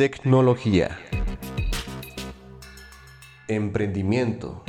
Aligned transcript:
Tecnología. 0.00 0.98
Emprendimiento. 3.48 4.64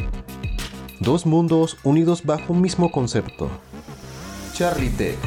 Dos 0.99 1.25
mundos 1.25 1.77
unidos 1.85 2.25
bajo 2.25 2.51
un 2.51 2.59
mismo 2.59 2.91
concepto. 2.91 3.49
Charlie 4.53 4.89
Tech. 4.89 5.17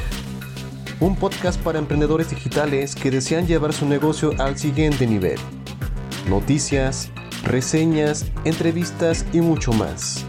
Un 1.01 1.17
podcast 1.17 1.59
para 1.63 1.79
emprendedores 1.79 2.29
digitales 2.29 2.95
que 2.95 3.11
desean 3.11 3.47
llevar 3.47 3.73
su 3.73 3.87
negocio 3.89 4.33
al 4.39 4.59
siguiente 4.59 5.07
nivel. 5.07 5.39
Noticias, 6.29 7.11
reseñas, 7.43 8.27
entrevistas 8.45 9.25
y 9.33 9.41
mucho 9.41 9.73
más. 9.73 10.27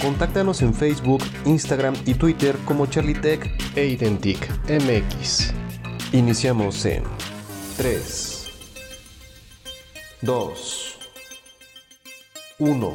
Contáctanos 0.00 0.62
en 0.62 0.72
Facebook, 0.72 1.22
Instagram 1.44 1.96
y 2.06 2.14
Twitter 2.14 2.56
como 2.64 2.86
Charlie 2.86 3.20
Tech 3.20 3.46
e 3.76 3.88
Identic 3.88 4.48
MX. 4.70 5.52
Iniciamos 6.14 6.86
en 6.86 7.02
3, 7.76 8.31
2, 10.22 10.98
1. 12.60 12.94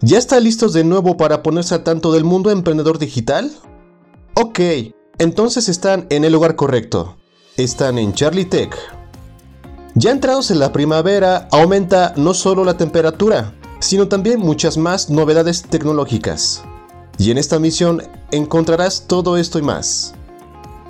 ¿Ya 0.00 0.18
está 0.18 0.40
listos 0.40 0.72
de 0.72 0.82
nuevo 0.82 1.16
para 1.16 1.44
ponerse 1.44 1.76
a 1.76 1.84
tanto 1.84 2.10
del 2.10 2.24
mundo 2.24 2.50
emprendedor 2.50 2.98
digital? 2.98 3.52
Ok, 4.34 4.58
entonces 5.18 5.68
están 5.68 6.08
en 6.10 6.24
el 6.24 6.32
lugar 6.32 6.56
correcto. 6.56 7.18
Están 7.56 7.98
en 7.98 8.12
Charlie 8.14 8.46
Tech. 8.46 8.76
Ya 9.94 10.10
entrados 10.10 10.50
en 10.50 10.58
la 10.58 10.72
primavera, 10.72 11.46
aumenta 11.52 12.14
no 12.16 12.34
solo 12.34 12.64
la 12.64 12.76
temperatura, 12.76 13.54
sino 13.80 14.08
también 14.08 14.40
muchas 14.40 14.76
más 14.76 15.10
novedades 15.10 15.62
tecnológicas. 15.62 16.62
Y 17.18 17.30
en 17.30 17.38
esta 17.38 17.58
misión 17.58 18.02
encontrarás 18.30 19.04
todo 19.06 19.36
esto 19.36 19.58
y 19.58 19.62
más. 19.62 20.14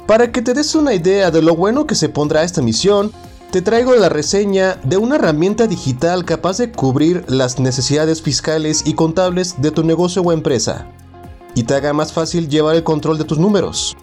Para 0.07 0.33
que 0.33 0.43
te 0.43 0.55
des 0.55 0.75
una 0.75 0.95
idea 0.95 1.31
de 1.31 1.43
lo 1.43 1.55
bueno 1.55 1.87
que 1.87 1.95
se 1.95 2.09
pondrá 2.09 2.43
esta 2.43 2.63
misión, 2.63 3.13
te 3.51 3.63
traigo 3.63 3.95
la 3.95 4.11
reseña 4.11 4.79
de 4.85 4.99
una 4.99 5.17
herramienta 5.17 5.67
digital 5.67 6.25
capaz 6.25 6.59
de 6.59 6.71
cubrir 6.71 7.25
las 7.29 7.59
necesidades 7.59 8.21
fiscales 8.21 8.83
y 8.85 8.93
contables 8.93 9.61
de 9.63 9.71
tu 9.71 9.85
negocio 9.85 10.21
o 10.21 10.33
empresa, 10.33 10.87
y 11.55 11.63
te 11.63 11.75
haga 11.75 11.95
más 11.95 12.13
fácil 12.13 12.49
llevar 12.49 12.77
el 12.77 12.85
control 12.85 13.17
de 13.17 13.25
tus 13.25 13.39
números. 13.39 13.97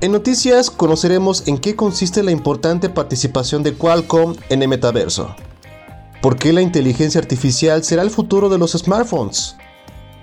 En 0.00 0.12
noticias 0.12 0.70
conoceremos 0.70 1.46
en 1.46 1.58
qué 1.58 1.76
consiste 1.76 2.22
la 2.22 2.30
importante 2.30 2.88
participación 2.88 3.62
de 3.62 3.74
Qualcomm 3.74 4.34
en 4.48 4.62
el 4.62 4.68
metaverso. 4.68 5.34
¿Por 6.22 6.36
qué 6.36 6.52
la 6.52 6.62
inteligencia 6.62 7.20
artificial 7.20 7.82
será 7.82 8.02
el 8.02 8.10
futuro 8.10 8.48
de 8.48 8.56
los 8.56 8.70
smartphones? 8.70 9.56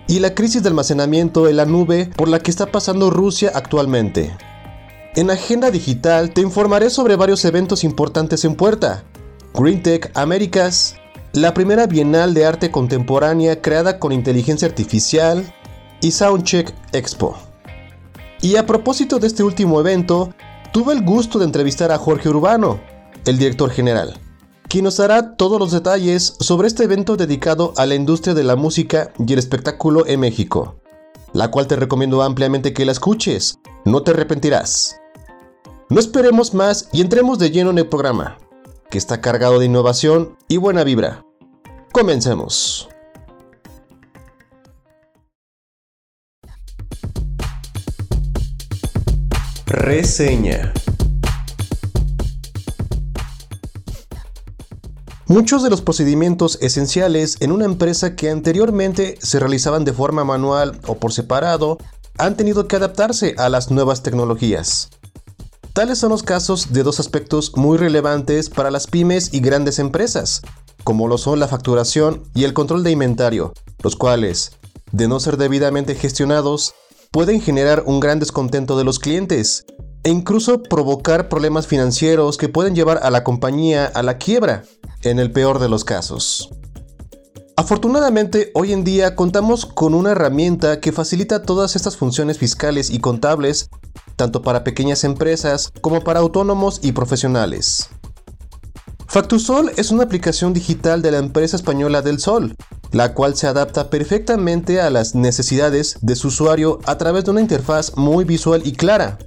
Y 0.08 0.20
la 0.20 0.34
crisis 0.34 0.64
de 0.64 0.70
almacenamiento 0.70 1.50
en 1.50 1.58
la 1.58 1.66
nube 1.66 2.10
por 2.16 2.30
la 2.30 2.40
que 2.40 2.52
está 2.52 2.68
pasando 2.68 3.10
Rusia 3.10 3.52
actualmente. 3.54 4.34
En 5.18 5.30
Agenda 5.30 5.72
Digital 5.72 6.32
te 6.32 6.40
informaré 6.40 6.90
sobre 6.90 7.18
varios 7.18 7.44
eventos 7.44 7.84
importantes 7.84 8.46
en 8.46 8.56
puerta. 8.56 9.04
GreenTech 9.54 10.10
Américas, 10.16 10.96
la 11.34 11.54
primera 11.54 11.86
Bienal 11.86 12.34
de 12.34 12.46
Arte 12.46 12.72
Contemporánea 12.72 13.62
creada 13.62 14.00
con 14.00 14.14
inteligencia 14.14 14.70
artificial 14.70 15.54
y 16.00 16.12
Soundcheck 16.12 16.74
Expo. 16.94 17.36
Y 18.42 18.56
a 18.56 18.66
propósito 18.66 19.20
de 19.20 19.28
este 19.28 19.44
último 19.44 19.82
evento, 19.82 20.34
tuve 20.72 20.94
el 20.94 21.04
gusto 21.04 21.40
de 21.40 21.46
entrevistar 21.46 21.92
a 21.92 21.98
Jorge 21.98 22.30
Urbano, 22.30 22.80
el 23.26 23.38
director 23.38 23.70
general, 23.70 24.18
quien 24.70 24.84
nos 24.84 24.98
dará 24.98 25.36
todos 25.36 25.60
los 25.60 25.72
detalles 25.72 26.36
sobre 26.40 26.68
este 26.68 26.84
evento 26.84 27.18
dedicado 27.18 27.74
a 27.76 27.88
la 27.88 27.96
industria 27.96 28.36
de 28.36 28.44
la 28.44 28.56
música 28.56 29.12
y 29.18 29.34
el 29.34 29.40
espectáculo 29.40 30.06
en 30.06 30.20
México, 30.20 30.76
la 31.34 31.50
cual 31.50 31.66
te 31.66 31.76
recomiendo 31.76 32.22
ampliamente 32.22 32.72
que 32.72 32.86
la 32.86 32.92
escuches, 32.92 33.58
no 33.84 34.04
te 34.04 34.12
arrepentirás. 34.12 35.02
No 35.90 36.00
esperemos 36.00 36.54
más 36.54 36.88
y 36.94 37.02
entremos 37.02 37.40
de 37.40 37.50
lleno 37.50 37.72
en 37.72 37.80
el 37.80 37.88
programa, 37.88 38.38
que 38.92 39.00
está 39.00 39.22
cargado 39.22 39.58
de 39.58 39.66
innovación 39.66 40.38
y 40.48 40.58
buena 40.58 40.84
vibra. 40.84 41.26
Comencemos. 41.92 42.88
Reseña. 49.66 50.74
Muchos 55.30 55.62
de 55.62 55.70
los 55.70 55.84
procedimientos 55.84 56.58
esenciales 56.60 57.38
en 57.40 57.52
una 57.52 57.66
empresa 57.66 58.16
que 58.16 58.32
anteriormente 58.32 59.16
se 59.22 59.40
realizaban 59.40 59.86
de 59.86 59.94
forma 59.94 60.24
manual 60.24 60.82
o 60.88 60.96
por 60.96 61.14
separado 61.14 61.78
han 62.18 62.36
tenido 62.36 62.68
que 62.68 62.78
adaptarse 62.78 63.36
a 63.38 63.48
las 63.48 63.70
nuevas 63.70 64.02
tecnologías. 64.02 64.90
Tales 65.74 66.00
son 66.00 66.10
los 66.10 66.24
casos 66.24 66.74
de 66.74 66.82
dos 66.82 67.00
aspectos 67.00 67.56
muy 67.56 67.78
relevantes 67.78 68.50
para 68.50 68.72
las 68.72 68.88
pymes 68.88 69.32
y 69.32 69.40
grandes 69.40 69.78
empresas, 69.78 70.42
como 70.84 71.08
lo 71.08 71.20
son 71.20 71.40
la 71.40 71.48
facturación 71.48 72.24
y 72.34 72.44
el 72.44 72.56
control 72.56 72.84
de 72.84 72.90
inventario, 72.90 73.54
los 73.84 73.96
cuales, 73.96 74.54
de 74.92 75.08
no 75.08 75.20
ser 75.20 75.38
debidamente 75.38 75.94
gestionados, 75.94 76.74
pueden 77.12 77.40
generar 77.40 77.84
un 77.86 78.00
gran 78.00 78.18
descontento 78.18 78.80
de 78.80 78.84
los 78.84 78.98
clientes 78.98 79.68
e 80.04 80.10
incluso 80.10 80.64
provocar 80.64 81.30
problemas 81.30 81.68
financieros 81.68 82.38
que 82.38 82.50
pueden 82.50 82.76
llevar 82.76 83.00
a 83.04 83.12
la 83.12 83.24
compañía 83.24 83.86
a 83.86 84.04
la 84.04 84.18
quiebra, 84.18 84.64
en 85.04 85.20
el 85.20 85.32
peor 85.32 85.60
de 85.60 85.70
los 85.70 85.84
casos. 85.84 86.50
Afortunadamente, 87.56 88.52
hoy 88.54 88.72
en 88.72 88.84
día 88.84 89.16
contamos 89.16 89.66
con 89.66 89.94
una 89.94 90.12
herramienta 90.12 90.80
que 90.80 90.92
facilita 90.92 91.44
todas 91.44 91.76
estas 91.76 91.98
funciones 91.98 92.38
fiscales 92.38 92.90
y 92.90 93.00
contables, 93.00 93.70
tanto 94.16 94.42
para 94.42 94.64
pequeñas 94.64 95.04
empresas 95.04 95.72
como 95.82 96.02
para 96.02 96.22
autónomos 96.22 96.80
y 96.82 96.94
profesionales. 96.94 97.90
Factusol 99.08 99.72
es 99.76 99.92
una 99.92 100.04
aplicación 100.04 100.54
digital 100.54 101.02
de 101.02 101.12
la 101.12 101.18
empresa 101.18 101.56
española 101.56 102.02
Del 102.02 102.20
Sol, 102.20 102.56
la 102.92 103.14
cual 103.14 103.36
se 103.36 103.48
adapta 103.48 103.90
perfectamente 103.90 104.80
a 104.80 104.90
las 104.90 105.16
necesidades 105.16 105.98
de 106.02 106.16
su 106.16 106.30
usuario 106.30 106.80
a 106.86 106.98
través 106.98 107.26
de 107.26 107.32
una 107.32 107.42
interfaz 107.42 107.98
muy 107.98 108.24
visual 108.24 108.62
y 108.66 108.72
clara, 108.72 109.18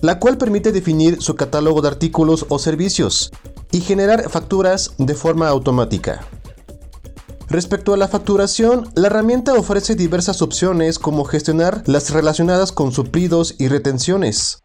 la 0.00 0.18
cual 0.18 0.38
permite 0.38 0.72
definir 0.72 1.22
su 1.22 1.34
catálogo 1.34 1.82
de 1.82 1.88
artículos 1.88 2.46
o 2.48 2.58
servicios 2.58 3.30
y 3.72 3.80
generar 3.80 4.28
facturas 4.30 4.92
de 4.98 5.14
forma 5.14 5.48
automática. 5.48 6.26
Respecto 7.48 7.94
a 7.94 7.96
la 7.96 8.08
facturación, 8.08 8.90
la 8.94 9.06
herramienta 9.06 9.54
ofrece 9.54 9.94
diversas 9.94 10.42
opciones 10.42 10.98
como 10.98 11.24
gestionar 11.24 11.82
las 11.86 12.10
relacionadas 12.10 12.72
con 12.72 12.90
suplidos 12.90 13.54
y 13.58 13.68
retenciones, 13.68 14.64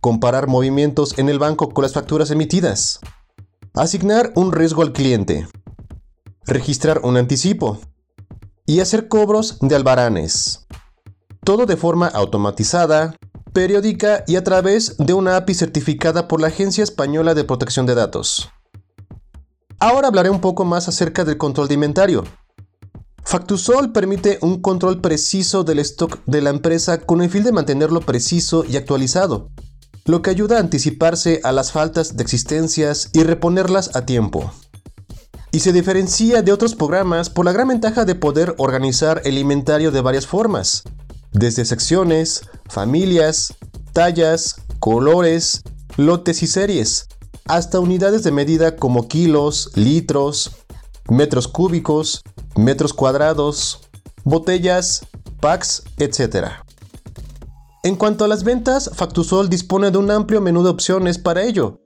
comparar 0.00 0.46
movimientos 0.46 1.18
en 1.18 1.30
el 1.30 1.38
banco 1.38 1.70
con 1.70 1.82
las 1.82 1.94
facturas 1.94 2.30
emitidas, 2.30 3.00
asignar 3.74 4.32
un 4.34 4.52
riesgo 4.52 4.82
al 4.82 4.92
cliente, 4.92 5.48
registrar 6.44 7.00
un 7.02 7.16
anticipo 7.16 7.80
y 8.66 8.80
hacer 8.80 9.08
cobros 9.08 9.58
de 9.60 9.74
albaranes. 9.74 10.66
Todo 11.44 11.64
de 11.64 11.78
forma 11.78 12.08
automatizada, 12.08 13.16
periódica 13.58 14.22
y 14.28 14.36
a 14.36 14.44
través 14.44 14.96
de 14.98 15.14
una 15.14 15.36
API 15.36 15.52
certificada 15.52 16.28
por 16.28 16.40
la 16.40 16.46
Agencia 16.46 16.84
Española 16.84 17.34
de 17.34 17.42
Protección 17.42 17.86
de 17.86 17.96
Datos. 17.96 18.50
Ahora 19.80 20.06
hablaré 20.06 20.30
un 20.30 20.40
poco 20.40 20.64
más 20.64 20.86
acerca 20.86 21.24
del 21.24 21.38
control 21.38 21.66
de 21.66 21.74
inventario. 21.74 22.22
Factusol 23.24 23.90
permite 23.90 24.38
un 24.42 24.62
control 24.62 25.00
preciso 25.00 25.64
del 25.64 25.80
stock 25.80 26.20
de 26.24 26.40
la 26.40 26.50
empresa 26.50 27.00
con 27.00 27.20
el 27.20 27.30
fin 27.30 27.42
de 27.42 27.50
mantenerlo 27.50 28.00
preciso 28.00 28.64
y 28.64 28.76
actualizado, 28.76 29.50
lo 30.04 30.22
que 30.22 30.30
ayuda 30.30 30.58
a 30.58 30.60
anticiparse 30.60 31.40
a 31.42 31.50
las 31.50 31.72
faltas 31.72 32.16
de 32.16 32.22
existencias 32.22 33.10
y 33.12 33.24
reponerlas 33.24 33.96
a 33.96 34.06
tiempo 34.06 34.52
y 35.50 35.60
se 35.60 35.72
diferencia 35.72 36.42
de 36.42 36.52
otros 36.52 36.74
programas 36.74 37.30
por 37.30 37.44
la 37.44 37.52
gran 37.52 37.68
ventaja 37.68 38.04
de 38.04 38.14
poder 38.14 38.54
organizar 38.58 39.22
el 39.24 39.38
inventario 39.38 39.90
de 39.90 40.02
varias 40.02 40.26
formas, 40.26 40.84
desde 41.32 41.64
secciones, 41.64 42.42
familias, 42.68 43.54
tallas, 43.92 44.56
colores, 44.78 45.62
lotes 45.96 46.42
y 46.42 46.46
series, 46.46 47.08
hasta 47.46 47.80
unidades 47.80 48.22
de 48.22 48.32
medida 48.32 48.76
como 48.76 49.08
kilos, 49.08 49.70
litros, 49.74 50.52
metros 51.08 51.48
cúbicos, 51.48 52.22
metros 52.56 52.92
cuadrados, 52.92 53.80
botellas, 54.24 55.06
packs, 55.40 55.82
etc. 55.98 56.48
En 57.82 57.96
cuanto 57.96 58.24
a 58.24 58.28
las 58.28 58.44
ventas, 58.44 58.90
Factusol 58.94 59.48
dispone 59.48 59.90
de 59.90 59.98
un 59.98 60.10
amplio 60.10 60.40
menú 60.40 60.62
de 60.62 60.70
opciones 60.70 61.18
para 61.18 61.42
ello, 61.44 61.80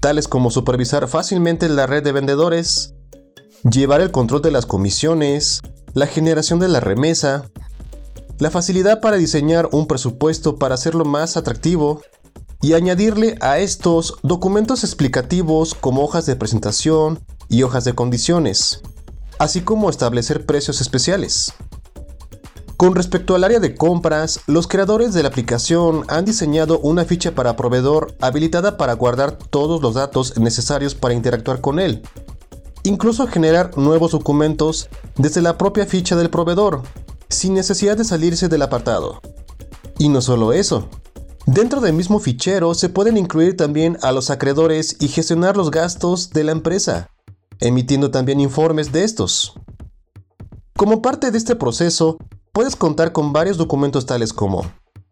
tales 0.00 0.26
como 0.26 0.50
supervisar 0.50 1.06
fácilmente 1.06 1.68
la 1.68 1.86
red 1.86 2.02
de 2.02 2.12
vendedores, 2.12 2.94
llevar 3.70 4.00
el 4.00 4.10
control 4.10 4.42
de 4.42 4.50
las 4.50 4.66
comisiones, 4.66 5.60
la 5.92 6.06
generación 6.06 6.58
de 6.58 6.68
la 6.68 6.80
remesa, 6.80 7.50
la 8.38 8.50
facilidad 8.50 9.00
para 9.00 9.16
diseñar 9.16 9.68
un 9.72 9.86
presupuesto 9.86 10.56
para 10.56 10.74
hacerlo 10.74 11.04
más 11.04 11.36
atractivo 11.36 12.02
y 12.60 12.72
añadirle 12.72 13.36
a 13.40 13.58
estos 13.58 14.14
documentos 14.22 14.84
explicativos 14.84 15.74
como 15.74 16.02
hojas 16.02 16.26
de 16.26 16.36
presentación 16.36 17.20
y 17.48 17.62
hojas 17.62 17.84
de 17.84 17.94
condiciones, 17.94 18.80
así 19.38 19.60
como 19.60 19.90
establecer 19.90 20.46
precios 20.46 20.80
especiales. 20.80 21.52
Con 22.76 22.96
respecto 22.96 23.36
al 23.36 23.44
área 23.44 23.60
de 23.60 23.76
compras, 23.76 24.40
los 24.46 24.66
creadores 24.66 25.14
de 25.14 25.22
la 25.22 25.28
aplicación 25.28 26.04
han 26.08 26.24
diseñado 26.24 26.80
una 26.80 27.04
ficha 27.04 27.32
para 27.32 27.54
proveedor 27.54 28.16
habilitada 28.20 28.76
para 28.76 28.94
guardar 28.94 29.38
todos 29.38 29.80
los 29.80 29.94
datos 29.94 30.38
necesarios 30.38 30.94
para 30.94 31.14
interactuar 31.14 31.60
con 31.60 31.78
él. 31.78 32.02
Incluso 32.82 33.26
generar 33.28 33.78
nuevos 33.78 34.10
documentos 34.10 34.88
desde 35.16 35.40
la 35.40 35.56
propia 35.56 35.86
ficha 35.86 36.16
del 36.16 36.30
proveedor, 36.30 36.82
sin 37.34 37.54
necesidad 37.54 37.96
de 37.96 38.04
salirse 38.04 38.48
del 38.48 38.62
apartado. 38.62 39.20
Y 39.98 40.08
no 40.08 40.20
solo 40.20 40.52
eso. 40.52 40.88
Dentro 41.46 41.80
del 41.80 41.92
mismo 41.92 42.20
fichero 42.20 42.74
se 42.74 42.88
pueden 42.88 43.16
incluir 43.16 43.56
también 43.56 43.98
a 44.02 44.12
los 44.12 44.30
acreedores 44.30 44.96
y 45.00 45.08
gestionar 45.08 45.56
los 45.56 45.70
gastos 45.70 46.30
de 46.30 46.44
la 46.44 46.52
empresa, 46.52 47.10
emitiendo 47.60 48.10
también 48.10 48.40
informes 48.40 48.92
de 48.92 49.04
estos. 49.04 49.52
Como 50.76 51.02
parte 51.02 51.30
de 51.30 51.38
este 51.38 51.54
proceso, 51.54 52.16
puedes 52.52 52.76
contar 52.76 53.12
con 53.12 53.32
varios 53.32 53.58
documentos 53.58 54.06
tales 54.06 54.32
como 54.32 54.64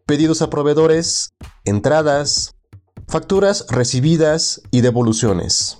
pedidos 0.05 0.41
a 0.41 0.49
proveedores, 0.49 1.29
entradas, 1.65 2.55
facturas 3.07 3.67
recibidas 3.69 4.61
y 4.71 4.81
devoluciones. 4.81 5.79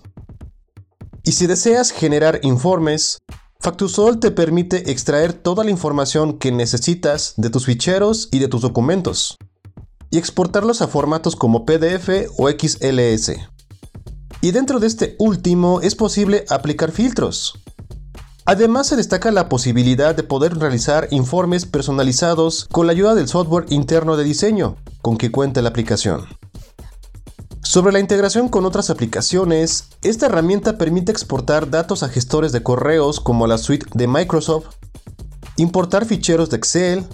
Y 1.24 1.32
si 1.34 1.48
deseas 1.48 1.92
generar 1.92 2.40
informes, 2.44 3.18
Factusol 3.64 4.20
te 4.20 4.30
permite 4.30 4.92
extraer 4.92 5.32
toda 5.32 5.64
la 5.64 5.72
información 5.72 6.38
que 6.38 6.52
necesitas 6.52 7.34
de 7.38 7.50
tus 7.50 7.66
ficheros 7.66 8.28
y 8.30 8.40
de 8.40 8.50
tus 8.50 8.60
documentos 8.62 9.38
y 10.10 10.18
exportarlos 10.18 10.82
a 10.82 10.90
formatos 10.90 11.38
como 11.38 11.66
PDF 11.66 12.10
o 12.38 12.50
XLS. 12.50 13.32
Y 14.42 14.52
dentro 14.52 14.82
de 14.82 14.88
este 14.88 15.16
último 15.18 15.80
es 15.80 15.96
posible 15.96 16.44
aplicar 16.50 16.92
filtros, 16.92 17.54
Además 18.46 18.88
se 18.88 18.98
destaca 18.98 19.32
la 19.32 19.48
posibilidad 19.48 20.14
de 20.14 20.24
poder 20.24 20.58
realizar 20.58 21.08
informes 21.12 21.66
personalizados 21.66 22.68
con 22.70 22.88
la 22.88 22.92
ayuda 22.92 23.16
del 23.16 23.30
software 23.30 23.68
interno 23.70 24.18
de 24.18 24.26
diseño 24.26 24.76
con 25.02 25.18
que 25.18 25.32
cuenta 25.32 25.62
la 25.62 25.70
aplicación. 25.70 26.26
Sobre 27.64 27.94
la 27.94 28.02
integración 28.02 28.50
con 28.50 28.66
otras 28.66 28.90
aplicaciones, 28.90 29.86
esta 30.02 30.26
herramienta 30.26 30.78
permite 30.78 31.14
exportar 31.14 31.70
datos 31.70 32.04
a 32.04 32.10
gestores 32.10 32.52
de 32.52 32.62
correos 32.62 33.22
como 33.22 33.48
la 33.48 33.58
suite 33.58 33.86
de 33.94 34.06
Microsoft, 34.06 34.66
importar 35.56 36.06
ficheros 36.06 36.50
de 36.50 36.58
Excel 36.58 37.06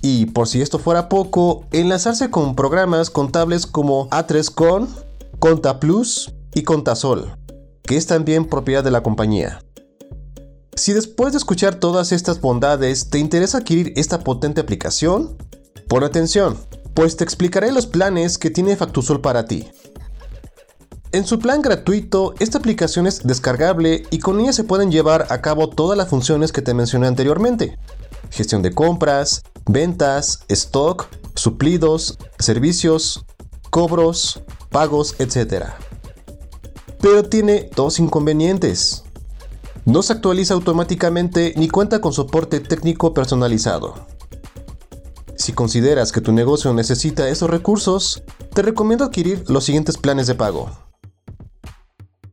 y, 0.00 0.26
por 0.26 0.48
si 0.48 0.62
esto 0.62 0.78
fuera 0.78 1.10
poco, 1.10 1.66
enlazarse 1.72 2.30
con 2.30 2.56
programas 2.56 3.10
contables 3.10 3.66
como 3.66 4.08
A3Con, 4.08 4.88
ContaPlus 5.38 6.32
y 6.54 6.62
Contasol, 6.62 7.36
que 7.82 7.98
es 7.98 8.06
también 8.06 8.46
propiedad 8.46 8.82
de 8.82 8.90
la 8.90 9.02
compañía. 9.02 9.62
Si 10.74 10.94
después 10.94 11.32
de 11.32 11.38
escuchar 11.38 11.74
todas 11.74 12.12
estas 12.12 12.40
bondades 12.40 13.10
te 13.10 13.18
interesa 13.18 13.58
adquirir 13.58 13.92
esta 13.94 14.20
potente 14.20 14.62
aplicación, 14.62 15.36
pon 15.86 16.02
atención, 16.02 16.56
pues 16.94 17.16
te 17.16 17.24
explicaré 17.24 17.72
los 17.72 17.86
planes 17.86 18.38
que 18.38 18.50
tiene 18.50 18.74
Factusol 18.74 19.20
para 19.20 19.44
ti. 19.44 19.68
En 21.10 21.24
su 21.24 21.38
plan 21.38 21.62
gratuito, 21.62 22.34
esta 22.38 22.58
aplicación 22.58 23.06
es 23.06 23.26
descargable 23.26 24.02
y 24.10 24.18
con 24.18 24.40
ella 24.40 24.52
se 24.52 24.64
pueden 24.64 24.90
llevar 24.90 25.26
a 25.30 25.40
cabo 25.40 25.70
todas 25.70 25.96
las 25.96 26.08
funciones 26.08 26.52
que 26.52 26.60
te 26.60 26.74
mencioné 26.74 27.06
anteriormente. 27.06 27.78
Gestión 28.30 28.60
de 28.60 28.74
compras, 28.74 29.42
ventas, 29.64 30.40
stock, 30.48 31.06
suplidos, 31.34 32.18
servicios, 32.38 33.24
cobros, 33.70 34.42
pagos, 34.68 35.14
etc. 35.18 35.68
Pero 37.00 37.24
tiene 37.24 37.70
dos 37.74 38.00
inconvenientes. 38.00 39.04
No 39.86 40.02
se 40.02 40.12
actualiza 40.12 40.52
automáticamente 40.52 41.54
ni 41.56 41.68
cuenta 41.68 42.02
con 42.02 42.12
soporte 42.12 42.60
técnico 42.60 43.14
personalizado. 43.14 43.94
Si 45.36 45.54
consideras 45.54 46.12
que 46.12 46.20
tu 46.20 46.32
negocio 46.32 46.74
necesita 46.74 47.30
esos 47.30 47.48
recursos, 47.48 48.22
te 48.52 48.60
recomiendo 48.60 49.06
adquirir 49.06 49.42
los 49.48 49.64
siguientes 49.64 49.96
planes 49.96 50.26
de 50.26 50.34
pago. 50.34 50.87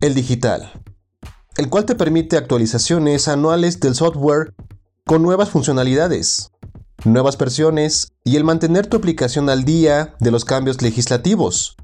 El 0.06 0.14
digital, 0.14 0.72
el 1.58 1.68
cual 1.68 1.86
te 1.86 1.96
permite 1.96 2.38
actualizaciones 2.38 3.28
anuales 3.28 3.80
del 3.80 3.96
software 3.96 4.54
con 5.04 5.24
nuevas 5.24 5.50
funcionalidades, 5.50 6.52
nuevas 7.06 7.40
versiones 7.40 8.14
y 8.24 8.36
el 8.36 8.44
mantener 8.44 8.86
tu 8.86 8.98
aplicación 8.98 9.50
al 9.50 9.66
día 9.66 10.14
de 10.20 10.30
los 10.30 10.46
cambios 10.46 10.84
legislativos. 10.84 11.76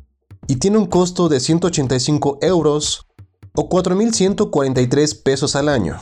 Y 0.46 0.58
tiene 0.58 0.78
un 0.78 0.86
costo 0.86 1.30
de 1.30 1.40
185 1.40 2.38
euros 2.44 3.08
o 3.56 3.68
4.143 3.68 5.24
pesos 5.24 5.56
al 5.56 5.68
año. 5.68 6.00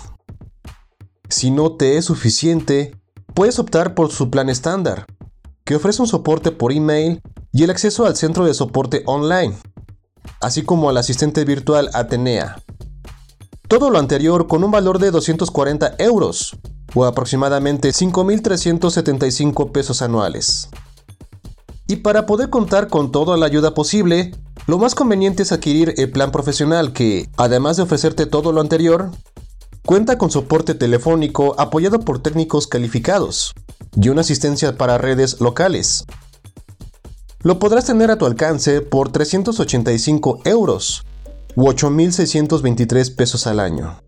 Si 1.30 1.52
no 1.52 1.78
te 1.78 1.96
es 1.96 2.04
suficiente, 2.04 3.00
puedes 3.34 3.60
optar 3.60 3.96
por 3.96 4.12
su 4.12 4.30
plan 4.30 4.50
estándar, 4.50 5.06
que 5.64 5.78
ofrece 5.78 6.02
un 6.02 6.08
soporte 6.10 6.52
por 6.52 6.74
email 6.74 7.22
y 7.54 7.64
el 7.64 7.70
acceso 7.70 8.06
al 8.06 8.18
centro 8.18 8.46
de 8.46 8.54
soporte 8.54 9.04
online, 9.06 9.56
así 10.42 10.64
como 10.64 10.90
al 10.90 10.98
asistente 10.98 11.46
virtual 11.46 11.90
Atenea. 11.94 12.62
Todo 13.68 13.90
lo 13.90 14.00
anterior 14.00 14.48
con 14.48 14.64
un 14.64 14.72
valor 14.72 15.00
de 15.00 15.12
240 15.12 15.96
euros, 16.00 16.58
o 16.96 17.06
aproximadamente 17.06 17.90
5.375 17.90 19.72
pesos 19.72 20.02
anuales. 20.02 20.70
Y 21.88 21.98
para 21.98 22.26
poder 22.26 22.50
contar 22.50 22.88
con 22.88 23.12
toda 23.12 23.38
la 23.38 23.46
ayuda 23.46 23.74
posible, 23.74 24.32
lo 24.68 24.78
más 24.78 24.96
conveniente 24.96 25.44
es 25.44 25.52
adquirir 25.52 25.94
el 25.98 26.12
plan 26.12 26.32
profesional 26.32 26.94
que, 26.94 27.30
además 27.38 27.78
de 27.78 27.84
ofrecerte 27.84 28.26
todo 28.26 28.52
lo 28.52 28.62
anterior, 28.62 29.12
cuenta 29.86 30.18
con 30.18 30.30
soporte 30.30 30.76
telefónico 30.76 31.56
apoyado 31.58 32.00
por 32.02 32.22
técnicos 32.22 32.68
calificados 32.68 33.54
y 33.96 34.10
una 34.10 34.22
asistencia 34.22 34.78
para 34.78 35.00
redes 35.00 35.42
locales. 35.42 36.06
Lo 37.42 37.58
podrás 37.58 37.86
tener 37.86 38.12
a 38.12 38.18
tu 38.18 38.26
alcance 38.26 38.82
por 38.82 39.14
385 39.14 40.42
euros 40.44 41.06
u 41.56 41.68
8.623 41.68 43.16
pesos 43.16 43.48
al 43.48 43.62
año. 43.62 44.02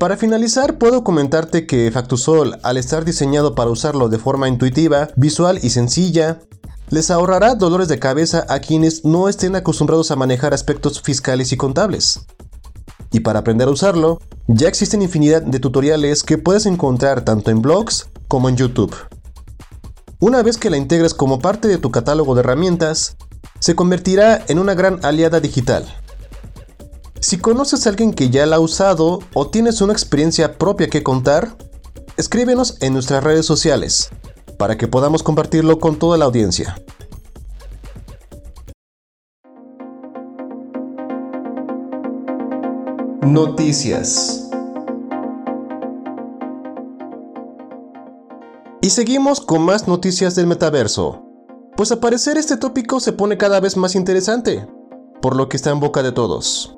Para 0.00 0.16
finalizar, 0.16 0.78
puedo 0.78 1.04
comentarte 1.04 1.64
que 1.64 1.88
Factusol, 1.92 2.58
al 2.64 2.78
estar 2.78 3.04
diseñado 3.04 3.54
para 3.54 3.70
usarlo 3.70 4.08
de 4.08 4.18
forma 4.18 4.48
intuitiva, 4.48 5.10
visual 5.14 5.60
y 5.62 5.70
sencilla, 5.70 6.40
les 6.90 7.12
ahorrará 7.12 7.54
dolores 7.54 7.86
de 7.86 8.00
cabeza 8.00 8.44
a 8.48 8.58
quienes 8.58 9.04
no 9.04 9.28
estén 9.28 9.54
acostumbrados 9.54 10.10
a 10.10 10.16
manejar 10.16 10.54
aspectos 10.54 11.00
fiscales 11.00 11.52
y 11.52 11.56
contables. 11.56 12.26
Y 13.12 13.20
para 13.20 13.38
aprender 13.38 13.68
a 13.68 13.70
usarlo, 13.70 14.18
ya 14.48 14.66
existen 14.66 15.00
infinidad 15.00 15.42
de 15.42 15.60
tutoriales 15.60 16.24
que 16.24 16.38
puedes 16.38 16.66
encontrar 16.66 17.24
tanto 17.24 17.52
en 17.52 17.62
blogs 17.62 18.08
como 18.26 18.48
en 18.48 18.56
YouTube. 18.56 18.92
Una 20.22 20.40
vez 20.40 20.56
que 20.56 20.70
la 20.70 20.76
integres 20.76 21.14
como 21.14 21.40
parte 21.40 21.66
de 21.66 21.78
tu 21.78 21.90
catálogo 21.90 22.36
de 22.36 22.42
herramientas, 22.42 23.16
se 23.58 23.74
convertirá 23.74 24.44
en 24.46 24.60
una 24.60 24.74
gran 24.74 25.04
aliada 25.04 25.40
digital. 25.40 25.84
Si 27.18 27.38
conoces 27.38 27.84
a 27.84 27.90
alguien 27.90 28.14
que 28.14 28.30
ya 28.30 28.46
la 28.46 28.54
ha 28.54 28.60
usado 28.60 29.18
o 29.34 29.48
tienes 29.48 29.80
una 29.80 29.92
experiencia 29.92 30.58
propia 30.58 30.88
que 30.88 31.02
contar, 31.02 31.56
escríbenos 32.16 32.76
en 32.82 32.92
nuestras 32.92 33.24
redes 33.24 33.44
sociales 33.46 34.10
para 34.58 34.78
que 34.78 34.86
podamos 34.86 35.24
compartirlo 35.24 35.80
con 35.80 35.98
toda 35.98 36.16
la 36.16 36.26
audiencia. 36.26 36.80
Noticias. 43.22 44.41
Y 48.84 48.90
seguimos 48.90 49.40
con 49.40 49.62
más 49.62 49.86
noticias 49.86 50.34
del 50.34 50.48
metaverso. 50.48 51.22
Pues 51.76 51.92
a 51.92 52.00
parecer 52.00 52.36
este 52.36 52.56
tópico 52.56 52.98
se 52.98 53.12
pone 53.12 53.38
cada 53.38 53.60
vez 53.60 53.76
más 53.76 53.94
interesante, 53.94 54.66
por 55.20 55.36
lo 55.36 55.48
que 55.48 55.56
está 55.56 55.70
en 55.70 55.78
boca 55.78 56.02
de 56.02 56.10
todos. 56.10 56.76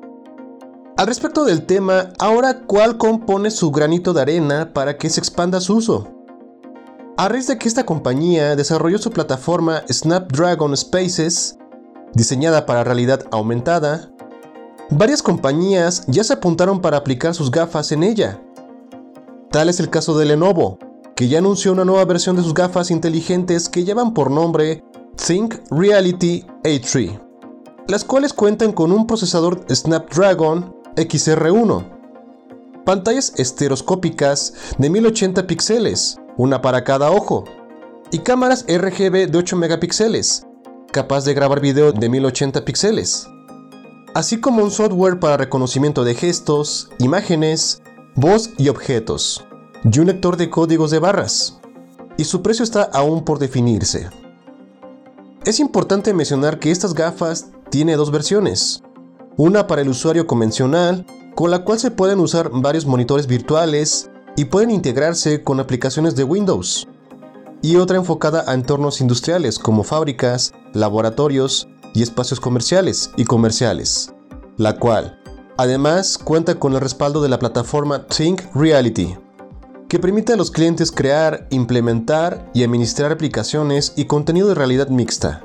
Al 0.99 1.07
respecto 1.07 1.47
del 1.47 1.65
tema, 1.65 2.13
ahora 2.19 2.67
Qualcomm 2.67 3.25
pone 3.25 3.51
su 3.51 3.71
granito 3.71 4.13
de 4.13 4.21
arena 4.21 4.75
para 4.75 4.99
que 4.99 5.09
se 5.09 5.19
expanda 5.19 5.63
su 5.63 5.77
uso. 5.77 6.07
A 7.17 7.31
raíz 7.31 7.47
de 7.47 7.57
que 7.57 7.69
esta 7.69 7.87
compañía 7.87 8.55
desarrolló 8.55 8.99
su 8.99 9.11
plataforma 9.11 9.83
Snapdragon 9.91 10.77
Spaces, 10.77 11.57
diseñada 12.13 12.67
para 12.67 12.85
realidad 12.85 13.25
aumentada, 13.31 14.11
varias 14.91 15.23
compañías 15.23 16.05
ya 16.07 16.23
se 16.23 16.35
apuntaron 16.35 16.83
para 16.83 16.99
aplicar 16.99 17.35
sus 17.35 17.51
gafas 17.51 17.93
en 17.93 18.03
ella. 18.03 18.43
Tal 19.51 19.71
es 19.71 19.81
el 19.81 19.89
caso 19.89 20.19
de 20.19 20.27
Lenovo, 20.27 20.79
que 21.15 21.29
ya 21.29 21.39
anunció 21.39 21.73
una 21.73 21.85
nueva 21.85 22.05
versión 22.05 22.37
de 22.37 22.43
sus 22.43 22.55
gafas 22.55 22.91
inteligentes 22.91 23.69
que 23.69 23.85
llevan 23.85 24.15
por 24.15 24.31
nombre 24.31 24.83
Think 25.17 25.57
Reality 25.71 26.45
A3, 26.65 27.21
las 27.87 28.05
cuales 28.05 28.33
cuentan 28.33 28.73
con 28.73 28.91
un 28.93 29.07
procesador 29.07 29.65
Snapdragon 29.71 30.75
XR1, 30.97 31.85
pantallas 32.85 33.33
estereoscópicas 33.37 34.55
de 34.79 34.91
1080 34.91 35.47
píxeles, 35.47 36.19
una 36.37 36.61
para 36.61 36.83
cada 36.83 37.11
ojo, 37.11 37.45
y 38.11 38.19
cámaras 38.19 38.65
RGB 38.69 39.31
de 39.31 39.39
8 39.39 39.57
megapíxeles, 39.57 40.47
capaz 40.93 41.25
de 41.25 41.35
grabar 41.35 41.61
video 41.61 41.93
de 41.93 42.09
1080 42.09 42.65
píxeles, 42.65 43.29
así 44.15 44.41
como 44.41 44.63
un 44.65 44.71
software 44.71 45.21
para 45.21 45.37
reconocimiento 45.37 46.05
de 46.05 46.15
gestos, 46.15 46.91
imágenes 46.99 47.83
voz 48.17 48.51
y 48.59 48.69
objetos, 48.69 49.45
y 49.85 49.99
un 49.99 50.07
lector 50.07 50.37
de 50.37 50.51
códigos 50.51 50.91
de 50.91 50.99
barras, 50.99 51.61
y 52.17 52.25
su 52.25 52.43
precio 52.43 52.63
está 52.63 52.85
aún 52.85 53.25
por 53.25 53.39
definirse. 53.39 54.09
Es 55.45 55.61
importante 55.61 56.15
mencionar 56.15 56.59
que 56.59 56.71
estas 56.71 56.95
gafas 56.95 57.51
tiene 57.71 57.97
dos 57.97 58.11
versiones, 58.11 58.83
una 59.37 59.67
para 59.67 59.83
el 59.83 59.89
usuario 59.89 60.27
convencional, 60.27 61.05
con 61.35 61.51
la 61.51 61.65
cual 61.65 61.79
se 61.79 61.91
pueden 61.91 62.21
usar 62.21 62.51
varios 62.53 62.87
monitores 62.87 63.27
virtuales 63.27 64.11
y 64.37 64.47
pueden 64.47 64.71
integrarse 64.71 65.43
con 65.43 65.61
aplicaciones 65.61 66.17
de 66.17 66.25
Windows, 66.25 66.89
y 67.61 67.77
otra 67.77 67.97
enfocada 67.97 68.45
a 68.47 68.55
entornos 68.55 69.01
industriales 69.01 69.59
como 69.59 69.85
fábricas, 69.85 70.53
laboratorios 70.73 71.69
y 71.95 72.03
espacios 72.03 72.41
comerciales 72.41 73.11
y 73.17 73.25
comerciales, 73.25 74.13
la 74.57 74.79
cual, 74.79 75.21
además, 75.57 76.19
cuenta 76.19 76.59
con 76.59 76.75
el 76.75 76.81
respaldo 76.81 77.23
de 77.23 77.29
la 77.29 77.39
plataforma 77.39 78.07
Think 78.07 78.43
Reality, 78.55 79.17
que 79.95 80.01
permite 80.01 80.33
a 80.33 80.37
los 80.37 80.51
clientes 80.51 80.91
crear, 80.91 81.47
implementar 81.51 82.51
y 82.53 82.65
administrar 82.65 83.13
aplicaciones 83.13 83.93
y 83.95 84.07
contenido 84.07 84.49
de 84.49 84.57
realidad 84.57 84.89
mixta. 84.89 85.45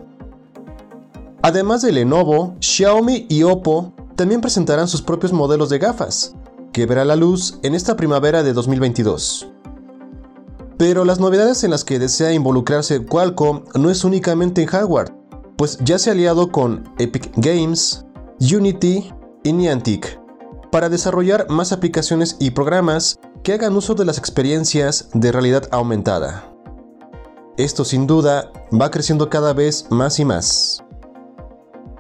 Además 1.43 1.83
de 1.83 1.91
Lenovo, 1.91 2.55
Xiaomi 2.59 3.27
y 3.29 3.43
Oppo 3.43 3.93
también 4.15 4.41
presentarán 4.41 4.87
sus 4.87 5.03
propios 5.03 5.33
modelos 5.33 5.69
de 5.69 5.77
gafas, 5.77 6.33
que 6.73 6.87
verá 6.87 7.05
la 7.05 7.15
luz 7.15 7.59
en 7.61 7.75
esta 7.75 7.95
primavera 7.95 8.41
de 8.41 8.53
2022. 8.53 9.51
Pero 10.79 11.05
las 11.05 11.19
novedades 11.19 11.63
en 11.63 11.69
las 11.69 11.83
que 11.83 11.99
desea 11.99 12.33
involucrarse 12.33 13.05
Qualcomm 13.05 13.65
no 13.75 13.91
es 13.91 14.03
únicamente 14.03 14.63
en 14.63 14.67
hardware, 14.67 15.13
pues 15.57 15.77
ya 15.83 15.99
se 15.99 16.09
ha 16.09 16.13
aliado 16.13 16.51
con 16.51 16.91
Epic 16.97 17.33
Games, 17.35 18.03
Unity 18.39 19.13
y 19.43 19.53
Niantic 19.53 20.19
para 20.71 20.89
desarrollar 20.89 21.47
más 21.49 21.71
aplicaciones 21.71 22.37
y 22.39 22.51
programas 22.51 23.19
hagan 23.51 23.75
uso 23.75 23.95
de 23.95 24.05
las 24.05 24.17
experiencias 24.17 25.09
de 25.13 25.31
realidad 25.31 25.67
aumentada. 25.71 26.53
Esto 27.57 27.83
sin 27.83 28.07
duda 28.07 28.51
va 28.71 28.89
creciendo 28.91 29.29
cada 29.29 29.53
vez 29.53 29.85
más 29.89 30.19
y 30.19 30.25
más. 30.25 30.83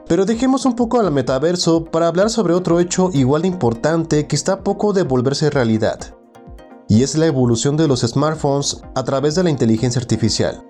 Pero 0.07 0.25
dejemos 0.25 0.65
un 0.65 0.75
poco 0.75 0.99
al 0.99 1.11
metaverso 1.11 1.85
para 1.85 2.07
hablar 2.07 2.29
sobre 2.29 2.53
otro 2.53 2.79
hecho 2.79 3.09
igual 3.13 3.43
de 3.43 3.49
importante 3.49 4.25
que 4.25 4.35
está 4.35 4.53
a 4.53 4.63
poco 4.63 4.93
de 4.93 5.03
volverse 5.03 5.49
realidad, 5.49 6.15
y 6.87 7.03
es 7.03 7.15
la 7.15 7.27
evolución 7.27 7.77
de 7.77 7.87
los 7.87 8.01
smartphones 8.01 8.81
a 8.95 9.03
través 9.03 9.35
de 9.35 9.43
la 9.43 9.49
inteligencia 9.49 10.01
artificial. 10.01 10.65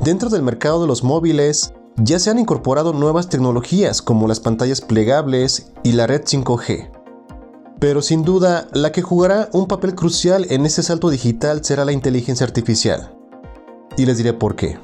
Dentro 0.00 0.30
del 0.30 0.42
mercado 0.42 0.80
de 0.80 0.86
los 0.86 1.04
móviles 1.04 1.74
ya 1.96 2.18
se 2.18 2.30
han 2.30 2.38
incorporado 2.38 2.92
nuevas 2.92 3.28
tecnologías 3.28 4.00
como 4.00 4.28
las 4.28 4.40
pantallas 4.40 4.80
plegables 4.80 5.72
y 5.82 5.92
la 5.92 6.06
red 6.06 6.22
5G, 6.22 6.95
pero 7.78 8.02
sin 8.02 8.22
duda, 8.22 8.68
la 8.72 8.92
que 8.92 9.02
jugará 9.02 9.48
un 9.52 9.66
papel 9.66 9.94
crucial 9.94 10.46
en 10.50 10.64
ese 10.64 10.82
salto 10.82 11.10
digital 11.10 11.64
será 11.64 11.84
la 11.84 11.92
inteligencia 11.92 12.46
artificial. 12.46 13.14
Y 13.96 14.06
les 14.06 14.16
diré 14.16 14.32
por 14.32 14.56
qué. 14.56 14.78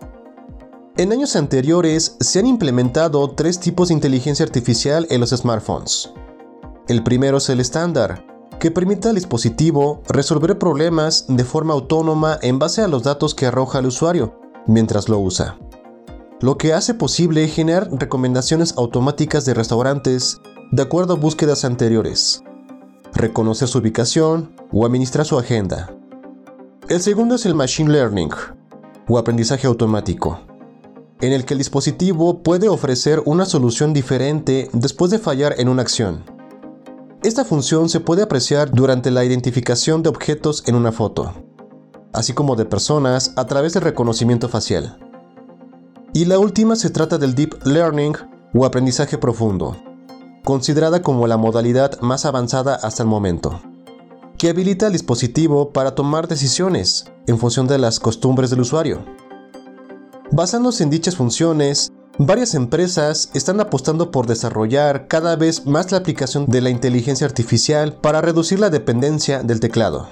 En 0.96 1.10
años 1.10 1.36
anteriores 1.36 2.16
se 2.20 2.38
han 2.38 2.46
implementado 2.46 3.30
tres 3.30 3.58
tipos 3.60 3.88
de 3.88 3.94
inteligencia 3.94 4.44
artificial 4.44 5.06
en 5.08 5.20
los 5.20 5.30
smartphones. 5.30 6.12
El 6.86 7.02
primero 7.02 7.38
es 7.38 7.48
el 7.48 7.60
estándar, 7.60 8.26
que 8.60 8.70
permite 8.70 9.08
al 9.08 9.14
dispositivo 9.14 10.02
resolver 10.06 10.58
problemas 10.58 11.24
de 11.28 11.44
forma 11.44 11.72
autónoma 11.72 12.38
en 12.42 12.58
base 12.58 12.82
a 12.82 12.88
los 12.88 13.02
datos 13.02 13.34
que 13.34 13.46
arroja 13.46 13.78
el 13.78 13.86
usuario 13.86 14.38
mientras 14.66 15.08
lo 15.08 15.18
usa. 15.18 15.58
Lo 16.40 16.58
que 16.58 16.72
hace 16.72 16.94
posible 16.94 17.48
generar 17.48 17.88
recomendaciones 17.90 18.74
automáticas 18.76 19.44
de 19.44 19.54
restaurantes 19.54 20.40
de 20.72 20.82
acuerdo 20.82 21.14
a 21.14 21.16
búsquedas 21.16 21.64
anteriores, 21.64 22.42
reconocer 23.14 23.68
su 23.68 23.78
ubicación 23.78 24.54
o 24.72 24.86
administrar 24.86 25.26
su 25.26 25.38
agenda. 25.38 25.94
El 26.88 27.00
segundo 27.00 27.36
es 27.36 27.46
el 27.46 27.54
Machine 27.54 27.90
Learning, 27.90 28.30
o 29.08 29.18
aprendizaje 29.18 29.66
automático, 29.66 30.40
en 31.20 31.32
el 31.32 31.44
que 31.44 31.54
el 31.54 31.58
dispositivo 31.58 32.42
puede 32.42 32.68
ofrecer 32.68 33.22
una 33.24 33.44
solución 33.44 33.92
diferente 33.92 34.68
después 34.72 35.10
de 35.10 35.18
fallar 35.18 35.54
en 35.58 35.68
una 35.68 35.82
acción. 35.82 36.24
Esta 37.22 37.44
función 37.44 37.88
se 37.88 38.00
puede 38.00 38.22
apreciar 38.22 38.72
durante 38.72 39.10
la 39.10 39.24
identificación 39.24 40.02
de 40.02 40.08
objetos 40.08 40.64
en 40.66 40.74
una 40.74 40.90
foto, 40.90 41.32
así 42.12 42.32
como 42.32 42.56
de 42.56 42.64
personas 42.64 43.32
a 43.36 43.46
través 43.46 43.74
del 43.74 43.84
reconocimiento 43.84 44.48
facial. 44.48 44.98
Y 46.12 46.24
la 46.24 46.38
última 46.38 46.76
se 46.76 46.90
trata 46.90 47.18
del 47.18 47.34
Deep 47.34 47.64
Learning 47.64 48.14
o 48.54 48.66
aprendizaje 48.66 49.18
profundo, 49.18 49.76
considerada 50.44 51.02
como 51.02 51.26
la 51.26 51.36
modalidad 51.36 52.00
más 52.00 52.24
avanzada 52.24 52.74
hasta 52.74 53.02
el 53.02 53.08
momento, 53.08 53.60
que 54.38 54.48
habilita 54.50 54.86
al 54.86 54.92
dispositivo 54.92 55.70
para 55.72 55.94
tomar 55.94 56.28
decisiones 56.28 57.06
en 57.26 57.38
función 57.38 57.66
de 57.68 57.78
las 57.78 58.00
costumbres 58.00 58.50
del 58.50 58.60
usuario. 58.60 59.04
Basándose 60.32 60.82
en 60.82 60.90
dichas 60.90 61.16
funciones, 61.16 61.92
varias 62.18 62.54
empresas 62.54 63.30
están 63.34 63.60
apostando 63.60 64.10
por 64.10 64.26
desarrollar 64.26 65.06
cada 65.06 65.36
vez 65.36 65.66
más 65.66 65.92
la 65.92 65.98
aplicación 65.98 66.46
de 66.46 66.60
la 66.60 66.70
inteligencia 66.70 67.26
artificial 67.26 67.94
para 67.94 68.20
reducir 68.20 68.58
la 68.58 68.70
dependencia 68.70 69.42
del 69.42 69.60
teclado. 69.60 70.08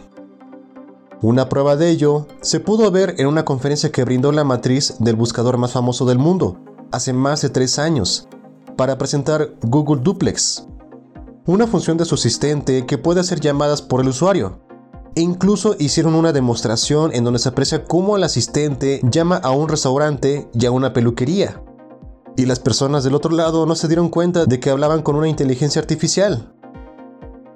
Una 1.22 1.48
prueba 1.48 1.76
de 1.76 1.90
ello 1.90 2.26
se 2.40 2.60
pudo 2.60 2.90
ver 2.90 3.16
en 3.18 3.26
una 3.26 3.44
conferencia 3.44 3.92
que 3.92 4.04
brindó 4.04 4.32
la 4.32 4.44
matriz 4.44 4.94
del 5.00 5.16
buscador 5.16 5.58
más 5.58 5.72
famoso 5.72 6.06
del 6.06 6.18
mundo, 6.18 6.58
hace 6.92 7.12
más 7.12 7.42
de 7.42 7.50
tres 7.50 7.78
años, 7.78 8.26
para 8.80 8.96
presentar 8.96 9.50
Google 9.60 10.00
Duplex, 10.02 10.64
una 11.44 11.66
función 11.66 11.98
de 11.98 12.06
su 12.06 12.14
asistente 12.14 12.86
que 12.86 12.96
puede 12.96 13.20
hacer 13.20 13.38
llamadas 13.38 13.82
por 13.82 14.00
el 14.00 14.08
usuario. 14.08 14.62
E 15.14 15.20
incluso 15.20 15.76
hicieron 15.78 16.14
una 16.14 16.32
demostración 16.32 17.14
en 17.14 17.22
donde 17.22 17.40
se 17.40 17.50
aprecia 17.50 17.84
cómo 17.84 18.16
el 18.16 18.24
asistente 18.24 19.02
llama 19.02 19.36
a 19.36 19.50
un 19.50 19.68
restaurante 19.68 20.48
y 20.54 20.64
a 20.64 20.70
una 20.70 20.94
peluquería. 20.94 21.62
Y 22.38 22.46
las 22.46 22.58
personas 22.58 23.04
del 23.04 23.14
otro 23.14 23.32
lado 23.32 23.66
no 23.66 23.74
se 23.74 23.86
dieron 23.86 24.08
cuenta 24.08 24.46
de 24.46 24.58
que 24.60 24.70
hablaban 24.70 25.02
con 25.02 25.14
una 25.14 25.28
inteligencia 25.28 25.82
artificial. 25.82 26.54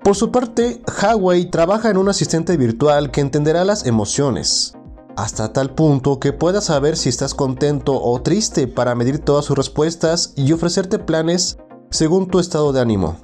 Por 0.02 0.16
su 0.16 0.31
parte, 0.31 0.83
Huawei 1.00 1.47
trabaja 1.47 1.88
en 1.88 1.97
un 1.97 2.11
asistente 2.11 2.59
virtual 2.59 3.11
que 3.11 3.23
entenderá 3.23 3.64
las 3.64 3.87
emociones, 3.87 4.75
hasta 5.16 5.52
tal 5.52 5.75
punto 5.75 6.18
que 6.18 6.33
puedas 6.33 6.64
saber 6.64 6.97
si 6.97 7.09
estás 7.09 7.35
contento 7.35 8.02
o 8.02 8.21
triste 8.23 8.66
para 8.66 8.94
medir 8.94 9.18
todas 9.18 9.44
sus 9.44 9.56
respuestas 9.56 10.33
y 10.37 10.52
ofrecerte 10.52 10.99
planes 10.99 11.59
según 11.90 12.28
tu 12.28 12.38
estado 12.38 12.73
de 12.73 12.80
ánimo. 12.80 13.16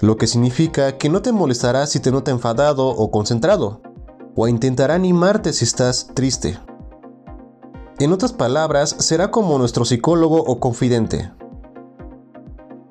Lo 0.00 0.16
que 0.16 0.26
significa 0.26 0.98
que 0.98 1.08
no 1.08 1.22
te 1.22 1.32
molestará 1.32 1.86
si 1.86 2.00
te 2.00 2.10
nota 2.10 2.30
enfadado 2.30 2.88
o 2.88 3.10
concentrado, 3.10 3.80
o 4.34 4.48
intentará 4.48 4.94
animarte 4.94 5.52
si 5.52 5.64
estás 5.64 6.08
triste. 6.14 6.58
En 7.98 8.12
otras 8.12 8.32
palabras, 8.32 8.96
será 8.98 9.30
como 9.30 9.58
nuestro 9.58 9.84
psicólogo 9.84 10.38
o 10.38 10.58
confidente. 10.58 11.32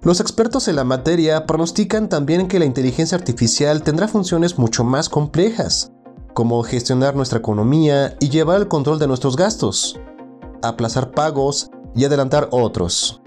Los 0.03 0.19
expertos 0.19 0.67
en 0.67 0.77
la 0.77 0.83
materia 0.83 1.45
pronostican 1.45 2.09
también 2.09 2.47
que 2.47 2.59
la 2.59 2.65
inteligencia 2.65 3.17
artificial 3.17 3.83
tendrá 3.83 4.07
funciones 4.07 4.57
mucho 4.57 4.83
más 4.83 5.09
complejas, 5.09 5.91
como 6.33 6.63
gestionar 6.63 7.15
nuestra 7.15 7.39
economía 7.39 8.15
y 8.19 8.29
llevar 8.29 8.59
el 8.61 8.67
control 8.67 8.99
de 8.99 9.07
nuestros 9.07 9.35
gastos, 9.35 9.99
aplazar 10.61 11.11
pagos 11.11 11.69
y 11.95 12.05
adelantar 12.05 12.47
otros, 12.51 13.21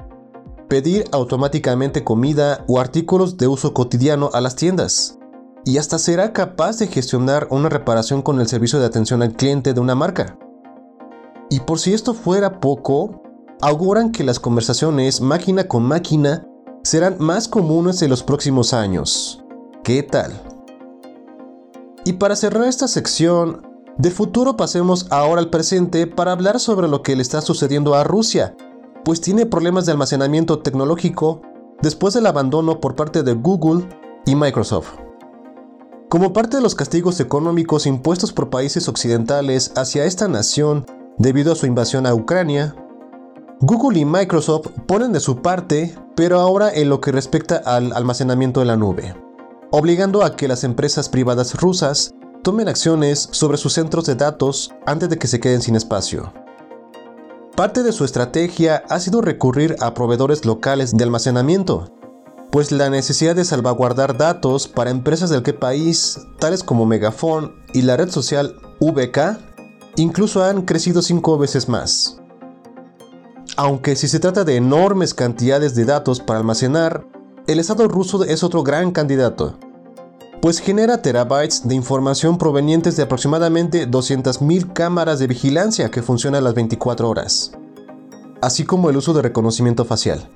pedir 0.69 1.05
automáticamente 1.13 2.05
comida 2.05 2.65
o 2.69 2.81
artículos 2.81 3.37
de 3.37 3.49
uso 3.49 3.75
cotidiano 3.75 4.31
a 4.33 4.41
las 4.41 4.57
tiendas, 4.57 5.19
y 5.65 5.79
hasta 5.79 5.99
será 5.99 6.33
capaz 6.33 6.79
de 6.79 6.87
gestionar 6.87 7.49
una 7.51 7.69
reparación 7.69 8.23
con 8.23 8.41
el 8.41 8.49
servicio 8.49 8.79
de 8.79 8.87
atención 8.87 9.23
al 9.23 9.35
cliente 9.35 9.73
de 9.73 9.81
una 9.81 9.95
marca. 9.95 10.39
Y 11.51 11.61
por 11.61 11.79
si 11.79 11.95
esto 11.95 12.15
fuera 12.15 12.61
poco, 12.61 13.23
auguran 13.63 14.13
que 14.13 14.25
las 14.25 14.41
conversaciones 14.41 15.21
máquina 15.21 15.69
con 15.69 15.85
máquina 15.85 16.47
serán 16.83 17.17
más 17.19 17.49
comunes 17.49 18.03
en 18.03 18.11
los 18.11 18.23
próximos 18.23 18.75
años. 18.75 19.43
¿Qué 19.83 20.03
tal? 20.03 20.33
Y 22.05 22.15
para 22.15 22.37
cerrar 22.37 22.69
esta 22.69 22.87
sección, 22.87 23.63
del 23.97 24.13
futuro 24.13 24.57
pasemos 24.57 25.07
ahora 25.11 25.41
al 25.41 25.51
presente 25.51 26.07
para 26.07 26.33
hablar 26.33 26.61
sobre 26.61 26.87
lo 26.87 27.03
que 27.03 27.17
le 27.17 27.23
está 27.23 27.41
sucediendo 27.41 27.95
a 27.95 28.05
Rusia, 28.05 28.57
pues 29.05 29.21
tiene 29.21 29.47
problemas 29.47 29.87
de 29.87 29.93
almacenamiento 29.93 30.59
tecnológico 30.59 31.41
después 31.81 32.13
del 32.13 32.27
abandono 32.27 32.81
por 32.81 32.95
parte 32.95 33.23
de 33.23 33.33
Google 33.33 33.89
y 34.27 34.35
Microsoft. 34.35 34.95
Como 36.11 36.33
parte 36.33 36.59
de 36.59 36.63
los 36.63 36.75
castigos 36.75 37.21
económicos 37.21 37.87
impuestos 37.87 38.33
por 38.33 38.51
países 38.51 38.87
occidentales 38.89 39.73
hacia 39.77 40.05
esta 40.05 40.29
nación 40.29 40.85
debido 41.17 41.53
a 41.53 41.57
su 41.57 41.67
invasión 41.67 42.07
a 42.07 42.15
Ucrania, 42.15 42.75
Google 43.61 43.99
y 43.99 44.05
Microsoft 44.05 44.69
ponen 44.87 45.13
de 45.13 45.21
su 45.21 45.41
parte, 45.41 45.95
pero 46.17 46.39
ahora 46.39 46.71
en 46.73 46.91
lo 46.91 47.01
que 47.01 47.13
respecta 47.13 47.57
al 47.65 47.93
almacenamiento 47.93 48.61
de 48.61 48.67
la 48.67 48.77
nube 48.77 49.24
obligando 49.77 50.23
a 50.23 50.37
que 50.37 50.47
las 50.47 50.63
empresas 50.63 51.09
privadas 51.09 51.55
rusas 51.55 52.15
tomen 52.45 52.69
acciones 52.69 53.29
sobre 53.33 53.59
sus 53.59 53.73
centros 53.73 54.07
de 54.07 54.15
datos 54.15 54.71
antes 54.87 55.09
de 55.09 55.19
que 55.19 55.27
se 55.27 55.41
queden 55.41 55.63
sin 55.63 55.75
espacio. 55.75 56.33
Parte 57.57 57.83
de 57.83 57.91
su 57.91 58.05
estrategia 58.05 58.85
ha 58.89 59.01
sido 59.01 59.21
recurrir 59.21 59.75
a 59.81 59.93
proveedores 59.93 60.45
locales 60.45 60.93
de 60.93 61.03
almacenamiento, 61.03 61.93
pues 62.53 62.71
la 62.71 62.89
necesidad 62.89 63.35
de 63.35 63.45
salvaguardar 63.45 64.17
datos 64.17 64.69
para 64.69 64.91
empresas 64.91 65.29
del 65.29 65.43
que 65.43 65.55
país, 65.55 66.21
tales 66.39 66.63
como 66.63 66.87
Megafon 66.87 67.57
y 67.73 67.83
la 67.83 67.97
red 67.97 68.11
social 68.11 68.55
VK, 68.79 69.41
incluso 69.97 70.45
han 70.45 70.63
crecido 70.63 71.03
cinco 71.03 71.37
veces 71.37 71.69
más. 71.69 72.21
Aunque 73.57 73.97
si 73.97 74.07
se 74.07 74.21
trata 74.21 74.45
de 74.45 74.55
enormes 74.55 75.15
cantidades 75.15 75.75
de 75.75 75.85
datos 75.85 76.21
para 76.21 76.39
almacenar, 76.39 77.05
el 77.47 77.59
Estado 77.59 77.87
ruso 77.89 78.25
es 78.25 78.43
otro 78.43 78.63
gran 78.63 78.91
candidato, 78.91 79.59
pues 80.41 80.61
genera 80.61 81.03
terabytes 81.03 81.69
de 81.69 81.75
información 81.75 82.39
provenientes 82.39 82.97
de 82.97 83.03
aproximadamente 83.03 83.89
200.000 83.89 84.73
cámaras 84.73 85.19
de 85.19 85.27
vigilancia 85.27 85.91
que 85.91 86.03
funcionan 86.03 86.45
las 86.45 86.55
24 86.55 87.09
horas, 87.09 87.53
así 88.41 88.65
como 88.65 88.89
el 88.89 88.97
uso 88.97 89.13
de 89.13 89.23
reconocimiento 89.23 89.85
facial. 89.85 90.27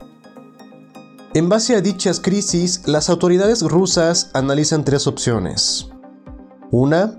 En 1.32 1.48
base 1.48 1.76
a 1.76 1.80
dichas 1.80 2.20
crisis, 2.20 2.86
las 2.86 3.08
autoridades 3.08 3.62
rusas 3.62 4.30
analizan 4.34 4.84
tres 4.84 5.06
opciones. 5.06 5.88
Una, 6.70 7.18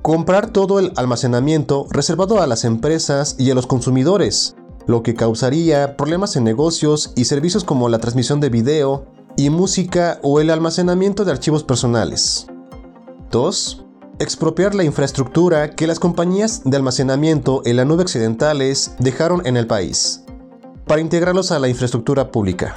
comprar 0.00 0.50
todo 0.50 0.78
el 0.78 0.92
almacenamiento 0.96 1.86
reservado 1.90 2.40
a 2.40 2.46
las 2.46 2.64
empresas 2.64 3.36
y 3.38 3.50
a 3.50 3.54
los 3.54 3.66
consumidores, 3.66 4.56
lo 4.86 5.02
que 5.02 5.14
causaría 5.14 5.96
problemas 5.96 6.36
en 6.36 6.44
negocios 6.44 7.12
y 7.16 7.24
servicios 7.24 7.64
como 7.64 7.90
la 7.90 7.98
transmisión 7.98 8.40
de 8.40 8.48
video 8.48 9.15
y 9.36 9.50
música 9.50 10.18
o 10.22 10.40
el 10.40 10.50
almacenamiento 10.50 11.24
de 11.24 11.32
archivos 11.32 11.62
personales. 11.62 12.46
2. 13.30 13.84
Expropiar 14.18 14.74
la 14.74 14.84
infraestructura 14.84 15.70
que 15.70 15.86
las 15.86 16.00
compañías 16.00 16.62
de 16.64 16.76
almacenamiento 16.76 17.60
en 17.66 17.76
la 17.76 17.84
nube 17.84 18.02
occidentales 18.02 18.94
dejaron 18.98 19.46
en 19.46 19.58
el 19.58 19.66
país, 19.66 20.24
para 20.86 21.02
integrarlos 21.02 21.52
a 21.52 21.58
la 21.58 21.68
infraestructura 21.68 22.30
pública. 22.30 22.76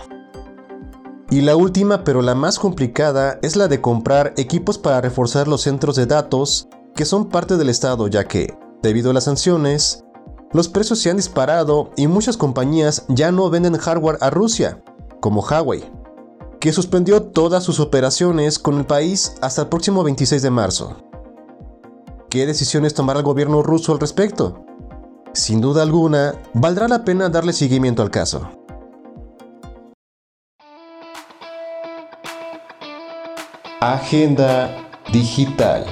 Y 1.29 1.41
la 1.41 1.55
última, 1.55 2.03
pero 2.03 2.21
la 2.21 2.35
más 2.35 2.59
complicada, 2.59 3.39
es 3.41 3.55
la 3.55 3.67
de 3.67 3.79
comprar 3.79 4.33
equipos 4.35 4.77
para 4.77 4.99
reforzar 4.99 5.47
los 5.47 5.61
centros 5.61 5.95
de 5.95 6.07
datos 6.07 6.67
que 6.95 7.05
son 7.05 7.29
parte 7.29 7.55
del 7.55 7.69
Estado, 7.69 8.07
ya 8.07 8.25
que, 8.25 8.57
debido 8.81 9.11
a 9.11 9.13
las 9.13 9.25
sanciones, 9.25 10.03
los 10.51 10.67
precios 10.67 10.99
se 10.99 11.11
han 11.11 11.17
disparado 11.17 11.91
y 11.95 12.07
muchas 12.07 12.35
compañías 12.35 13.05
ya 13.07 13.31
no 13.31 13.49
venden 13.49 13.77
hardware 13.77 14.17
a 14.19 14.31
Rusia, 14.31 14.83
como 15.21 15.41
Huawei, 15.41 15.83
que 16.59 16.73
suspendió 16.73 17.23
todas 17.23 17.63
sus 17.63 17.79
operaciones 17.79 18.59
con 18.59 18.77
el 18.77 18.85
país 18.85 19.35
hasta 19.41 19.63
el 19.63 19.69
próximo 19.69 20.03
26 20.03 20.41
de 20.41 20.49
marzo. 20.49 20.97
¿Qué 22.29 22.45
decisiones 22.45 22.93
tomará 22.93 23.19
el 23.19 23.25
gobierno 23.25 23.63
ruso 23.63 23.93
al 23.93 23.99
respecto? 23.99 24.65
Sin 25.33 25.61
duda 25.61 25.83
alguna, 25.83 26.35
valdrá 26.53 26.87
la 26.87 27.05
pena 27.05 27.29
darle 27.29 27.53
seguimiento 27.53 28.01
al 28.01 28.11
caso. 28.11 28.49
Agenda 33.79 34.85
digital. 35.13 35.85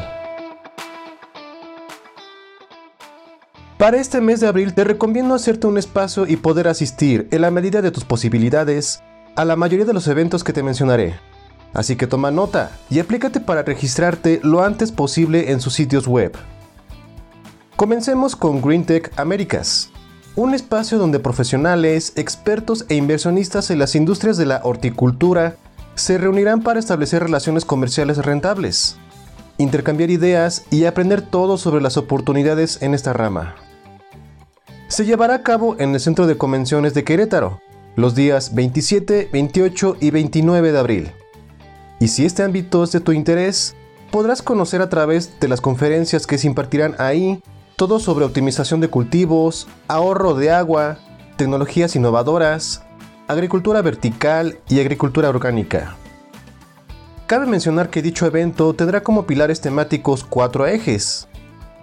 Para 3.77 3.97
este 3.97 4.19
mes 4.21 4.39
de 4.39 4.47
abril 4.47 4.73
te 4.73 4.83
recomiendo 4.83 5.35
hacerte 5.35 5.67
un 5.67 5.77
espacio 5.77 6.25
y 6.27 6.35
poder 6.35 6.67
asistir, 6.67 7.27
en 7.31 7.41
la 7.41 7.51
medida 7.51 7.81
de 7.81 7.91
tus 7.91 8.03
posibilidades, 8.03 9.01
a 9.37 9.45
la 9.45 9.55
mayoría 9.55 9.85
de 9.85 9.93
los 9.93 10.07
eventos 10.07 10.43
que 10.43 10.51
te 10.51 10.63
mencionaré. 10.63 11.15
Así 11.73 11.95
que 11.95 12.07
toma 12.07 12.31
nota 12.31 12.71
y 12.89 12.99
aplícate 12.99 13.39
para 13.39 13.61
registrarte 13.61 14.41
lo 14.43 14.63
antes 14.63 14.91
posible 14.91 15.51
en 15.51 15.61
sus 15.61 15.73
sitios 15.73 16.07
web. 16.07 16.35
Comencemos 17.75 18.35
con 18.35 18.61
GreenTech 18.61 19.13
Américas, 19.17 19.91
un 20.35 20.55
espacio 20.55 20.97
donde 20.97 21.19
profesionales, 21.19 22.13
expertos 22.15 22.85
e 22.89 22.95
inversionistas 22.95 23.69
en 23.69 23.77
las 23.77 23.93
industrias 23.93 24.37
de 24.37 24.47
la 24.47 24.61
horticultura, 24.63 25.55
se 25.93 26.17
reunirán 26.17 26.63
para 26.63 26.79
establecer 26.79 27.21
relaciones 27.21 27.63
comerciales 27.63 28.17
rentables, 28.17 28.97
intercambiar 29.59 30.09
ideas 30.09 30.65
y 30.71 30.85
aprender 30.85 31.21
todo 31.21 31.59
sobre 31.59 31.81
las 31.81 31.97
oportunidades 31.97 32.81
en 32.81 32.95
esta 32.95 33.13
rama. 33.13 33.53
Se 34.87 35.05
llevará 35.05 35.35
a 35.35 35.43
cabo 35.43 35.75
en 35.77 35.93
el 35.93 35.99
Centro 35.99 36.25
de 36.25 36.37
Convenciones 36.37 36.95
de 36.95 37.03
Querétaro, 37.03 37.59
los 37.97 38.13
días 38.13 38.53
27, 38.53 39.29
28 39.33 39.97
y 39.99 40.11
29 40.11 40.71
de 40.71 40.79
abril. 40.79 41.11
Y 41.99 42.09
si 42.09 42.25
este 42.25 42.43
ámbito 42.43 42.83
es 42.83 42.91
de 42.91 42.99
tu 42.99 43.11
interés, 43.11 43.75
podrás 44.11 44.43
conocer 44.43 44.83
a 44.83 44.89
través 44.89 45.39
de 45.39 45.47
las 45.47 45.61
conferencias 45.61 46.27
que 46.27 46.37
se 46.37 46.45
impartirán 46.45 46.95
ahí 46.99 47.41
todo 47.75 47.99
sobre 47.99 48.23
optimización 48.23 48.81
de 48.81 48.89
cultivos, 48.89 49.67
ahorro 49.87 50.35
de 50.35 50.51
agua, 50.51 50.99
tecnologías 51.37 51.95
innovadoras, 51.95 52.83
agricultura 53.27 53.81
vertical 53.81 54.59
y 54.69 54.79
agricultura 54.79 55.29
orgánica. 55.29 55.95
Cabe 57.25 57.47
mencionar 57.47 57.89
que 57.89 58.03
dicho 58.03 58.27
evento 58.27 58.75
tendrá 58.75 59.01
como 59.01 59.25
pilares 59.25 59.59
temáticos 59.59 60.23
cuatro 60.23 60.67
ejes, 60.67 61.27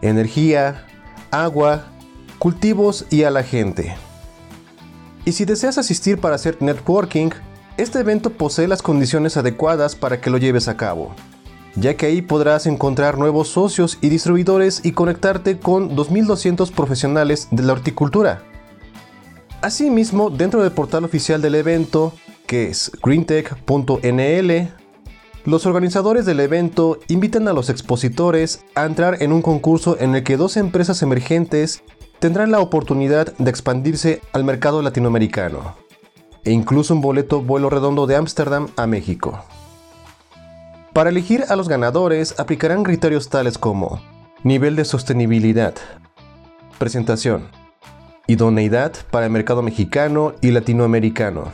energía, 0.00 0.86
agua, 1.32 1.86
cultivos 2.38 3.04
y 3.10 3.24
a 3.24 3.30
la 3.30 3.42
gente. 3.42 3.96
Y 5.24 5.32
si 5.32 5.44
deseas 5.44 5.78
asistir 5.78 6.20
para 6.20 6.34
hacer 6.34 6.58
networking, 6.60 7.30
este 7.76 8.00
evento 8.00 8.30
posee 8.30 8.68
las 8.68 8.82
condiciones 8.82 9.36
adecuadas 9.36 9.96
para 9.96 10.20
que 10.20 10.30
lo 10.30 10.38
lleves 10.38 10.68
a 10.68 10.76
cabo, 10.76 11.14
ya 11.76 11.96
que 11.96 12.06
ahí 12.06 12.22
podrás 12.22 12.66
encontrar 12.66 13.18
nuevos 13.18 13.48
socios 13.48 13.98
y 14.00 14.10
distribuidores 14.10 14.84
y 14.84 14.92
conectarte 14.92 15.58
con 15.58 15.96
2.200 15.96 16.70
profesionales 16.72 17.48
de 17.50 17.62
la 17.62 17.72
horticultura. 17.72 18.42
Asimismo, 19.62 20.28
dentro 20.28 20.62
del 20.62 20.72
portal 20.72 21.04
oficial 21.04 21.40
del 21.40 21.54
evento, 21.54 22.12
que 22.46 22.68
es 22.68 22.92
greentech.nl, 23.02 24.68
los 25.46 25.66
organizadores 25.66 26.26
del 26.26 26.40
evento 26.40 27.00
invitan 27.08 27.48
a 27.48 27.52
los 27.54 27.70
expositores 27.70 28.64
a 28.74 28.84
entrar 28.84 29.22
en 29.22 29.32
un 29.32 29.42
concurso 29.42 29.96
en 29.98 30.14
el 30.14 30.22
que 30.22 30.36
dos 30.36 30.56
empresas 30.56 31.02
emergentes 31.02 31.82
tendrán 32.18 32.50
la 32.50 32.60
oportunidad 32.60 33.34
de 33.36 33.50
expandirse 33.50 34.20
al 34.32 34.44
mercado 34.44 34.82
latinoamericano, 34.82 35.76
e 36.44 36.52
incluso 36.52 36.94
un 36.94 37.00
boleto 37.00 37.42
vuelo 37.42 37.70
redondo 37.70 38.06
de 38.06 38.16
Ámsterdam 38.16 38.68
a 38.76 38.86
México. 38.86 39.44
Para 40.92 41.10
elegir 41.10 41.44
a 41.48 41.56
los 41.56 41.68
ganadores 41.68 42.38
aplicarán 42.38 42.84
criterios 42.84 43.28
tales 43.28 43.58
como 43.58 44.00
nivel 44.44 44.76
de 44.76 44.84
sostenibilidad, 44.84 45.74
presentación, 46.78 47.48
idoneidad 48.26 48.92
para 49.10 49.26
el 49.26 49.32
mercado 49.32 49.62
mexicano 49.62 50.34
y 50.40 50.50
latinoamericano, 50.50 51.50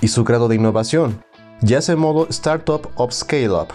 y 0.00 0.08
su 0.08 0.24
grado 0.24 0.48
de 0.48 0.56
innovación, 0.56 1.24
ya 1.60 1.80
sea 1.80 1.96
modo 1.96 2.26
Startup 2.28 2.88
o 2.96 3.10
Scale 3.10 3.50
Up. 3.50 3.68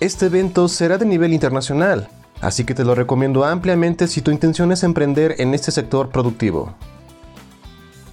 Este 0.00 0.26
evento 0.26 0.66
será 0.68 0.98
de 0.98 1.06
nivel 1.06 1.32
internacional, 1.32 2.08
así 2.40 2.64
que 2.64 2.74
te 2.74 2.84
lo 2.84 2.94
recomiendo 2.94 3.44
ampliamente 3.44 4.06
si 4.06 4.22
tu 4.22 4.30
intención 4.30 4.72
es 4.72 4.82
emprender 4.82 5.36
en 5.38 5.54
este 5.54 5.70
sector 5.70 6.10
productivo. 6.10 6.74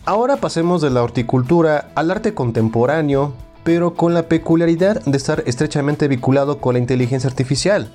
Ahora 0.05 0.37
pasemos 0.37 0.81
de 0.81 0.89
la 0.89 1.03
horticultura 1.03 1.91
al 1.95 2.11
arte 2.11 2.33
contemporáneo, 2.33 3.33
pero 3.63 3.93
con 3.93 4.13
la 4.13 4.23
peculiaridad 4.23 5.03
de 5.05 5.17
estar 5.17 5.43
estrechamente 5.45 6.07
vinculado 6.07 6.59
con 6.59 6.73
la 6.73 6.79
inteligencia 6.79 7.29
artificial, 7.29 7.93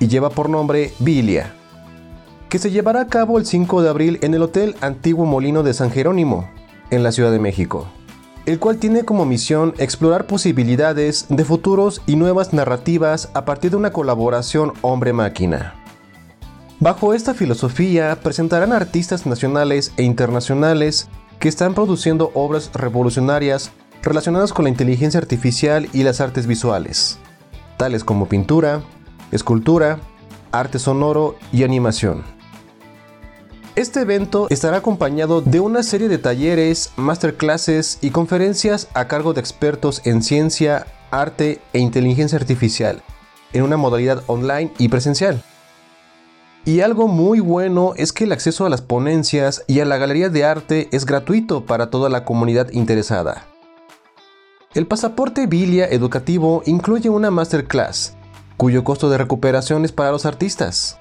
y 0.00 0.08
lleva 0.08 0.30
por 0.30 0.48
nombre 0.48 0.92
Bilia 0.98 1.54
que 2.54 2.60
se 2.60 2.70
llevará 2.70 3.00
a 3.00 3.06
cabo 3.08 3.38
el 3.38 3.46
5 3.46 3.82
de 3.82 3.88
abril 3.88 4.18
en 4.22 4.32
el 4.32 4.42
Hotel 4.42 4.76
Antiguo 4.80 5.26
Molino 5.26 5.64
de 5.64 5.74
San 5.74 5.90
Jerónimo, 5.90 6.48
en 6.92 7.02
la 7.02 7.10
Ciudad 7.10 7.32
de 7.32 7.40
México, 7.40 7.88
el 8.46 8.58
cual 8.58 8.78
tiene 8.78 9.04
como 9.04 9.24
misión 9.24 9.74
explorar 9.78 10.26
posibilidades 10.26 11.26
de 11.28 11.44
futuros 11.44 12.02
y 12.06 12.16
nuevas 12.16 12.52
narrativas 12.52 13.30
a 13.34 13.44
partir 13.44 13.70
de 13.70 13.78
una 13.78 13.92
colaboración 13.92 14.72
hombre-máquina. 14.82 15.74
Bajo 16.80 17.14
esta 17.14 17.34
filosofía 17.34 18.18
presentarán 18.22 18.72
artistas 18.72 19.26
nacionales 19.26 19.92
e 19.96 20.02
internacionales 20.02 21.08
que 21.38 21.48
están 21.48 21.74
produciendo 21.74 22.30
obras 22.34 22.70
revolucionarias 22.74 23.70
relacionadas 24.02 24.52
con 24.52 24.64
la 24.64 24.70
inteligencia 24.70 25.18
artificial 25.18 25.88
y 25.92 26.02
las 26.02 26.20
artes 26.20 26.46
visuales, 26.46 27.18
tales 27.78 28.04
como 28.04 28.28
pintura, 28.28 28.82
escultura, 29.32 30.00
arte 30.52 30.78
sonoro 30.78 31.36
y 31.52 31.62
animación. 31.62 32.33
Este 33.76 34.02
evento 34.02 34.46
estará 34.50 34.76
acompañado 34.76 35.40
de 35.40 35.58
una 35.58 35.82
serie 35.82 36.06
de 36.06 36.18
talleres, 36.18 36.92
masterclasses 36.94 37.98
y 38.02 38.10
conferencias 38.10 38.86
a 38.94 39.08
cargo 39.08 39.34
de 39.34 39.40
expertos 39.40 40.00
en 40.04 40.22
ciencia, 40.22 40.86
arte 41.10 41.60
e 41.72 41.80
inteligencia 41.80 42.38
artificial, 42.38 43.02
en 43.52 43.64
una 43.64 43.76
modalidad 43.76 44.22
online 44.28 44.70
y 44.78 44.90
presencial. 44.90 45.42
Y 46.64 46.82
algo 46.82 47.08
muy 47.08 47.40
bueno 47.40 47.94
es 47.96 48.12
que 48.12 48.24
el 48.24 48.32
acceso 48.32 48.64
a 48.64 48.70
las 48.70 48.80
ponencias 48.80 49.64
y 49.66 49.80
a 49.80 49.84
la 49.84 49.96
galería 49.96 50.28
de 50.28 50.44
arte 50.44 50.88
es 50.92 51.04
gratuito 51.04 51.66
para 51.66 51.90
toda 51.90 52.08
la 52.08 52.24
comunidad 52.24 52.70
interesada. 52.70 53.44
El 54.72 54.86
pasaporte 54.86 55.48
Bilia 55.48 55.86
educativo 55.86 56.62
incluye 56.64 57.08
una 57.08 57.32
masterclass, 57.32 58.14
cuyo 58.56 58.84
costo 58.84 59.10
de 59.10 59.18
recuperación 59.18 59.84
es 59.84 59.90
para 59.90 60.12
los 60.12 60.26
artistas 60.26 61.00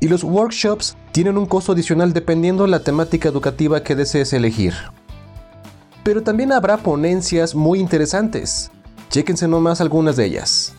y 0.00 0.08
los 0.08 0.24
workshops 0.24 0.96
tienen 1.12 1.38
un 1.38 1.46
costo 1.46 1.72
adicional 1.72 2.12
dependiendo 2.12 2.64
de 2.64 2.70
la 2.70 2.80
temática 2.80 3.28
educativa 3.28 3.82
que 3.82 3.94
desees 3.96 4.32
elegir. 4.32 4.74
pero 6.06 6.22
también 6.22 6.52
habrá 6.52 6.76
ponencias 6.76 7.56
muy 7.56 7.80
interesantes. 7.80 8.70
Chéquense 9.10 9.48
nomás 9.48 9.80
algunas 9.80 10.14
de 10.14 10.26
ellas. 10.26 10.72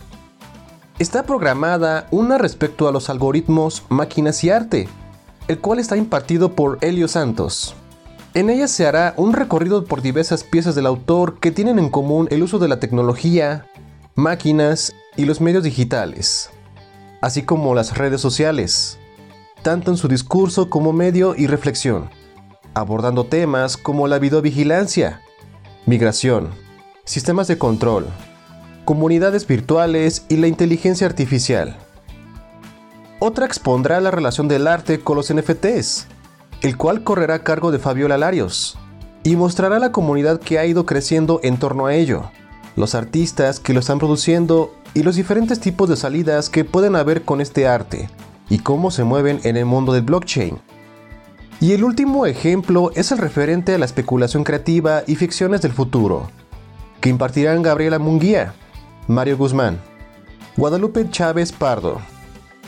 Está 1.00 1.24
programada 1.24 2.08
una 2.12 2.38
respecto 2.38 2.88
a 2.88 2.94
los 2.94 3.10
algoritmos, 3.10 3.84
máquinas 3.90 4.42
y 4.46 4.52
arte, 4.52 4.88
el 5.50 5.60
cual 5.60 5.80
está 5.80 5.98
impartido 5.98 6.54
por 6.54 6.78
Helio 6.80 7.10
Santos. 7.10 7.76
En 8.36 8.50
ella 8.50 8.70
se 8.70 8.88
hará 8.88 9.16
un 9.18 9.34
recorrido 9.34 9.84
por 9.84 10.02
diversas 10.02 10.46
piezas 10.46 10.76
del 10.76 10.86
autor 10.86 11.40
que 11.40 11.52
tienen 11.52 11.78
en 11.78 11.90
común 11.90 12.30
el 12.32 12.42
uso 12.42 12.58
de 12.58 12.70
la 12.70 12.80
tecnología, 12.80 13.66
máquinas 14.16 14.96
y 15.18 15.26
los 15.26 15.42
medios 15.42 15.64
digitales, 15.64 16.52
así 17.22 17.44
como 17.44 17.76
las 17.76 17.98
redes 17.98 18.22
sociales, 18.22 18.97
tanto 19.68 19.92
en 19.92 19.98
su 19.98 20.08
discurso 20.08 20.70
como 20.70 20.94
medio 20.94 21.36
y 21.36 21.46
reflexión, 21.46 22.10
abordando 22.74 23.26
temas 23.26 23.76
como 23.76 24.08
la 24.08 24.18
videovigilancia, 24.18 25.20
migración, 25.86 26.52
sistemas 27.04 27.50
de 27.50 27.58
control, 27.58 28.06
comunidades 28.86 29.46
virtuales 29.46 30.26
y 30.30 30.38
la 30.38 30.48
inteligencia 30.48 31.06
artificial. 31.06 31.76
Otra 33.20 33.46
expondrá 33.46 34.00
la 34.00 34.10
relación 34.10 34.48
del 34.48 34.68
arte 34.68 35.02
con 35.02 35.18
los 35.18 35.34
NFTs, 35.34 36.08
el 36.62 36.78
cual 36.78 37.04
correrá 37.04 37.34
a 37.34 37.44
cargo 37.44 37.70
de 37.70 37.80
Fabiola 37.80 38.18
Larios, 38.18 38.78
y 39.26 39.36
mostrará 39.36 39.80
la 39.80 39.92
comunidad 39.92 40.40
que 40.40 40.60
ha 40.60 40.66
ido 40.66 40.86
creciendo 40.86 41.42
en 41.44 41.58
torno 41.58 41.88
a 41.88 41.94
ello, 41.94 42.32
los 42.78 42.96
artistas 42.96 43.60
que 43.60 43.74
lo 43.74 43.82
están 43.82 44.00
produciendo 44.00 44.74
y 44.94 45.04
los 45.04 45.18
diferentes 45.18 45.60
tipos 45.60 45.90
de 45.90 45.98
salidas 45.98 46.50
que 46.50 46.64
pueden 46.64 46.96
haber 46.96 47.24
con 47.24 47.42
este 47.42 47.68
arte, 47.68 48.10
y 48.50 48.60
cómo 48.60 48.92
se 48.92 49.04
mueven 49.04 49.40
en 49.44 49.58
el 49.58 49.66
mundo 49.66 49.94
del 49.94 50.04
blockchain. 50.04 50.60
Y 51.60 51.74
el 51.74 51.84
último 51.84 52.26
ejemplo 52.26 52.92
es 52.96 53.12
el 53.12 53.18
referente 53.18 53.74
a 53.74 53.78
la 53.78 53.86
especulación 53.86 54.44
creativa 54.44 55.04
y 55.08 55.16
ficciones 55.16 55.62
del 55.62 55.72
futuro, 55.72 56.30
que 57.02 57.10
impartirán 57.10 57.64
Gabriela 57.64 57.98
Munguía, 57.98 58.54
Mario 59.08 59.38
Guzmán, 59.38 59.80
Guadalupe 60.56 61.10
Chávez 61.10 61.52
Pardo, 61.52 62.00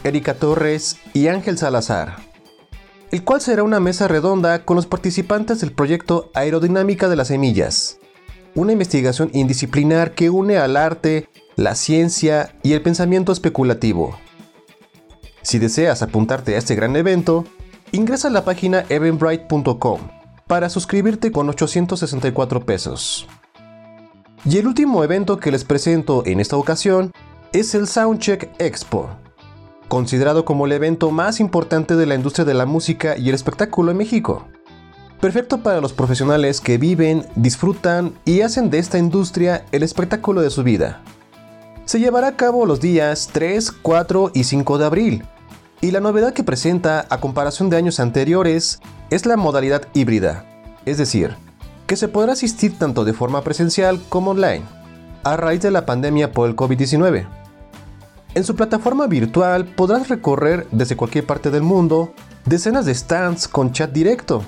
Erika 0.03 0.33
Torres 0.33 0.97
y 1.13 1.27
Ángel 1.27 1.57
Salazar, 1.57 2.15
el 3.11 3.23
cual 3.23 3.41
será 3.41 3.63
una 3.63 3.79
mesa 3.79 4.07
redonda 4.07 4.65
con 4.65 4.75
los 4.75 4.85
participantes 4.85 5.61
del 5.61 5.71
proyecto 5.71 6.31
Aerodinámica 6.33 7.09
de 7.09 7.15
las 7.15 7.27
Semillas, 7.27 7.99
una 8.55 8.71
investigación 8.71 9.29
indisciplinar 9.33 10.11
que 10.11 10.29
une 10.29 10.57
al 10.57 10.77
arte, 10.77 11.29
la 11.55 11.75
ciencia 11.75 12.55
y 12.63 12.73
el 12.73 12.81
pensamiento 12.81 13.31
especulativo. 13.31 14.17
Si 15.49 15.57
deseas 15.57 16.03
apuntarte 16.03 16.53
a 16.53 16.59
este 16.59 16.75
gran 16.75 16.95
evento, 16.95 17.43
ingresa 17.91 18.27
a 18.27 18.31
la 18.31 18.45
página 18.45 18.85
eventbrite.com 18.88 19.99
para 20.45 20.69
suscribirte 20.69 21.31
con 21.31 21.49
864 21.49 22.67
pesos. 22.67 23.27
Y 24.45 24.59
el 24.59 24.67
último 24.67 25.03
evento 25.03 25.39
que 25.39 25.49
les 25.49 25.63
presento 25.63 26.21
en 26.27 26.39
esta 26.39 26.55
ocasión 26.55 27.12
es 27.51 27.73
el 27.73 27.88
Soundcheck 27.88 28.51
Expo, 28.59 29.09
considerado 29.88 30.45
como 30.45 30.67
el 30.67 30.71
evento 30.71 31.09
más 31.09 31.39
importante 31.39 31.95
de 31.95 32.05
la 32.05 32.13
industria 32.13 32.45
de 32.45 32.53
la 32.53 32.67
música 32.67 33.17
y 33.17 33.29
el 33.29 33.33
espectáculo 33.33 33.89
en 33.89 33.97
México. 33.97 34.45
Perfecto 35.19 35.63
para 35.63 35.81
los 35.81 35.93
profesionales 35.93 36.62
que 36.62 36.77
viven, 36.77 37.25
disfrutan 37.35 38.13
y 38.23 38.41
hacen 38.41 38.69
de 38.69 38.77
esta 38.77 38.99
industria 38.99 39.65
el 39.71 39.81
espectáculo 39.81 40.41
de 40.41 40.51
su 40.51 40.62
vida. 40.62 41.01
Se 41.85 41.99
llevará 41.99 42.27
a 42.27 42.35
cabo 42.35 42.67
los 42.67 42.79
días 42.79 43.29
3, 43.33 43.71
4 43.71 44.29
y 44.35 44.43
5 44.43 44.77
de 44.77 44.85
abril, 44.85 45.25
y 45.81 45.91
la 45.91 45.99
novedad 45.99 46.33
que 46.33 46.43
presenta 46.43 47.05
a 47.09 47.19
comparación 47.19 47.69
de 47.69 47.77
años 47.77 47.99
anteriores 47.99 48.79
es 49.09 49.25
la 49.25 49.37
modalidad 49.37 49.87
híbrida, 49.93 50.45
es 50.85 50.97
decir, 50.97 51.35
que 51.87 51.95
se 51.95 52.07
podrá 52.07 52.33
asistir 52.33 52.77
tanto 52.77 53.05
de 53.05 53.13
forma 53.13 53.43
presencial 53.43 53.99
como 54.09 54.31
online, 54.31 54.63
a 55.23 55.37
raíz 55.37 55.61
de 55.61 55.71
la 55.71 55.85
pandemia 55.85 56.31
por 56.31 56.49
el 56.49 56.55
COVID-19. 56.55 57.27
En 58.35 58.43
su 58.43 58.55
plataforma 58.55 59.07
virtual 59.07 59.65
podrás 59.65 60.07
recorrer 60.09 60.67
desde 60.71 60.95
cualquier 60.95 61.25
parte 61.25 61.49
del 61.49 61.63
mundo 61.63 62.13
decenas 62.45 62.85
de 62.85 62.93
stands 62.93 63.47
con 63.47 63.71
chat 63.71 63.91
directo, 63.91 64.43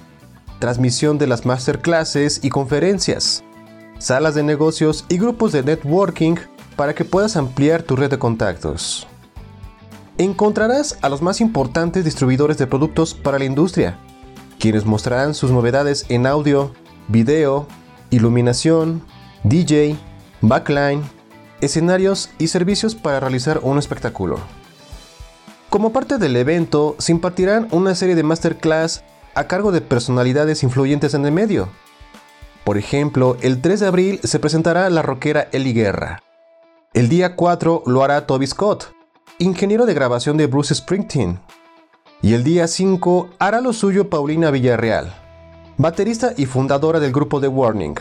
transmisión 0.60 1.18
de 1.18 1.28
las 1.28 1.46
masterclasses 1.46 2.42
y 2.44 2.50
conferencias, 2.50 3.44
salas 3.98 4.36
de 4.36 4.44
negocios 4.44 5.06
y 5.10 5.18
grupos 5.18 5.52
de 5.52 5.64
networking 5.64 6.36
para 6.76 6.94
que 6.94 7.06
puedas 7.06 7.38
ampliar 7.38 7.82
tu 7.82 7.96
red 7.96 8.12
de 8.12 8.20
contactos. 8.20 9.08
Encontrarás 10.22 11.00
a 11.02 11.10
los 11.10 11.24
más 11.24 11.42
importantes 11.42 12.06
distribuidores 12.06 12.60
de 12.60 12.68
productos 12.68 13.16
para 13.16 13.40
la 13.40 13.46
industria, 13.46 13.98
quienes 14.60 14.86
mostrarán 14.86 15.34
sus 15.34 15.50
novedades 15.50 16.06
en 16.10 16.28
audio, 16.28 16.76
video, 17.08 17.66
iluminación, 18.12 19.02
DJ, 19.44 19.98
backline, 20.42 21.02
escenarios 21.60 22.30
y 22.38 22.50
servicios 22.50 22.94
para 22.94 23.20
realizar 23.20 23.62
un 23.64 23.80
espectáculo. 23.80 24.38
Como 25.72 25.92
parte 25.92 26.20
del 26.20 26.36
evento, 26.36 26.96
se 27.00 27.14
impartirán 27.14 27.68
una 27.72 27.96
serie 27.96 28.14
de 28.14 28.22
masterclass 28.22 29.04
a 29.34 29.46
cargo 29.46 29.72
de 29.72 29.82
personalidades 29.82 30.62
influyentes 30.62 31.16
en 31.16 31.26
el 31.26 31.32
medio. 31.32 31.68
Por 32.64 32.78
ejemplo, 32.78 33.38
el 33.42 33.60
3 33.60 33.80
de 33.80 33.88
abril 33.88 34.20
se 34.24 34.38
presentará 34.38 34.88
la 34.92 35.02
rockera 35.02 35.48
Eli 35.52 35.74
Guerra. 35.74 36.22
El 36.94 37.10
día 37.10 37.36
4 37.36 37.82
lo 37.88 38.04
hará 38.04 38.28
Toby 38.28 38.46
Scott, 38.46 39.01
ingeniero 39.42 39.88
de 39.88 39.96
grabación 39.96 40.38
de 40.38 40.46
Bruce 40.46 40.76
Springsteen. 40.76 41.40
Y 42.22 42.36
el 42.36 42.44
día 42.44 42.68
5 42.68 43.32
hará 43.40 43.60
lo 43.60 43.74
suyo 43.74 44.08
Paulina 44.08 44.52
Villarreal, 44.52 45.16
baterista 45.78 46.34
y 46.38 46.46
fundadora 46.46 47.00
del 47.00 47.12
grupo 47.12 47.42
The 47.42 47.48
Warning. 47.48 47.96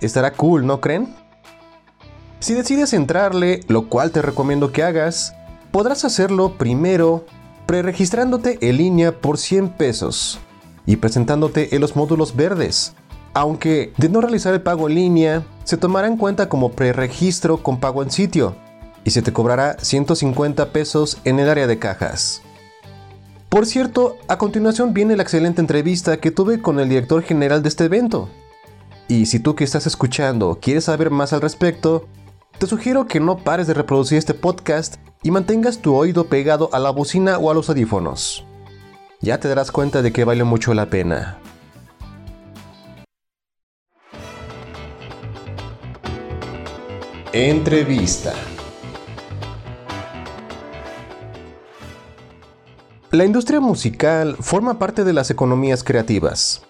Estará 0.00 0.32
cool, 0.32 0.64
¿no 0.64 0.80
creen? 0.80 1.14
Si 2.40 2.54
decides 2.54 2.94
entrarle, 2.94 3.60
lo 3.68 3.88
cual 3.90 4.10
te 4.10 4.22
recomiendo 4.22 4.72
que 4.72 4.82
hagas, 4.82 5.34
podrás 5.70 6.06
hacerlo 6.06 6.54
primero 6.56 7.26
preregistrándote 7.66 8.58
en 8.62 8.78
línea 8.78 9.20
por 9.20 9.36
100 9.36 9.68
pesos 9.70 10.38
y 10.86 10.96
presentándote 10.96 11.74
en 11.74 11.82
los 11.82 11.94
módulos 11.94 12.34
verdes. 12.34 12.94
Aunque 13.34 13.92
de 13.98 14.08
no 14.08 14.22
realizar 14.22 14.54
el 14.54 14.62
pago 14.62 14.88
en 14.88 14.94
línea, 14.94 15.46
se 15.64 15.76
tomará 15.76 16.08
en 16.08 16.16
cuenta 16.16 16.48
como 16.48 16.72
preregistro 16.72 17.62
con 17.62 17.78
pago 17.78 18.02
en 18.02 18.10
sitio 18.10 18.56
y 19.08 19.10
se 19.10 19.22
te 19.22 19.32
cobrará 19.32 19.78
150 19.80 20.70
pesos 20.70 21.16
en 21.24 21.38
el 21.38 21.48
área 21.48 21.66
de 21.66 21.78
cajas. 21.78 22.42
Por 23.48 23.64
cierto, 23.64 24.18
a 24.28 24.36
continuación 24.36 24.92
viene 24.92 25.16
la 25.16 25.22
excelente 25.22 25.62
entrevista 25.62 26.18
que 26.18 26.30
tuve 26.30 26.60
con 26.60 26.78
el 26.78 26.90
director 26.90 27.22
general 27.22 27.62
de 27.62 27.70
este 27.70 27.86
evento. 27.86 28.28
Y 29.08 29.24
si 29.24 29.40
tú 29.40 29.54
que 29.54 29.64
estás 29.64 29.86
escuchando 29.86 30.58
quieres 30.60 30.84
saber 30.84 31.10
más 31.10 31.32
al 31.32 31.40
respecto, 31.40 32.06
te 32.58 32.66
sugiero 32.66 33.06
que 33.06 33.18
no 33.18 33.38
pares 33.38 33.66
de 33.66 33.72
reproducir 33.72 34.18
este 34.18 34.34
podcast 34.34 34.96
y 35.22 35.30
mantengas 35.30 35.78
tu 35.78 35.94
oído 35.94 36.26
pegado 36.26 36.68
a 36.74 36.78
la 36.78 36.90
bocina 36.90 37.38
o 37.38 37.50
a 37.50 37.54
los 37.54 37.70
audífonos. 37.70 38.44
Ya 39.22 39.40
te 39.40 39.48
darás 39.48 39.72
cuenta 39.72 40.02
de 40.02 40.12
que 40.12 40.24
vale 40.24 40.44
mucho 40.44 40.74
la 40.74 40.90
pena. 40.90 41.38
Entrevista. 47.32 48.34
La 53.10 53.24
industria 53.24 53.58
musical 53.58 54.36
forma 54.38 54.78
parte 54.78 55.02
de 55.02 55.14
las 55.14 55.30
economías 55.30 55.82
creativas 55.82 56.60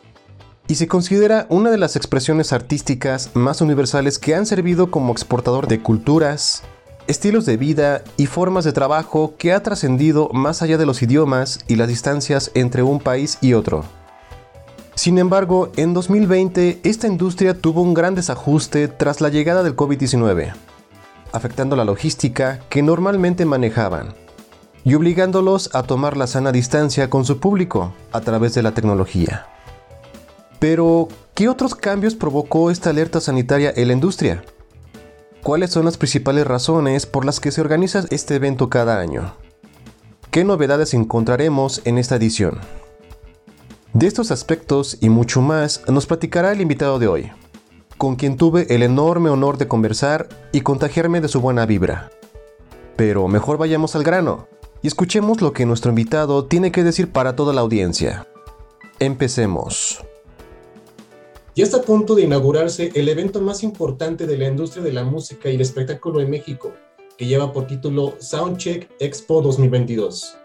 y 0.68 0.76
se 0.76 0.86
considera 0.86 1.46
una 1.48 1.72
de 1.72 1.78
las 1.78 1.96
expresiones 1.96 2.52
artísticas 2.52 3.32
más 3.34 3.60
universales 3.60 4.20
que 4.20 4.36
han 4.36 4.46
servido 4.46 4.88
como 4.88 5.10
exportador 5.10 5.66
de 5.66 5.82
culturas, 5.82 6.62
estilos 7.08 7.44
de 7.44 7.56
vida 7.56 8.04
y 8.16 8.26
formas 8.26 8.64
de 8.64 8.72
trabajo 8.72 9.34
que 9.36 9.52
ha 9.52 9.64
trascendido 9.64 10.28
más 10.32 10.62
allá 10.62 10.78
de 10.78 10.86
los 10.86 11.02
idiomas 11.02 11.58
y 11.66 11.74
las 11.74 11.88
distancias 11.88 12.52
entre 12.54 12.84
un 12.84 13.00
país 13.00 13.38
y 13.40 13.54
otro. 13.54 13.84
Sin 14.94 15.18
embargo, 15.18 15.72
en 15.74 15.92
2020 15.92 16.78
esta 16.84 17.08
industria 17.08 17.58
tuvo 17.58 17.82
un 17.82 17.94
gran 17.94 18.14
desajuste 18.14 18.86
tras 18.86 19.20
la 19.20 19.28
llegada 19.28 19.64
del 19.64 19.74
COVID-19, 19.74 20.52
afectando 21.32 21.74
la 21.74 21.84
logística 21.84 22.60
que 22.68 22.84
normalmente 22.84 23.44
manejaban 23.44 24.27
y 24.84 24.94
obligándolos 24.94 25.74
a 25.74 25.82
tomar 25.82 26.16
la 26.16 26.26
sana 26.26 26.52
distancia 26.52 27.10
con 27.10 27.24
su 27.24 27.38
público 27.38 27.92
a 28.12 28.20
través 28.20 28.54
de 28.54 28.62
la 28.62 28.72
tecnología. 28.72 29.46
Pero, 30.58 31.08
¿qué 31.34 31.48
otros 31.48 31.74
cambios 31.74 32.14
provocó 32.14 32.70
esta 32.70 32.90
alerta 32.90 33.20
sanitaria 33.20 33.72
en 33.76 33.88
la 33.88 33.94
industria? 33.94 34.42
¿Cuáles 35.42 35.70
son 35.70 35.84
las 35.84 35.96
principales 35.96 36.46
razones 36.46 37.06
por 37.06 37.24
las 37.24 37.38
que 37.38 37.52
se 37.52 37.60
organiza 37.60 38.04
este 38.10 38.34
evento 38.34 38.68
cada 38.68 38.98
año? 38.98 39.34
¿Qué 40.30 40.44
novedades 40.44 40.94
encontraremos 40.94 41.80
en 41.84 41.96
esta 41.96 42.16
edición? 42.16 42.58
De 43.92 44.06
estos 44.06 44.30
aspectos 44.30 44.98
y 45.00 45.08
mucho 45.08 45.40
más 45.40 45.82
nos 45.88 46.06
platicará 46.06 46.52
el 46.52 46.60
invitado 46.60 46.98
de 46.98 47.08
hoy, 47.08 47.32
con 47.96 48.16
quien 48.16 48.36
tuve 48.36 48.66
el 48.74 48.82
enorme 48.82 49.30
honor 49.30 49.58
de 49.58 49.68
conversar 49.68 50.28
y 50.52 50.60
contagiarme 50.60 51.20
de 51.20 51.28
su 51.28 51.40
buena 51.40 51.66
vibra. 51.66 52.10
Pero 52.96 53.28
mejor 53.28 53.58
vayamos 53.58 53.94
al 53.94 54.02
grano 54.02 54.48
y 54.82 54.86
escuchemos 54.86 55.40
lo 55.40 55.52
que 55.52 55.66
nuestro 55.66 55.90
invitado 55.90 56.44
tiene 56.44 56.72
que 56.72 56.84
decir 56.84 57.10
para 57.10 57.36
toda 57.36 57.52
la 57.52 57.60
audiencia. 57.60 58.26
Empecemos. 58.98 60.00
Ya 61.54 61.64
está 61.64 61.78
a 61.78 61.82
punto 61.82 62.14
de 62.14 62.22
inaugurarse 62.22 62.92
el 62.94 63.08
evento 63.08 63.40
más 63.40 63.62
importante 63.62 64.26
de 64.26 64.38
la 64.38 64.46
industria 64.46 64.84
de 64.84 64.92
la 64.92 65.04
música 65.04 65.50
y 65.50 65.56
el 65.56 65.60
espectáculo 65.60 66.20
en 66.20 66.30
México, 66.30 66.72
que 67.16 67.26
lleva 67.26 67.52
por 67.52 67.66
título 67.66 68.14
Soundcheck 68.20 68.88
Expo 69.00 69.42
2022. 69.42 70.36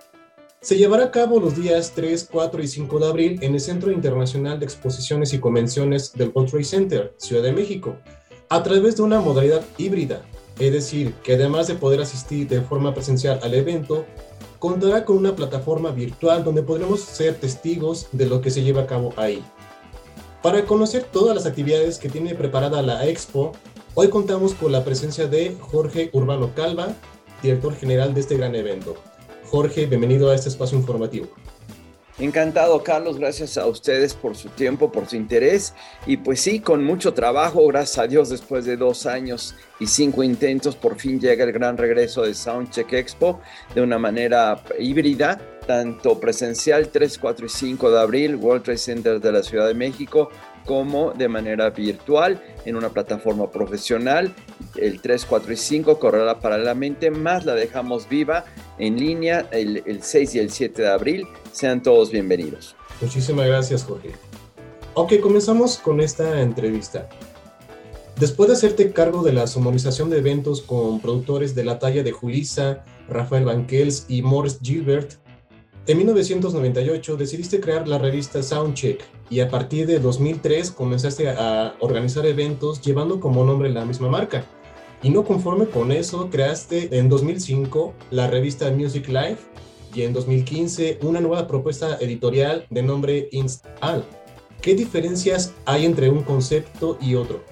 Se 0.62 0.78
llevará 0.78 1.04
a 1.04 1.12
cabo 1.12 1.39
los 1.39 1.56
días 1.56 1.91
3, 1.93 2.30
4 2.32 2.63
y 2.63 2.67
5 2.67 3.00
de 3.00 3.06
abril 3.06 3.39
en 3.41 3.54
el 3.54 3.60
Centro 3.60 3.91
Internacional 3.91 4.60
de 4.60 4.65
Exposiciones 4.65 5.34
y 5.34 5.39
Convenciones 5.39 6.13
del 6.13 6.32
World 6.34 6.50
Trade 6.50 6.63
Center, 6.63 7.13
Ciudad 7.17 7.43
de 7.43 7.52
México, 7.52 7.98
a 8.50 8.63
través 8.63 8.96
de 8.96 9.04
una 9.04 9.19
modalidad 9.19 9.63
híbrida, 9.78 10.24
es 10.59 10.71
decir, 10.71 11.13
que 11.23 11.33
además 11.33 11.67
de 11.67 11.75
poder 11.75 12.01
asistir 12.01 12.47
de 12.47 12.61
forma 12.61 12.93
presencial 12.93 13.39
al 13.43 13.53
evento, 13.53 14.05
contará 14.59 15.03
con 15.03 15.17
una 15.17 15.35
plataforma 15.35 15.91
virtual 15.91 16.43
donde 16.43 16.63
podremos 16.63 17.01
ser 17.01 17.35
testigos 17.35 18.07
de 18.11 18.25
lo 18.27 18.41
que 18.41 18.51
se 18.51 18.63
lleva 18.63 18.83
a 18.83 18.87
cabo 18.87 19.13
ahí. 19.17 19.43
Para 20.41 20.65
conocer 20.65 21.03
todas 21.03 21.35
las 21.35 21.45
actividades 21.45 21.97
que 21.97 22.09
tiene 22.09 22.35
preparada 22.35 22.81
la 22.81 23.07
Expo, 23.07 23.53
hoy 23.93 24.09
contamos 24.09 24.53
con 24.53 24.71
la 24.71 24.83
presencia 24.83 25.27
de 25.27 25.55
Jorge 25.59 26.09
Urbano 26.13 26.53
Calva, 26.55 26.89
director 27.41 27.75
general 27.75 28.13
de 28.13 28.21
este 28.21 28.37
gran 28.37 28.55
evento. 28.55 28.95
Jorge, 29.45 29.85
bienvenido 29.85 30.29
a 30.29 30.35
este 30.35 30.49
espacio 30.49 30.77
informativo. 30.77 31.27
Encantado, 32.19 32.84
Carlos. 32.84 33.17
Gracias 33.17 33.58
a 33.58 33.65
ustedes 33.65 34.13
por 34.13 34.36
su 34.36 34.49
tiempo, 34.49 34.91
por 34.91 35.08
su 35.08 35.15
interés. 35.15 35.73
Y 36.06 36.17
pues 36.17 36.41
sí, 36.41 36.60
con 36.60 36.84
mucho 36.84 37.13
trabajo, 37.13 37.65
gracias 37.67 37.97
a 37.97 38.08
Dios, 38.08 38.30
después 38.30 38.65
de 38.65 38.78
dos 38.78 39.06
años 39.06 39.56
y 39.80 39.88
cinco 39.88 40.23
intentos, 40.23 40.76
por 40.76 40.99
fin 40.99 41.19
llega 41.19 41.43
el 41.43 41.52
gran 41.52 41.78
regreso 41.78 42.21
de 42.21 42.34
Soundcheck 42.34 42.93
Expo 42.93 43.41
de 43.73 43.82
una 43.82 43.97
manera 43.97 44.62
híbrida 44.80 45.39
tanto 45.65 46.19
presencial 46.19 46.89
3, 46.89 47.17
4 47.17 47.45
y 47.45 47.49
5 47.49 47.91
de 47.91 47.99
abril, 47.99 48.36
World 48.36 48.63
Trade 48.63 48.78
Center 48.78 49.21
de 49.21 49.32
la 49.32 49.43
Ciudad 49.43 49.67
de 49.67 49.73
México, 49.73 50.30
como 50.65 51.12
de 51.12 51.28
manera 51.28 51.69
virtual 51.69 52.41
en 52.65 52.76
una 52.76 52.89
plataforma 52.89 53.49
profesional. 53.49 54.34
El 54.76 55.02
3, 55.02 55.26
4 55.26 55.54
y 55.54 55.58
5 55.58 55.99
correrá 55.99 56.39
paralelamente, 56.39 57.12
más 57.12 57.45
la 57.45 57.56
dejamos 57.56 58.08
viva 58.08 58.45
en 58.78 58.97
línea 58.97 59.47
el, 59.52 59.84
el 59.86 60.04
6 60.04 60.36
y 60.36 60.39
el 60.39 60.52
7 60.52 60.82
de 60.82 60.89
abril. 60.89 61.28
Sean 61.53 61.83
todos 61.83 62.09
bienvenidos. 62.09 62.75
Muchísimas 62.99 63.45
gracias, 63.45 63.83
Jorge. 63.83 64.13
Ok, 64.95 65.19
comenzamos 65.21 65.77
con 65.77 66.01
esta 66.01 66.41
entrevista. 66.41 67.07
Después 68.19 68.49
de 68.49 68.55
hacerte 68.55 68.91
cargo 68.91 69.21
de 69.21 69.33
la 69.33 69.45
sonorización 69.45 70.09
de 70.09 70.17
eventos 70.17 70.63
con 70.63 70.99
productores 70.99 71.53
de 71.53 71.63
la 71.63 71.77
talla 71.77 72.01
de 72.01 72.11
Julissa, 72.11 72.83
Rafael 73.07 73.45
Banquels 73.45 74.07
y 74.09 74.23
Morris 74.23 74.57
Gilbert, 74.63 75.13
en 75.85 75.97
1998 75.97 77.17
decidiste 77.17 77.59
crear 77.59 77.87
la 77.87 77.99
revista 77.99 78.41
Soundcheck 78.41 79.03
y 79.29 79.41
a 79.41 79.49
partir 79.49 79.85
de 79.85 79.99
2003 79.99 80.71
comenzaste 80.71 81.29
a 81.29 81.75
organizar 81.81 82.25
eventos 82.25 82.81
llevando 82.81 83.19
como 83.19 83.45
nombre 83.45 83.69
la 83.69 83.85
misma 83.85 84.09
marca. 84.09 84.43
Y 85.03 85.11
no 85.11 85.23
conforme 85.23 85.67
con 85.67 85.91
eso, 85.91 86.31
creaste 86.31 86.97
en 86.97 87.09
2005 87.09 87.93
la 88.09 88.27
revista 88.27 88.71
Music 88.71 89.07
Life 89.07 89.53
y 89.93 90.03
en 90.03 90.13
2015 90.13 90.99
una 91.03 91.21
nueva 91.21 91.47
propuesta 91.47 91.97
editorial 91.99 92.65
de 92.69 92.84
nombre 92.84 93.29
Install. 93.32 94.03
¿Qué 94.62 94.75
diferencias 94.75 95.53
hay 95.65 95.86
entre 95.86 96.10
un 96.10 96.23
concepto 96.23 96.97
y 97.01 97.15
otro? 97.15 97.43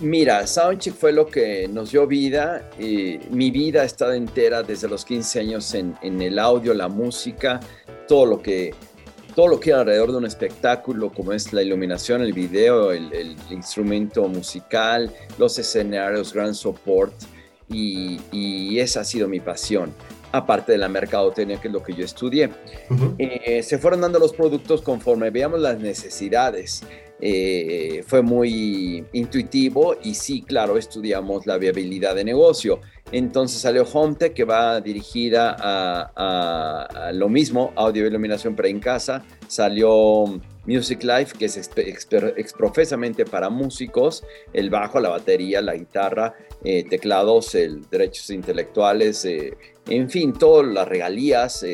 Mira, 0.00 0.46
Soundcheck 0.46 0.94
fue 0.94 1.12
lo 1.12 1.26
que 1.26 1.68
nos 1.68 1.90
dio 1.90 2.06
vida. 2.06 2.70
y 2.78 3.18
mi 3.30 3.50
vida 3.50 3.82
ha 3.82 3.84
estado 3.84 4.12
entera 4.12 4.62
desde 4.62 4.88
los 4.88 5.04
15 5.04 5.40
años 5.40 5.74
en, 5.74 6.22
el 6.22 6.38
audio, 6.38 6.72
la 6.72 6.88
música, 6.88 7.60
todo 8.08 8.24
lo 8.24 8.40
que 8.40 8.72
todo 9.34 9.46
lo 9.46 9.60
que 9.60 9.70
era 9.70 9.80
alrededor 9.80 10.10
de 10.10 10.16
un 10.16 10.26
espectáculo, 10.26 11.12
como 11.12 11.32
es 11.32 11.52
la 11.52 11.62
iluminación, 11.62 12.20
el 12.20 12.32
video, 12.32 12.90
el, 12.92 13.36
instrumento 13.50 14.26
musical, 14.26 15.12
los 15.38 15.56
escenarios, 15.58 16.32
gran 16.32 16.54
support, 16.54 17.12
y, 17.68 18.78
esa 18.78 19.00
ha 19.00 19.04
sido 19.04 19.28
mi 19.28 19.38
pasión, 19.38 19.92
aparte 20.32 20.72
de 20.72 20.78
la 20.78 20.88
mercadotecnia, 20.88 21.60
que 21.60 21.68
es 21.68 21.74
lo 21.74 21.82
que 21.82 21.94
yo 21.94 22.04
estudié. 22.04 22.50
Eh, 23.18 23.62
se 23.62 23.78
fueron 23.78 24.00
dando 24.00 24.18
los 24.18 24.32
productos 24.32 24.82
conforme 24.82 25.30
veíamos 25.30 25.60
las 25.60 25.78
necesidades. 25.78 26.82
Eh, 27.22 28.02
fue 28.06 28.22
muy 28.22 29.04
intuitivo 29.12 29.94
y 30.02 30.14
sí, 30.14 30.40
claro, 30.40 30.78
estudiamos 30.78 31.46
la 31.46 31.58
viabilidad 31.58 32.14
de 32.14 32.24
negocio. 32.24 32.80
Entonces 33.12 33.60
salió 33.60 33.84
HomeTech, 33.84 34.32
que 34.32 34.44
va 34.44 34.80
dirigida 34.80 35.56
a, 35.58 37.10
lo 37.12 37.28
mismo, 37.28 37.72
audio 37.76 38.04
y 38.04 38.06
iluminación, 38.06 38.54
pero 38.54 38.68
en 38.68 38.80
casa. 38.80 39.24
Salió 39.48 40.40
Music 40.64 41.02
Life, 41.02 41.36
que 41.36 41.46
es 41.46 41.56
exprofesamente 41.56 43.24
para 43.24 43.50
músicos, 43.50 44.22
el 44.52 44.70
bajo, 44.70 45.00
la 45.00 45.08
batería, 45.08 45.60
la 45.60 45.74
guitarra, 45.74 46.34
eh, 46.62 46.84
teclados, 46.88 47.54
el, 47.54 47.88
derechos 47.90 48.30
intelectuales, 48.30 49.24
eh, 49.24 49.56
en 49.90 50.08
fin, 50.08 50.32
todas 50.32 50.66
las 50.66 50.88
regalías, 50.88 51.64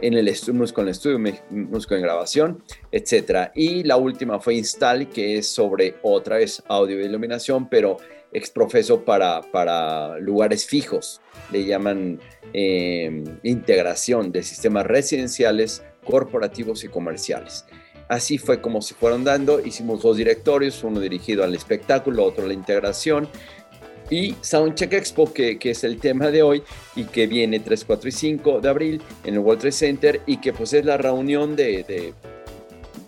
en 0.00 0.14
el 0.14 0.36
músico 0.52 0.80
en 0.80 0.88
el 0.88 0.90
estudio, 0.90 1.18
músico 1.50 1.94
en 1.94 2.02
grabación, 2.02 2.62
etc. 2.92 3.50
Y 3.54 3.84
la 3.84 3.96
última 3.96 4.40
fue 4.40 4.56
Install, 4.56 5.08
que 5.08 5.38
es 5.38 5.48
sobre 5.48 5.94
otra 6.02 6.36
vez 6.36 6.62
audio 6.68 7.00
y 7.00 7.04
iluminación, 7.04 7.68
pero 7.68 7.98
exprofeso 8.32 9.04
para, 9.04 9.40
para 9.40 10.18
lugares 10.18 10.66
fijos. 10.66 11.20
Le 11.50 11.64
llaman 11.64 12.20
em, 12.52 13.24
integración 13.42 14.32
de 14.32 14.42
sistemas 14.42 14.86
residenciales, 14.86 15.82
corporativos 16.04 16.84
y 16.84 16.88
comerciales. 16.88 17.64
Así 18.08 18.38
fue 18.38 18.60
como 18.60 18.82
se 18.82 18.94
fueron 18.94 19.24
dando. 19.24 19.60
Hicimos 19.60 20.02
dos 20.02 20.16
directorios, 20.16 20.84
uno 20.84 21.00
dirigido 21.00 21.42
al 21.42 21.54
espectáculo, 21.54 22.24
otro 22.24 22.44
a 22.44 22.48
la 22.48 22.54
integración 22.54 23.28
y 24.10 24.34
Soundcheck 24.40 24.92
Expo, 24.92 25.32
que, 25.32 25.58
que, 25.58 25.70
es 25.70 25.84
el 25.84 25.98
tema 25.98 26.30
de 26.30 26.42
hoy 26.42 26.62
y 26.94 27.04
que 27.04 27.26
viene 27.26 27.60
3, 27.60 27.84
4 27.84 28.08
y 28.08 28.12
5 28.12 28.60
de 28.60 28.68
abril 28.68 29.02
en 29.24 29.34
el 29.34 29.40
World 29.40 29.60
Trade 29.60 29.72
Center 29.72 30.20
y 30.26 30.38
que 30.38 30.52
pues 30.52 30.72
es 30.72 30.84
la 30.84 30.96
reunión 30.96 31.56
de, 31.56 31.82
de, 31.84 32.14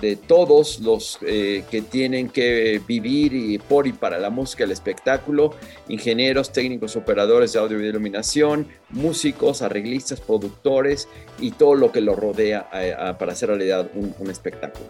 de 0.00 0.16
todos 0.16 0.80
los 0.80 1.18
eh, 1.22 1.64
que 1.70 1.82
tienen 1.82 2.28
que 2.28 2.80
vivir 2.86 3.32
y 3.32 3.58
por 3.58 3.86
y 3.86 3.92
para 3.92 4.18
la 4.18 4.30
música, 4.30 4.64
el 4.64 4.70
espectáculo, 4.70 5.54
ingenieros, 5.88 6.52
técnicos, 6.52 6.96
operadores 6.96 7.52
de 7.52 7.58
audio 7.58 7.80
y 7.80 7.86
iluminación, 7.86 8.68
músicos, 8.90 9.62
arreglistas, 9.62 10.20
productores 10.20 11.08
y 11.40 11.52
todo 11.52 11.74
lo 11.74 11.92
que 11.92 12.00
lo 12.00 12.14
rodea 12.14 12.68
para 13.18 13.32
hacer 13.32 13.48
realidad 13.48 13.90
un, 13.94 14.14
un 14.18 14.30
espectáculo. 14.30 14.86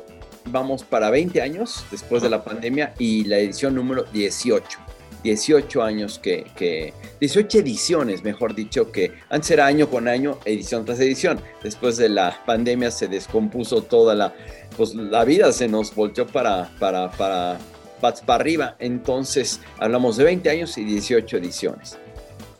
Vamos 0.46 0.82
para 0.82 1.10
20 1.10 1.42
años 1.42 1.84
después 1.90 2.22
de 2.22 2.30
la 2.30 2.42
pandemia 2.42 2.94
y 2.98 3.24
la 3.24 3.38
edición 3.38 3.74
número 3.74 4.04
18. 4.04 4.87
18 5.22 5.82
años 5.82 6.18
que, 6.18 6.46
que, 6.56 6.92
18 7.20 7.58
ediciones, 7.58 8.22
mejor 8.22 8.54
dicho, 8.54 8.92
que 8.92 9.12
antes 9.30 9.50
era 9.50 9.66
año 9.66 9.88
con 9.88 10.08
año, 10.08 10.38
edición 10.44 10.84
tras 10.84 11.00
edición. 11.00 11.40
Después 11.62 11.96
de 11.96 12.08
la 12.08 12.42
pandemia 12.46 12.90
se 12.90 13.08
descompuso 13.08 13.82
toda 13.82 14.14
la, 14.14 14.34
pues 14.76 14.94
la 14.94 15.24
vida 15.24 15.52
se 15.52 15.68
nos 15.68 15.94
volteó 15.94 16.26
para, 16.26 16.70
para, 16.78 17.10
para, 17.12 17.58
para, 18.00 18.34
arriba. 18.34 18.76
Entonces 18.78 19.60
hablamos 19.78 20.16
de 20.16 20.24
20 20.24 20.50
años 20.50 20.78
y 20.78 20.84
18 20.84 21.36
ediciones. 21.36 21.98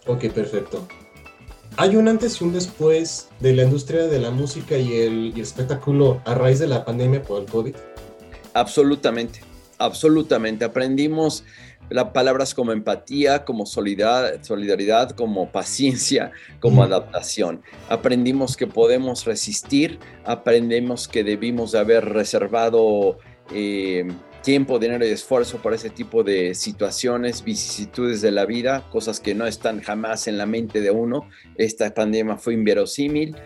Ok, 0.07 0.27
perfecto. 0.31 0.87
¿Hay 1.77 1.95
un 1.95 2.09
antes 2.09 2.41
y 2.41 2.45
un 2.45 2.53
después 2.53 3.29
de 3.39 3.55
la 3.55 3.63
industria 3.63 4.09
de 4.09 4.19
la 4.19 4.33
música 4.33 4.77
y 4.77 4.95
el, 4.95 5.27
y 5.27 5.33
el 5.35 5.41
espectáculo 5.43 6.21
a 6.25 6.35
raíz 6.35 6.59
de 6.59 6.67
la 6.67 6.85
pandemia 6.85 7.23
por 7.23 7.43
el 7.43 7.49
COVID? 7.49 7.77
Absolutamente, 8.55 9.43
absolutamente. 9.79 10.65
Aprendimos 10.65 11.45
las 11.91 12.07
palabras 12.11 12.55
como 12.55 12.73
empatía, 12.73 13.45
como 13.45 13.67
solidaridad, 13.67 14.43
solidaridad 14.43 15.11
como 15.11 15.51
paciencia, 15.51 16.33
como 16.61 16.83
adaptación. 16.83 17.63
Aprendimos 17.89 18.57
que 18.57 18.67
podemos 18.67 19.25
resistir, 19.25 19.99
aprendemos 20.25 21.09
que 21.09 21.25
debimos 21.25 21.73
de 21.73 21.79
haber 21.79 22.05
reservado 22.05 23.19
eh, 23.53 24.07
tiempo, 24.43 24.79
dinero 24.79 25.05
y 25.07 25.11
esfuerzo 25.11 25.59
para 25.59 25.77
ese 25.77 25.91
tipo 25.91 26.23
de 26.23 26.55
situaciones, 26.55 27.45
vicisitudes 27.45 28.23
de 28.23 28.31
la 28.31 28.47
vida, 28.47 28.89
cosas 28.91 29.21
que 29.21 29.35
no 29.35 29.47
están 29.47 29.81
jamás 29.81 30.27
en 30.29 30.39
la 30.39 30.47
mente 30.47 30.81
de 30.81 30.91
uno. 30.91 31.29
Esta 31.57 31.93
pandemia 31.93 32.37
fue 32.37 32.55
inverosímil 32.55 33.37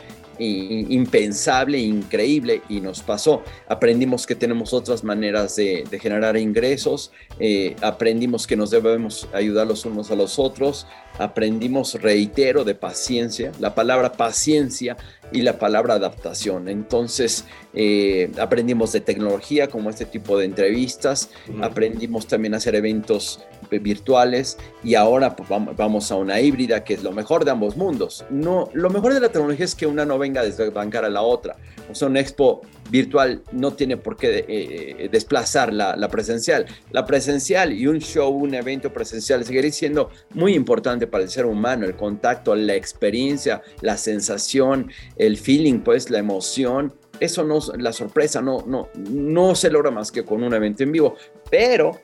impensable, 0.43 1.79
increíble 1.79 2.63
y 2.69 2.81
nos 2.81 3.03
pasó. 3.03 3.43
Aprendimos 3.69 4.27
que 4.27 4.35
tenemos 4.35 4.73
otras 4.73 5.05
maneras 5.05 5.57
de, 5.57 5.85
generar 6.01 6.37
ingresos, 6.37 7.13
eh, 7.39 7.77
aprendimos 7.81 8.47
que 8.47 8.57
nos 8.57 8.71
debemos 8.71 9.29
ayudar 9.33 9.67
los 9.67 9.85
unos 9.85 10.11
a 10.11 10.17
los 10.17 10.39
otros, 10.39 10.87
aprendimos, 11.19 11.95
reitero, 12.01 12.65
de 12.65 12.75
paciencia. 12.75 13.53
La 13.61 13.75
palabra 13.75 14.13
paciencia 14.13 14.97
y 15.33 15.43
la 15.43 15.59
palabra 15.59 15.95
adaptación. 15.95 16.69
Entonces, 16.69 17.45
eh, 17.75 18.31
aprendimos 18.39 18.93
de 18.93 19.01
tecnología 19.01 19.69
como 19.69 19.91
este 19.91 20.05
tipo 20.05 20.39
de 20.39 20.45
entrevistas, 20.45 21.31
aprendimos 21.61 22.27
también 22.27 22.55
a 22.55 22.59
hacer 22.59 22.75
eventos 22.75 23.41
virtuales 23.71 24.59
y 24.85 24.95
ahora 24.95 25.35
pues, 25.35 25.49
vamos 25.49 26.11
a 26.13 26.17
una 26.17 26.41
híbrida 26.41 26.85
que 26.85 26.95
es 26.95 27.03
lo 27.03 27.13
mejor 27.13 27.45
de 27.45 27.51
ambos 27.51 27.77
mundos. 27.77 28.25
No, 28.31 28.69
lo 28.73 28.91
mejor 28.91 29.15
de 29.15 29.21
la 29.21 29.31
tecnología 29.31 29.65
es 29.65 29.75
que 29.75 29.87
una 29.87 30.05
no 30.05 30.19
venga 30.19 30.43
a 30.43 30.45
desbancar 30.45 31.05
a 31.05 31.11
la 31.11 31.23
otra. 31.23 31.57
O 31.91 31.95
sea, 31.95 32.09
una 32.09 32.21
expo 32.21 32.63
virtual 32.93 33.43
no 33.53 33.73
tiene 33.73 33.97
por 33.97 34.17
qué 34.17 34.45
eh, 34.47 35.09
desplazar 35.11 35.73
la, 35.73 35.97
la, 35.97 36.09
presencial. 36.09 36.67
La 36.91 37.07
presencial 37.07 37.73
y 37.73 37.87
un 37.87 38.01
show, 38.01 38.29
un 38.29 38.55
evento 38.55 38.93
presencial 38.93 39.45
seguirá 39.45 39.71
siendo 39.71 40.11
muy 40.35 40.55
importante 40.55 41.07
para 41.07 41.25
el 41.25 41.31
ser 41.31 41.47
humano, 41.47 41.87
el 41.87 41.97
contacto, 41.97 42.55
la 42.55 42.75
experiencia, 42.75 43.63
la 43.81 43.97
sensación, 43.97 44.93
el 45.17 45.39
feeling, 45.39 45.81
pues 45.81 46.11
la 46.11 46.19
emoción. 46.19 46.93
Eso 47.19 47.45
no, 47.45 47.61
la 47.79 47.95
sorpresa 47.95 48.43
no, 48.43 48.63
no, 48.67 48.91
no 49.09 49.55
se 49.55 49.71
logra 49.71 49.91
más 49.91 50.13
que 50.13 50.23
con 50.23 50.43
un 50.43 50.53
evento 50.53 50.83
en 50.83 50.93
vivo, 50.93 51.17
pero 51.51 51.99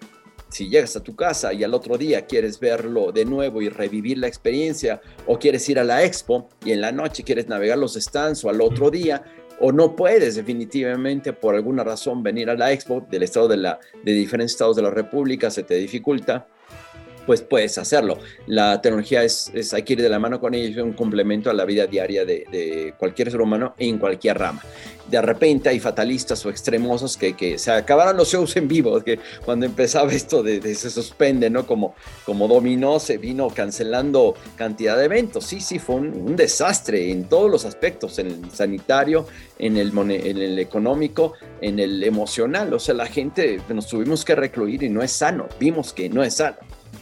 si 0.49 0.71
llegas 0.71 0.97
a 0.97 1.03
tu 1.03 1.15
casa 1.15 1.53
y 1.53 1.65
al 1.65 1.75
otro 1.75 1.99
día 1.99 2.25
quieres 2.25 2.59
verlo 2.59 3.13
de 3.13 3.27
nuevo 3.27 3.61
y 3.61 3.69
revivir 3.69 4.17
la 4.17 4.29
experiencia, 4.29 5.03
o 5.27 5.39
quieres 5.39 5.69
ir 5.69 5.79
a 5.79 5.85
la 5.85 6.03
expo 6.03 6.49
y 6.65 6.73
en 6.73 6.81
la 6.81 6.93
noche 6.93 7.25
quieres 7.25 7.47
navegar 7.49 7.77
los 7.77 7.95
stands 7.95 8.43
o 8.45 8.49
al 8.49 8.63
otro 8.63 8.91
día, 8.91 9.23
o 9.61 9.73
no 9.73 9.97
puedes 9.97 10.37
definitivamente 10.37 11.33
por 11.33 11.55
alguna 11.55 11.85
razón 11.85 12.23
venir 12.23 12.51
a 12.51 12.55
la 12.55 12.73
expo 12.73 13.05
del 13.11 13.23
estado 13.23 13.49
de, 13.49 13.57
la, 13.57 13.81
de 14.05 14.13
diferentes 14.13 14.53
estados 14.53 14.77
de 14.77 14.83
la 14.83 14.91
República, 14.91 15.51
se 15.51 15.63
te 15.63 15.75
dificulta, 15.75 16.47
pues 17.29 17.43
puedes 17.43 17.77
hacerlo. 17.77 18.17
La 18.47 18.81
tecnología 18.81 19.23
es, 19.23 19.51
es, 19.53 19.75
hay 19.75 19.83
que 19.83 19.93
ir 19.93 20.01
de 20.01 20.09
la 20.09 20.19
mano 20.19 20.41
con 20.41 20.55
ella, 20.55 20.71
es 20.71 20.77
un 20.79 20.95
complemento 20.95 21.51
a 21.51 21.53
la 21.53 21.67
vida 21.67 21.87
diaria 21.87 22.25
de, 22.25 22.95
cualquier 22.97 23.31
ser 23.31 23.43
humano 23.43 23.75
en 23.77 23.99
cualquier 23.99 24.39
rama. 24.39 24.63
De 25.07 25.21
repente 25.21 25.69
hay 25.69 25.79
fatalistas 25.79 26.45
o 26.47 26.49
extremosos 26.49 27.19
que, 27.19 27.37
que 27.37 27.59
se 27.59 27.71
acabaron 27.71 28.17
los 28.17 28.31
shows 28.31 28.57
en 28.57 28.67
vivo, 28.67 28.99
que 29.03 29.19
cuando 29.45 29.67
empezaba 29.67 30.11
esto 30.11 30.43
de, 30.43 30.75
se 30.75 30.89
suspende, 30.89 31.51
¿no? 31.51 31.67
Como, 31.67 31.95
como 32.25 32.49
dominó, 32.49 32.99
se 32.99 33.19
vino 33.19 33.49
cancelando 33.51 34.35
cantidad 34.57 34.97
de 34.97 35.05
eventos. 35.05 35.45
Sí, 35.45 35.61
sí, 35.61 35.79
fue 35.79 35.97
un, 35.97 36.35
desastre 36.35 37.11
en 37.11 37.25
todos 37.25 37.51
los 37.51 37.67
aspectos, 37.67 38.19
en 38.19 38.29
el 38.29 38.51
sanitario, 38.53 39.27
en 39.59 39.77
el, 39.77 39.93
en 39.99 40.39
el 40.39 40.59
económico, 40.59 41.35
en 41.61 41.79
el 41.79 42.03
emocional. 42.05 42.73
O 42.73 42.79
sea, 42.79 42.95
la 42.95 43.07
gente 43.07 43.61
nos 43.69 43.87
tuvimos 43.87 44.25
que 44.25 44.35
recluir 44.35 44.83
y 44.83 44.89
no 44.89 45.03
es 45.03 45.13
sano. 45.13 45.47
Vimos 45.61 45.93
que 45.93 46.09
no 46.09 46.23
es 46.23 46.37
sano. 46.37 46.57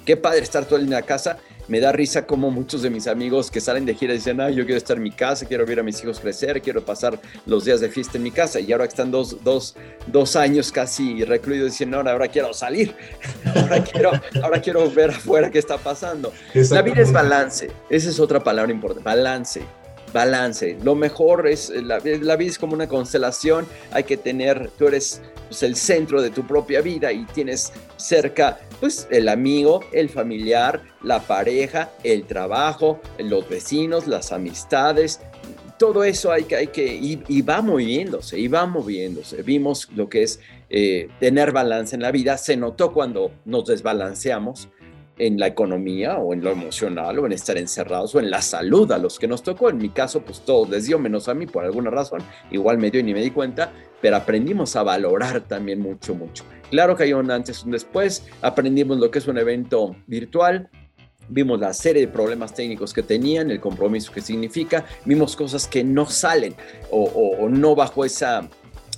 Qué 0.07 0.17
padre 0.17 0.39
estar 0.39 0.65
todo 0.65 0.77
el 0.77 0.87
día 0.87 0.99
en 0.99 1.03
la 1.03 1.07
casa. 1.07 1.39
Me 1.67 1.81
da 1.81 1.91
risa 1.91 2.27
como 2.27 2.53
muchos 2.53 2.81
de 2.81 2.91
mis 2.91 3.09
amigos 3.09 3.51
que 3.51 3.61
salen 3.61 3.85
de 3.85 3.97
gira 3.97 4.15
dicen, 4.15 4.41
ah, 4.41 4.51
yo 4.51 4.65
quiero 4.65 4.79
estar 4.79 4.97
en 4.99 5.03
mi 5.03 5.11
casa, 5.11 5.47
quiero 5.47 5.67
ver 5.67 5.81
a 5.81 5.83
mis 5.83 6.01
hijos 6.01 6.21
crecer, 6.21 6.63
quiero 6.63 6.85
pasar 6.85 7.19
los 7.45 7.65
días 7.65 7.81
de 7.81 7.89
fiesta 7.89 8.17
en 8.17 8.23
mi 8.23 8.31
casa. 8.31 8.61
Y 8.61 8.71
ahora 8.71 8.85
que 8.85 8.91
están 8.91 9.11
dos, 9.11 9.43
dos, 9.43 9.75
dos 10.07 10.37
años 10.37 10.71
casi 10.71 11.25
recluidos, 11.25 11.73
dicen, 11.73 11.93
ahora, 11.93 12.13
ahora 12.13 12.29
quiero 12.29 12.55
salir, 12.55 12.95
ahora 13.57 13.83
quiero, 13.83 14.13
ahora 14.45 14.61
quiero 14.63 14.89
ver 14.89 15.11
afuera 15.11 15.51
qué 15.51 15.59
está 15.59 15.77
pasando. 15.77 16.33
La 16.71 16.83
vida 16.83 17.01
es 17.01 17.11
balance, 17.11 17.69
esa 17.91 18.09
es 18.09 18.21
otra 18.21 18.45
palabra 18.45 18.71
importante, 18.71 19.05
balance 19.05 19.63
balance. 20.13 20.79
Lo 20.83 20.95
mejor 20.95 21.47
es, 21.47 21.69
la, 21.69 21.99
la, 21.99 22.37
vida 22.37 22.51
es 22.51 22.59
como 22.59 22.73
una 22.75 22.87
constelación, 22.87 23.67
hay 23.91 24.05
que 24.05 24.17
tener, 24.17 24.71
tú 24.79 24.87
eres 24.87 25.21
pues, 25.49 25.63
el 25.63 25.77
centro 25.77 26.23
de 26.23 26.31
tu 26.31 26.47
propia 26.47 26.81
vida 26.81 27.13
y 27.13 27.25
tienes 27.27 27.73
cerca 27.97 28.59
pues 28.81 29.09
el 29.11 29.29
amigo, 29.29 29.81
el 29.93 30.09
familiar, 30.09 30.83
la 31.03 31.21
pareja, 31.21 31.91
el 32.05 32.25
trabajo, 32.25 33.01
los 33.19 33.49
vecinos, 33.49 34.07
las 34.07 34.33
amistades, 34.33 35.21
todo 35.79 36.05
eso 36.05 36.33
hay 36.33 36.45
que, 36.45 36.57
hay 36.57 36.67
que 36.69 36.87
y, 36.87 37.43
va 37.43 37.61
moviéndose, 37.61 38.39
y 38.39 38.49
va 38.49 38.67
moviéndose. 38.67 39.43
Vimos 39.43 39.89
lo 39.95 40.09
que 40.09 40.23
es 40.23 40.41
eh, 40.71 41.09
tener 41.21 41.53
balance 41.53 41.95
en 41.95 42.03
la 42.03 42.11
vida, 42.11 42.39
se 42.39 42.57
notó 42.57 42.93
cuando 42.93 43.31
nos 43.45 43.67
desbalanceamos, 43.67 44.69
en 45.19 45.39
la 45.39 45.47
economía 45.47 46.19
o 46.19 46.35
en 46.35 46.43
lo 46.43 46.51
emocional 46.51 47.19
o 47.19 47.27
en 47.27 47.33
estar 47.33 47.57
encerrados 47.57 48.15
o 48.15 48.21
en 48.21 48.31
la 48.31 48.43
salud 48.43 48.91
a 48.93 48.99
los 48.99 49.19
que 49.19 49.27
nos 49.27 49.43
tocó. 49.43 49.71
En 49.71 49.79
mi 49.79 49.89
caso, 49.89 50.21
pues 50.21 50.41
todos 50.41 50.69
les 50.69 50.87
dio, 50.87 50.99
menos 50.99 51.29
a 51.29 51.35
mí 51.35 51.47
por 51.47 51.65
alguna 51.65 51.91
razón. 51.91 52.23
Igual 52.51 52.79
me 52.79 52.91
dio 52.91 53.01
y 53.01 53.05
ni 53.05 53.15
me 53.15 53.23
di 53.23 53.31
cuenta, 53.31 53.73
pero 54.01 54.17
aprendimos 54.17 54.77
a 54.77 54.83
valorar 54.83 55.41
también 55.43 55.81
mucho, 55.81 56.15
mucho. 56.15 56.45
Claro 56.71 56.97
que 56.97 57.05
hay 57.05 57.13
un 57.13 57.31
antes 57.31 57.63
y 57.63 57.65
un 57.67 57.73
después, 57.73 58.27
aprendimos 58.43 58.99
lo 58.99 59.11
que 59.11 59.19
es 59.19 59.27
un 59.27 59.39
evento 59.39 59.97
virtual, 60.07 60.69
vimos 61.29 61.59
la 61.59 61.73
serie 61.73 62.03
de 62.03 62.09
problemas 62.09 62.55
técnicos 62.55 62.93
que 62.93 63.03
tenían, 63.03 63.51
el 63.51 63.61
compromiso 63.61 64.13
que 64.13 64.21
significa, 64.21 64.85
vimos 65.05 65.35
cosas 65.35 65.67
que 65.67 65.83
no 65.83 66.07
salen 66.07 66.55
o, 66.91 67.05
o 67.05 67.49
no 67.49 67.75
bajo 67.75 68.05
esa 68.05 68.49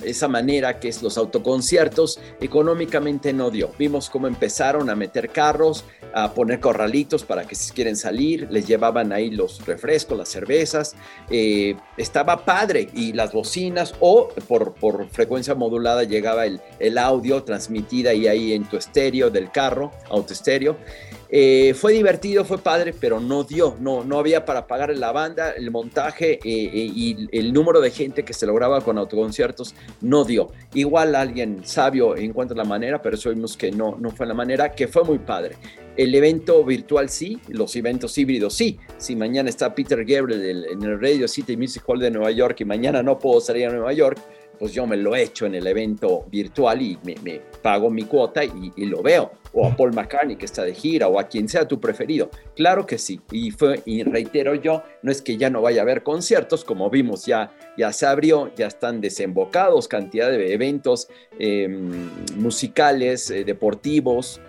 esa 0.02 0.28
manera 0.28 0.80
que 0.80 0.88
es 0.88 1.02
los 1.02 1.18
autoconciertos, 1.18 2.20
económicamente 2.40 3.32
no 3.32 3.50
dio. 3.50 3.70
Vimos 3.78 4.10
cómo 4.10 4.26
empezaron 4.26 4.90
a 4.90 4.96
meter 4.96 5.30
carros, 5.30 5.84
a 6.14 6.32
poner 6.32 6.60
corralitos 6.60 7.24
para 7.24 7.46
que 7.46 7.54
si 7.54 7.72
quieren 7.72 7.96
salir, 7.96 8.48
les 8.50 8.66
llevaban 8.66 9.12
ahí 9.12 9.30
los 9.30 9.64
refrescos, 9.66 10.18
las 10.18 10.28
cervezas. 10.28 10.94
Eh, 11.30 11.76
estaba 11.96 12.44
padre 12.44 12.88
y 12.94 13.12
las 13.12 13.32
bocinas 13.32 13.94
o 14.00 14.28
por, 14.46 14.74
por 14.74 15.08
frecuencia 15.10 15.54
modulada 15.54 16.04
llegaba 16.04 16.46
el, 16.46 16.60
el 16.78 16.98
audio 16.98 17.42
transmitida 17.42 18.14
y 18.14 18.26
ahí 18.26 18.52
en 18.52 18.64
tu 18.64 18.76
estéreo 18.76 19.30
del 19.30 19.50
carro, 19.50 19.90
autoestéreo. 20.10 20.76
Eh, 21.30 21.74
fue 21.74 21.92
divertido, 21.92 22.44
fue 22.44 22.58
padre, 22.58 22.94
pero 22.98 23.20
no 23.20 23.44
dio, 23.44 23.76
no, 23.80 24.02
no 24.02 24.18
había 24.18 24.44
para 24.44 24.66
pagar 24.66 24.94
la 24.96 25.12
banda, 25.12 25.50
el 25.50 25.70
montaje 25.70 26.34
eh, 26.34 26.40
eh, 26.44 26.92
y 26.94 27.28
el 27.32 27.52
número 27.52 27.80
de 27.80 27.90
gente 27.90 28.24
que 28.24 28.32
se 28.32 28.46
lograba 28.46 28.80
con 28.80 28.96
autoconciertos 28.96 29.74
no 30.00 30.24
dio. 30.24 30.50
Igual 30.72 31.14
alguien 31.14 31.64
sabio 31.64 32.16
encuentra 32.16 32.56
la 32.56 32.64
manera, 32.64 33.02
pero 33.02 33.16
eso 33.16 33.30
vimos 33.30 33.56
que 33.56 33.70
no, 33.70 33.96
no 33.98 34.10
fue 34.10 34.26
la 34.26 34.34
manera, 34.34 34.72
que 34.72 34.88
fue 34.88 35.04
muy 35.04 35.18
padre. 35.18 35.56
El 35.98 36.14
evento 36.14 36.64
virtual 36.64 37.08
sí, 37.08 37.40
los 37.48 37.74
eventos 37.74 38.16
híbridos 38.16 38.54
sí. 38.54 38.78
Si 38.98 39.16
mañana 39.16 39.48
está 39.48 39.74
Peter 39.74 40.04
Gabriel 40.04 40.64
en 40.70 40.80
el 40.80 41.00
Radio 41.00 41.26
City 41.26 41.56
Music 41.56 41.82
Hall 41.88 41.98
de 41.98 42.12
Nueva 42.12 42.30
York 42.30 42.60
y 42.60 42.64
mañana 42.64 43.02
no 43.02 43.18
puedo 43.18 43.40
salir 43.40 43.66
a 43.66 43.70
Nueva 43.70 43.92
York, 43.92 44.16
pues 44.60 44.72
yo 44.72 44.86
me 44.86 44.96
lo 44.96 45.16
he 45.16 45.22
hecho 45.22 45.46
en 45.46 45.56
el 45.56 45.66
evento 45.66 46.24
virtual 46.30 46.82
y 46.82 46.98
me, 47.02 47.40
pago 47.62 47.90
mi 47.90 48.04
cuota 48.04 48.44
y, 48.44 48.72
lo 48.86 49.02
veo. 49.02 49.32
O 49.52 49.66
a 49.66 49.74
Paul 49.76 49.92
McCartney 49.92 50.36
que 50.36 50.44
está 50.44 50.62
de 50.62 50.72
gira 50.72 51.08
o 51.08 51.18
a 51.18 51.26
quien 51.26 51.48
sea 51.48 51.66
tu 51.66 51.80
preferido. 51.80 52.30
Claro 52.54 52.86
que 52.86 52.96
sí. 52.96 53.20
Y, 53.32 53.50
fue, 53.50 53.82
y 53.84 54.04
reitero 54.04 54.54
yo, 54.54 54.84
no 55.02 55.10
es 55.10 55.20
que 55.20 55.36
ya 55.36 55.50
no 55.50 55.62
vaya 55.62 55.80
a 55.80 55.82
haber 55.82 56.04
conciertos, 56.04 56.64
como 56.64 56.90
vimos 56.90 57.26
ya, 57.26 57.50
ya 57.76 57.92
se 57.92 58.06
abrió, 58.06 58.52
ya 58.54 58.68
están 58.68 59.00
desembocados 59.00 59.88
cantidad 59.88 60.30
de 60.30 60.52
eventos 60.52 61.08
em, 61.40 62.08
musicales, 62.36 63.30
eh, 63.30 63.42
deportivos, 63.42 64.40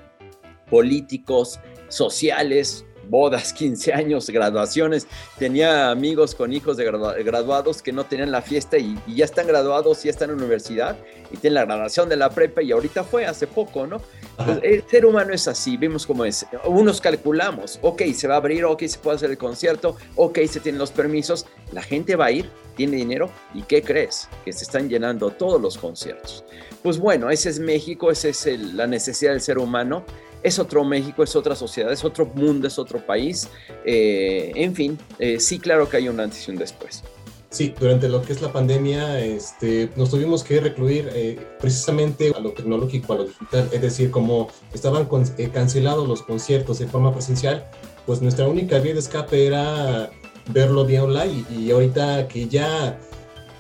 políticos, 0.70 1.60
sociales, 1.90 2.86
bodas, 3.10 3.54
15 3.60 3.94
años, 3.94 4.30
graduaciones. 4.30 5.08
Tenía 5.38 5.90
amigos 5.92 6.36
con 6.36 6.54
hijos 6.54 6.78
de 6.78 6.86
graduados 6.86 7.82
que 7.82 7.92
no 7.92 8.06
tenían 8.06 8.32
la 8.32 8.42
fiesta 8.42 8.78
y, 8.78 8.98
ya 9.08 9.26
están 9.26 9.48
graduados, 9.48 10.04
ya 10.04 10.12
están 10.12 10.30
en 10.30 10.38
la 10.38 10.44
universidad 10.44 10.98
y 11.32 11.38
tienen 11.38 11.56
la 11.56 11.66
graduación 11.66 12.10
de 12.10 12.16
la 12.16 12.30
prepa 12.30 12.62
y 12.62 12.72
ahorita 12.72 13.04
fue 13.04 13.26
hace 13.26 13.48
poco, 13.48 13.86
¿no? 13.86 14.02
Pues, 14.38 14.60
el 14.64 14.84
ser 14.88 15.06
humano 15.06 15.34
es 15.34 15.48
así, 15.48 15.78
vemos 15.78 16.06
cómo 16.06 16.26
es. 16.26 16.46
Unos 16.66 17.02
calculamos, 17.02 17.80
ok, 17.82 18.04
se 18.14 18.28
va 18.28 18.36
a 18.36 18.38
abrir, 18.38 18.66
ok, 18.66 18.84
se 18.86 18.98
puede 19.00 19.18
hacer 19.18 19.32
el 19.32 19.38
concierto, 19.38 19.98
ok, 20.16 20.40
se 20.50 20.60
tienen 20.60 20.80
los 20.80 20.92
permisos, 20.92 21.46
la 21.72 21.82
gente 21.82 22.16
va 22.16 22.26
a 22.26 22.32
ir, 22.32 22.50
tiene 22.76 22.98
dinero 22.98 23.30
y 23.54 23.64
¿qué 23.64 23.82
crees? 23.82 24.30
Que 24.46 24.54
se 24.54 24.64
están 24.64 24.90
llenando 24.90 25.30
todos 25.32 25.62
los 25.62 25.78
conciertos. 25.78 26.46
Pues 26.82 26.98
bueno, 26.98 27.30
ese 27.30 27.50
es 27.50 27.60
México, 27.60 28.10
esa 28.10 28.30
es 28.30 28.46
la 28.74 28.88
necesidad 28.88 29.34
del 29.34 29.42
ser 29.42 29.58
humano 29.58 30.06
es 30.44 30.60
otro 30.60 30.84
México, 30.84 31.24
es 31.24 31.36
otra 31.36 31.56
sociedad, 31.56 31.92
es 31.92 32.04
otro 32.04 32.26
mundo, 32.26 32.68
es 32.68 32.80
otro 32.80 33.06
país. 33.06 33.50
Eh, 33.86 34.52
en 34.56 34.74
fin, 34.76 34.98
eh, 35.20 35.40
sí, 35.40 35.60
claro 35.60 35.90
que 35.90 35.98
hay 35.98 36.10
un 36.10 36.20
antes 36.20 36.48
y 36.48 36.52
un 36.52 36.58
después. 36.58 37.04
Sí, 37.50 37.74
durante 37.80 38.08
lo 38.08 38.22
que 38.22 38.32
es 38.32 38.42
la 38.42 38.54
pandemia, 38.54 39.20
este, 39.22 39.90
nos 39.96 40.12
tuvimos 40.12 40.44
que 40.44 40.60
recluir 40.60 41.10
eh, 41.14 41.40
precisamente 41.60 42.32
a 42.36 42.40
lo 42.40 42.52
tecnológico, 42.52 43.14
a 43.14 43.18
lo 43.18 43.26
digital, 43.26 43.68
es 43.72 43.82
decir, 43.82 44.12
como 44.12 44.50
estaban 44.72 45.10
cancelados 45.52 46.08
los 46.08 46.22
conciertos 46.22 46.78
de 46.78 46.86
forma 46.86 47.12
presencial, 47.12 47.66
pues 48.06 48.22
nuestra 48.22 48.48
única 48.48 48.78
vía 48.80 48.94
de 48.94 49.00
escape 49.00 49.48
era 49.48 50.12
verlo 50.54 50.86
vía 50.86 51.04
online 51.04 51.44
y 51.50 51.72
ahorita 51.72 52.28
que 52.28 52.48
ya 52.48 53.00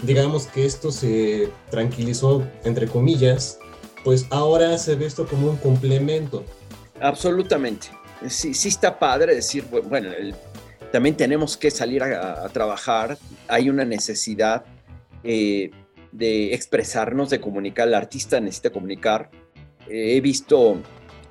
digamos 0.03 0.45
que 0.47 0.65
esto 0.65 0.91
se 0.91 1.49
tranquilizó 1.71 2.43
entre 2.63 2.87
comillas, 2.87 3.59
pues 4.03 4.27
ahora 4.29 4.77
se 4.77 4.95
ve 4.95 5.07
esto 5.07 5.25
como 5.25 5.49
un 5.49 5.57
complemento 5.57 6.43
Absolutamente. 7.01 7.87
Sí, 8.27 8.53
sí 8.53 8.67
está 8.67 8.99
padre 8.99 9.35
decir, 9.35 9.65
bueno, 9.87 10.09
también 10.91 11.15
tenemos 11.15 11.55
que 11.55 11.71
salir 11.71 12.03
a, 12.03 12.47
trabajar, 12.49 13.17
hay 13.47 13.69
una 13.69 13.85
necesidad 13.85 14.65
eh, 15.23 15.71
de 16.11 16.53
expresarnos, 16.53 17.29
de 17.29 17.39
comunicar, 17.39 17.87
el 17.87 17.93
artista 17.93 18.39
necesita 18.39 18.71
comunicar. 18.71 19.29
Eh, 19.87 20.17
he 20.17 20.21
visto 20.21 20.77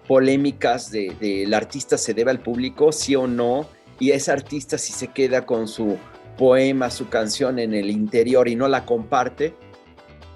polémicas 0.06 0.90
de, 0.90 1.14
de, 1.20 1.44
el 1.44 1.52
artista 1.52 1.98
se 1.98 2.14
debe 2.14 2.30
al 2.30 2.40
público, 2.40 2.92
sí 2.92 3.14
o 3.14 3.26
no, 3.26 3.68
y 4.00 4.12
ese 4.12 4.32
artista 4.32 4.78
si 4.78 4.92
se 4.92 5.08
queda 5.08 5.44
con 5.44 5.68
su 5.68 5.98
poema, 6.38 6.90
su 6.90 7.08
canción 7.08 7.58
en 7.58 7.74
el 7.74 7.90
interior 7.90 8.48
y 8.48 8.56
no 8.56 8.68
la 8.68 8.86
comparte, 8.86 9.54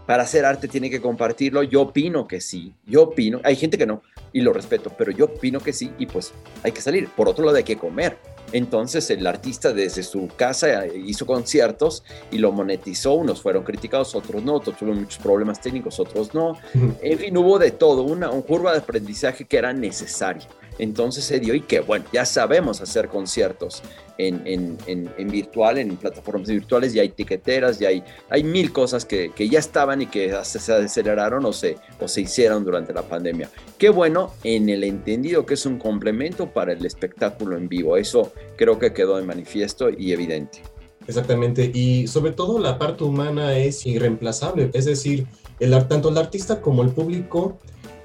para 0.07 0.25
hacer 0.25 0.45
arte 0.45 0.69
tiene 0.69 0.91
que 0.91 1.01
compartirlo. 1.01 1.63
Yo 1.63 1.83
opino 1.83 2.27
que 2.27 2.41
sí, 2.41 2.75
yo 2.85 3.05
opino, 3.05 3.41
hay 3.45 3.57
gente 3.57 3.79
que 3.79 3.87
no, 3.87 4.03
y 4.33 4.41
lo 4.41 4.53
respeto, 4.53 4.91
pero 4.97 5.13
yo 5.13 5.27
opino 5.27 5.61
que 5.61 5.73
sí, 5.73 5.93
y 5.99 6.07
pues 6.07 6.33
hay 6.63 6.73
que 6.73 6.81
salir. 6.81 7.09
Por 7.09 7.29
otro 7.29 7.45
lado, 7.45 7.57
hay 7.57 7.65
que 7.65 7.77
comer. 7.77 8.17
Entonces 8.53 9.09
el 9.11 9.27
artista 9.27 9.73
desde 9.73 10.03
su 10.03 10.29
casa 10.37 10.87
hizo 10.87 11.25
conciertos 11.27 12.05
y 12.31 12.39
lo 12.39 12.53
monetizó, 12.53 13.15
unos 13.15 13.41
fueron 13.41 13.65
criticados, 13.65 14.15
otros 14.15 14.43
no, 14.43 14.55
otros 14.55 14.77
tuvieron 14.77 15.03
muchos 15.03 15.23
problemas 15.23 15.61
técnicos, 15.61 15.99
otros 15.99 16.35
no. 16.35 16.59
En 17.01 17.19
fin, 17.19 17.37
hubo 17.37 17.59
de 17.59 17.71
todo, 17.71 18.03
una, 18.03 18.29
curva 18.43 18.73
de 18.73 18.79
aprendizaje 18.79 19.45
que 19.45 19.57
era 19.57 19.73
necesaria. 19.73 20.47
Entonces 20.79 21.25
se 21.25 21.41
dio 21.41 21.55
y 21.55 21.61
que 21.61 21.81
bueno, 21.81 22.05
ya 22.13 22.25
sabemos 22.25 22.81
hacer 22.81 23.09
conciertos 23.09 23.83
en, 24.19 24.43
en, 24.47 25.11
en, 25.17 25.29
virtual, 25.29 25.79
en 25.79 25.97
plataformas 25.97 26.49
virtuales, 26.49 26.93
ya 26.93 27.03
hay 27.03 27.11
tiqueteras, 27.11 27.79
ya 27.79 27.89
hay, 27.89 28.03
hay 28.31 28.45
mil 28.45 28.73
cosas 28.73 29.05
que, 29.05 29.31
que 29.35 29.49
ya 29.49 29.59
estaban 29.59 30.03
y 30.03 30.07
que 30.07 30.33
se 30.45 30.73
aceleraron 30.73 31.45
o 31.45 31.53
se, 31.53 31.77
o 32.01 32.09
se 32.09 32.23
hicieron 32.23 32.65
durante 32.65 32.93
la 32.93 33.03
pandemia. 33.03 33.51
Qué 33.79 33.89
bueno 33.89 34.33
en 34.45 34.69
el 34.69 34.85
entendido 34.85 35.47
que 35.47 35.55
es 35.55 35.67
un 35.67 35.79
complemento 35.79 36.53
para 36.53 36.73
el 36.73 36.85
espectáculo 36.85 37.57
en 37.57 37.69
vivo. 37.69 37.97
Eso 37.97 38.33
creo 38.57 38.79
que 38.79 38.93
quedó 38.93 39.17
de 39.17 39.25
manifiesto 39.25 39.91
y 39.91 40.13
evidente. 40.13 40.63
Exactamente, 41.09 41.71
y 41.75 42.07
sobre 42.07 42.33
todo 42.33 42.61
la 42.61 42.79
parte 42.79 43.03
humana 43.03 43.57
es 43.59 43.85
irreemplazable, 43.87 44.71
es 44.73 44.85
decir, 44.85 45.27
el, 45.59 45.73
tanto 45.89 46.11
el 46.11 46.19
artista 46.19 46.61
como 46.61 46.83
el 46.83 46.91
público 46.91 47.59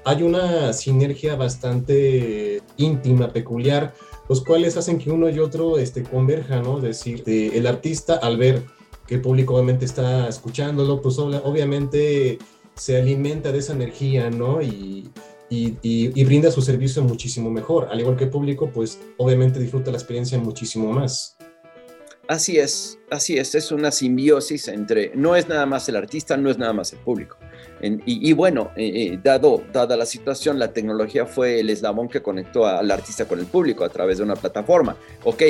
hay 0.08 0.22
una 0.22 0.72
sinergia 0.72 1.36
bastante 1.36 2.62
íntima, 2.78 3.30
peculiar, 3.30 3.92
los 4.26 4.42
cuales 4.42 4.78
hacen 4.78 4.98
que 4.98 5.10
uno 5.10 5.28
y 5.28 5.38
otro 5.38 5.76
este, 5.76 6.02
converjan, 6.02 6.62
¿no? 6.62 6.78
Es 6.78 6.82
decir, 6.82 7.22
el 7.26 7.66
artista 7.66 8.14
al 8.14 8.38
ver 8.38 8.62
que 9.06 9.16
el 9.16 9.20
público 9.20 9.52
obviamente 9.52 9.84
está 9.84 10.26
escuchándolo, 10.26 11.02
pues 11.02 11.18
obviamente 11.18 12.38
se 12.74 12.96
alimenta 12.96 13.52
de 13.52 13.58
esa 13.58 13.74
energía, 13.74 14.30
¿no? 14.30 14.62
Y, 14.62 15.10
y, 15.50 16.24
brinda 16.24 16.50
su 16.50 16.62
servicio 16.62 17.02
muchísimo 17.02 17.50
mejor. 17.50 17.88
Al 17.90 18.00
igual 18.00 18.16
que 18.16 18.24
el 18.24 18.30
público, 18.30 18.70
pues 18.72 18.98
obviamente 19.18 19.60
disfruta 19.60 19.90
la 19.90 19.98
experiencia 19.98 20.38
muchísimo 20.38 20.90
más. 20.90 21.36
Así 22.28 22.58
es, 22.58 22.98
así 23.10 23.36
es, 23.36 23.54
es 23.54 23.72
una 23.72 23.90
simbiosis 23.90 24.68
entre, 24.68 25.12
no 25.14 25.36
es 25.36 25.48
nada 25.48 25.66
más 25.66 25.86
el 25.90 25.96
artista, 25.96 26.38
no 26.38 26.48
es 26.48 26.56
nada 26.56 26.72
más 26.72 26.94
el 26.94 26.98
público. 26.98 27.36
Y, 27.80 28.32
bueno, 28.32 28.70
eh, 28.76 29.12
eh, 29.12 29.20
dado, 29.22 29.62
dada 29.72 29.96
la 29.96 30.06
situación, 30.06 30.58
la 30.58 30.72
tecnología 30.72 31.26
fue 31.26 31.60
el 31.60 31.70
eslabón 31.70 32.08
que 32.08 32.20
conectó 32.20 32.66
al 32.66 32.90
artista 32.90 33.26
con 33.26 33.38
el 33.38 33.46
público 33.46 33.84
a 33.84 33.88
través 33.88 34.18
de 34.18 34.24
una 34.24 34.34
plataforma. 34.34 34.96
Ok, 35.24 35.42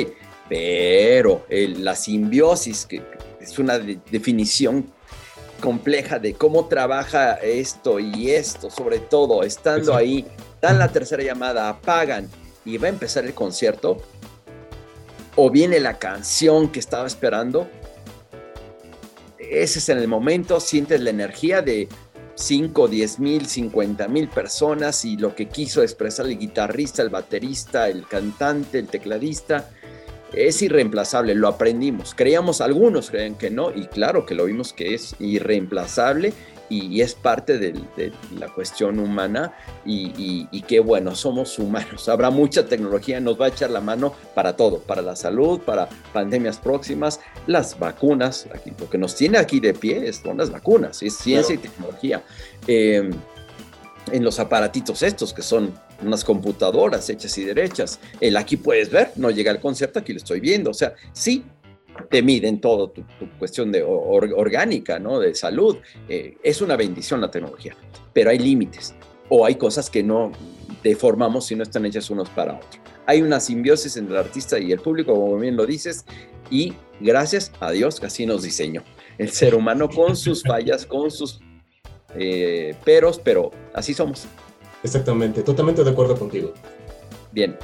pero 0.47 1.45
la 1.49 1.95
simbiosis, 1.95 2.85
que 2.85 3.01
es 3.39 3.57
una 3.57 3.79
definición 3.79 4.85
compleja 5.59 6.19
de 6.19 6.33
cómo 6.33 6.67
trabaja 6.67 7.33
esto 7.35 7.99
y 7.99 8.31
esto, 8.31 8.69
sobre 8.69 8.99
todo 8.99 9.43
estando 9.43 9.95
ahí, 9.95 10.25
dan 10.61 10.79
la 10.79 10.89
tercera 10.89 11.23
llamada, 11.23 11.69
apagan 11.69 12.29
y 12.65 12.77
va 12.77 12.87
a 12.87 12.89
empezar 12.89 13.25
el 13.25 13.33
concierto, 13.33 13.97
o 15.35 15.49
viene 15.49 15.79
la 15.79 15.97
canción 15.97 16.69
que 16.69 16.79
estaba 16.79 17.07
esperando, 17.07 17.69
ese 19.37 19.79
es 19.79 19.89
en 19.89 19.97
el 19.97 20.07
momento, 20.07 20.59
sientes 20.59 21.01
la 21.01 21.09
energía 21.09 21.61
de 21.61 21.87
5, 22.39 22.87
10 22.87 23.19
mil, 23.19 23.45
50 23.47 24.07
mil 24.07 24.29
personas 24.29 25.03
y 25.03 25.17
lo 25.17 25.35
que 25.35 25.49
quiso 25.49 25.83
expresar 25.83 26.25
el 26.25 26.39
guitarrista, 26.39 27.01
el 27.01 27.09
baterista, 27.09 27.89
el 27.89 28.07
cantante, 28.07 28.79
el 28.79 28.87
tecladista, 28.87 29.69
es 30.31 30.61
irreemplazable, 30.61 31.35
lo 31.35 31.49
aprendimos. 31.49 32.15
Creíamos, 32.15 32.61
algunos 32.61 33.09
creen 33.09 33.35
que 33.35 33.49
no, 33.49 33.71
y 33.71 33.87
claro 33.87 34.25
que 34.25 34.35
lo 34.35 34.45
vimos 34.45 34.71
que 34.71 34.93
es 34.93 35.15
irreemplazable 35.19 36.33
y, 36.69 37.01
es 37.01 37.15
parte 37.15 37.57
de, 37.57 37.73
la 38.37 38.47
cuestión 38.49 38.99
humana 38.99 39.53
y, 39.85 40.47
y, 40.51 40.61
qué 40.61 40.79
bueno, 40.79 41.15
somos 41.15 41.57
humanos. 41.59 42.07
Habrá 42.09 42.29
mucha 42.29 42.65
tecnología, 42.65 43.19
nos 43.19 43.39
va 43.39 43.47
a 43.47 43.49
echar 43.49 43.71
la 43.71 43.81
mano 43.81 44.13
para 44.35 44.55
todo, 44.55 44.79
para 44.79 45.01
la 45.01 45.15
salud, 45.15 45.59
para 45.61 45.89
pandemias 46.13 46.57
próximas, 46.57 47.19
las 47.47 47.77
vacunas, 47.77 48.47
aquí, 48.53 48.71
lo 48.79 48.89
que 48.89 48.97
nos 48.97 49.15
tiene 49.15 49.37
aquí 49.37 49.59
de 49.59 49.73
pie 49.73 50.11
son 50.13 50.37
las 50.37 50.51
vacunas, 50.51 51.01
es 51.03 51.15
ciencia 51.15 51.55
y 51.55 51.57
tecnología. 51.57 52.23
Eh, 52.67 53.09
en 54.11 54.23
los 54.23 54.39
aparatitos 54.39 55.03
estos 55.03 55.33
que 55.33 55.41
son 55.41 55.73
unas 56.01 56.23
computadoras 56.23 57.09
hechas 57.09 57.37
y 57.37 57.43
derechas. 57.43 57.99
El 58.19 58.37
aquí 58.37 58.57
puedes 58.57 58.89
ver, 58.89 59.11
no 59.15 59.29
llega 59.29 59.51
al 59.51 59.59
concierto, 59.59 59.99
aquí 59.99 60.13
lo 60.13 60.17
estoy 60.17 60.39
viendo. 60.39 60.71
O 60.71 60.73
sea, 60.73 60.93
sí, 61.13 61.43
te 62.09 62.21
miden 62.21 62.61
todo 62.61 62.89
tu, 62.89 63.03
cuestión 63.37 63.71
de 63.71 63.83
orgánica, 63.83 64.99
¿no? 64.99 65.19
De 65.19 65.35
salud. 65.35 65.77
Eh, 66.07 66.37
es 66.43 66.61
una 66.61 66.75
bendición 66.75 67.21
la 67.21 67.31
tecnología, 67.31 67.75
pero 68.13 68.29
hay 68.29 68.39
límites 68.39 68.95
o 69.29 69.45
hay 69.45 69.55
cosas 69.55 69.89
que 69.89 70.03
no 70.03 70.31
deformamos 70.83 71.45
si 71.45 71.55
no 71.55 71.63
están 71.63 71.85
hechas 71.85 72.09
unos 72.09 72.29
para 72.29 72.55
otros. 72.55 72.79
Hay 73.05 73.21
una 73.21 73.39
simbiosis 73.39 73.97
entre 73.97 74.13
el 74.13 74.19
artista 74.19 74.59
y 74.59 74.71
el 74.71 74.79
público, 74.79 75.13
como 75.13 75.37
bien 75.37 75.55
lo 75.55 75.65
dices, 75.65 76.05
y 76.49 76.73
gracias 76.99 77.51
a 77.59 77.71
Dios 77.71 78.01
así 78.03 78.25
nos 78.25 78.43
diseñó. 78.43 78.83
El 79.17 79.31
ser 79.31 79.55
humano 79.55 79.89
con 79.89 80.15
sus 80.15 80.43
fallas, 80.43 80.85
con 80.85 81.11
sus 81.11 81.39
eh, 82.15 82.75
peros, 82.85 83.19
pero 83.23 83.51
así 83.73 83.93
somos. 83.93 84.25
Exactamente, 84.83 85.41
totalmente 85.43 85.83
de 85.83 85.89
acuerdo 85.89 86.17
contigo. 86.17 86.53
Bien. 87.31 87.57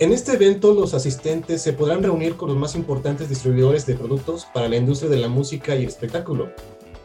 En 0.00 0.12
este 0.12 0.34
evento 0.34 0.74
los 0.74 0.94
asistentes 0.94 1.60
se 1.60 1.72
podrán 1.72 2.04
reunir 2.04 2.36
con 2.36 2.50
los 2.50 2.56
más 2.56 2.76
importantes 2.76 3.28
distribuidores 3.28 3.84
de 3.84 3.96
productos 3.96 4.46
para 4.54 4.68
la 4.68 4.76
industria 4.76 5.10
de 5.10 5.16
la 5.16 5.26
música 5.26 5.74
y 5.74 5.82
el 5.82 5.88
espectáculo, 5.88 6.50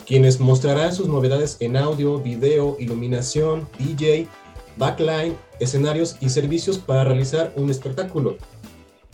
quienes 0.05 0.39
mostrarán 0.39 0.93
sus 0.93 1.07
novedades 1.07 1.57
en 1.59 1.75
audio, 1.75 2.19
video, 2.19 2.77
iluminación, 2.77 3.67
DJ, 3.79 4.27
backline, 4.77 5.35
escenarios 5.59 6.17
y 6.21 6.29
servicios 6.29 6.77
para 6.77 7.03
realizar 7.03 7.51
un 7.55 7.71
espectáculo. 7.71 8.37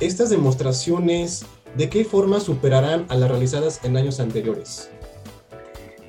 Estas 0.02 0.30
demostraciones, 0.30 1.46
¿de 1.78 1.90
qué 1.90 2.04
forma 2.04 2.42
superarán 2.42 3.06
a 3.08 3.16
las 3.16 3.30
realizadas 3.30 3.80
en 3.86 3.96
años 3.96 4.20
anteriores? 4.20 4.90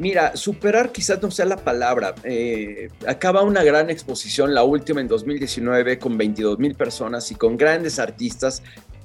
Mira, 0.01 0.35
superar 0.35 0.93
quizás 0.93 1.21
no 1.21 1.31
sea 1.31 1.45
la 1.45 1.59
palabra. 1.59 2.15
Eh, 2.25 2.89
acaba 3.07 3.43
una 3.43 3.63
gran 3.63 3.91
exposición, 3.91 4.55
la 4.55 4.65
última 4.65 5.03
en 5.03 5.09
2019, 5.09 5.99
con 5.99 6.17
22 6.17 6.59
mil 6.59 6.75
personas 6.75 7.31
y 7.31 7.35
con 7.35 7.59
grandes 7.59 7.99
artistas. 7.99 8.63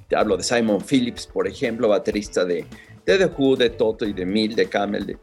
Te 0.08 0.16
hablo 0.16 0.38
de 0.38 0.44
Simon 0.44 0.80
Phillips, 0.80 1.28
por 1.28 1.50
ejemplo, 1.50 1.90
baterista 1.90 2.46
de, 2.46 2.66
The 3.04 3.26
Who, 3.26 3.58
de 3.58 3.72
Toto 3.72 4.06
y 4.06 4.14
de 4.14 4.26
Mill, 4.26 4.56
de 4.56 4.70
Camel. 4.70 5.18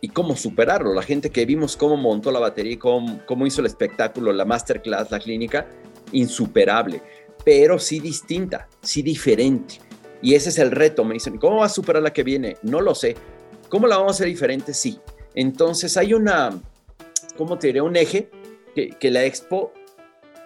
y 0.00 0.08
cómo 0.10 0.36
superarlo. 0.36 0.94
La 0.94 1.02
gente 1.02 1.30
que 1.30 1.44
vimos 1.44 1.76
cómo 1.76 1.96
montó 1.96 2.30
la 2.30 2.38
batería, 2.38 2.78
cómo, 2.78 3.22
cómo 3.26 3.48
hizo 3.48 3.62
el 3.62 3.66
espectáculo, 3.66 4.32
la 4.32 4.44
masterclass, 4.44 5.10
la 5.10 5.18
clínica, 5.18 5.66
insuperable, 6.12 7.02
pero 7.44 7.76
sí 7.80 7.98
distinta, 7.98 8.68
sí 8.82 9.02
diferente. 9.02 9.80
Y 10.22 10.36
ese 10.36 10.50
es 10.50 10.58
el 10.58 10.70
reto. 10.70 11.02
Me 11.02 11.14
dicen, 11.14 11.38
¿cómo 11.38 11.56
va 11.56 11.66
a 11.66 11.68
superar 11.68 12.04
la 12.04 12.12
que 12.12 12.22
viene? 12.22 12.56
No 12.62 12.80
lo 12.80 12.94
sé 12.94 13.16
¿Cómo 13.70 13.86
la 13.86 13.96
vamos 13.96 14.12
a 14.12 14.14
hacer 14.16 14.26
diferente? 14.26 14.74
Sí. 14.74 14.98
Entonces 15.34 15.96
hay 15.96 16.12
una, 16.12 16.60
¿cómo 17.36 17.58
te 17.58 17.68
diré? 17.68 17.80
Un 17.80 17.96
eje 17.96 18.28
que, 18.74 18.90
que 18.90 19.10
la 19.10 19.24
expo 19.24 19.72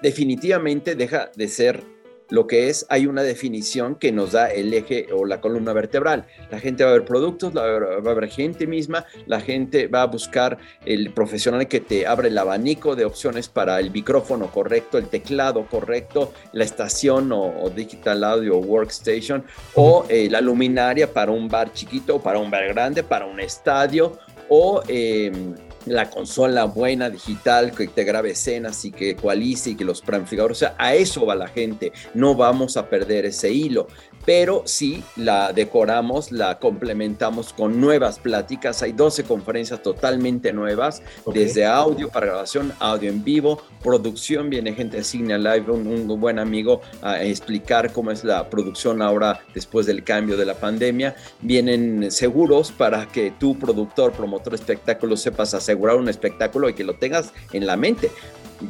definitivamente 0.02 0.94
deja 0.94 1.32
de 1.34 1.48
ser 1.48 1.93
lo 2.30 2.46
que 2.46 2.68
es, 2.68 2.86
hay 2.88 3.06
una 3.06 3.22
definición 3.22 3.96
que 3.96 4.12
nos 4.12 4.32
da 4.32 4.50
el 4.50 4.72
eje 4.72 5.08
o 5.12 5.24
la 5.24 5.40
columna 5.40 5.72
vertebral. 5.72 6.26
La 6.50 6.58
gente 6.58 6.84
va 6.84 6.90
a 6.90 6.94
ver 6.94 7.04
productos, 7.04 7.54
va 7.56 7.64
a 7.64 8.14
ver, 8.14 8.28
gente 8.28 8.66
misma, 8.66 9.04
la 9.26 9.40
gente 9.40 9.86
va 9.86 10.02
a 10.02 10.06
buscar 10.06 10.58
el 10.84 11.12
profesional 11.12 11.68
que 11.68 11.80
te 11.80 12.06
abre 12.06 12.28
el 12.28 12.38
abanico 12.38 12.96
de 12.96 13.04
opciones 13.04 13.48
para 13.48 13.78
el 13.80 13.90
micrófono 13.90 14.50
correcto, 14.50 14.98
el 14.98 15.08
teclado 15.08 15.66
correcto, 15.66 16.32
la 16.52 16.64
estación 16.64 17.30
o, 17.32 17.70
digital 17.74 18.24
audio 18.24 18.58
workstation 18.58 19.44
o 19.74 20.04
eh, 20.08 20.28
la 20.30 20.40
luminaria 20.40 21.12
para 21.12 21.32
un 21.32 21.48
bar 21.48 21.72
chiquito, 21.72 22.20
para 22.20 22.38
un 22.38 22.50
bar 22.50 22.68
grande, 22.68 23.02
para 23.02 23.26
un 23.26 23.40
estadio 23.40 24.18
o... 24.48 24.82
Em, 24.88 25.54
la 25.86 26.10
consola 26.10 26.64
buena 26.64 27.10
digital 27.10 27.72
que 27.72 27.88
te 27.88 28.04
grabe 28.04 28.30
escenas 28.30 28.84
y 28.84 28.90
que 28.90 29.10
ecualice 29.10 29.70
y 29.70 29.74
que 29.74 29.84
los 29.84 30.00
planificadores, 30.00 30.58
o 30.58 30.60
sea, 30.60 30.74
a 30.78 30.94
eso 30.94 31.26
va 31.26 31.34
la 31.34 31.48
gente, 31.48 31.92
no 32.14 32.34
vamos 32.34 32.76
a 32.76 32.88
perder 32.88 33.26
ese 33.26 33.52
hilo 33.52 33.86
pero 34.24 34.62
sí 34.64 35.02
la 35.16 35.52
decoramos, 35.52 36.32
la 36.32 36.58
complementamos 36.58 37.52
con 37.52 37.80
nuevas 37.80 38.18
pláticas. 38.18 38.82
Hay 38.82 38.92
12 38.92 39.24
conferencias 39.24 39.82
totalmente 39.82 40.52
nuevas, 40.52 41.02
desde 41.32 41.66
audio 41.66 42.08
para 42.08 42.26
grabación, 42.26 42.72
audio 42.78 43.10
en 43.10 43.22
vivo, 43.22 43.62
producción. 43.82 44.50
Viene 44.50 44.72
gente 44.72 44.98
de 44.98 45.04
Signa 45.04 45.36
Live, 45.36 45.70
un, 45.70 46.04
buen 46.20 46.38
amigo 46.38 46.80
a 47.02 47.22
explicar 47.22 47.92
cómo 47.92 48.10
es 48.10 48.24
la 48.24 48.48
producción 48.48 49.02
ahora 49.02 49.40
después 49.52 49.86
del 49.86 50.04
cambio 50.04 50.36
de 50.36 50.46
la 50.46 50.54
pandemia. 50.54 51.16
Vienen 51.40 52.10
seguros 52.10 52.72
para 52.72 53.06
que 53.06 53.32
tu 53.32 53.58
productor, 53.58 54.12
promotor 54.12 54.52
de 54.52 54.56
espectáculos, 54.56 55.20
sepas 55.20 55.54
asegurar 55.54 55.96
un 55.96 56.08
espectáculo 56.08 56.68
y 56.68 56.74
que 56.74 56.84
lo 56.84 56.94
tengas 56.94 57.32
en 57.52 57.66
la 57.66 57.76
mente. 57.76 58.10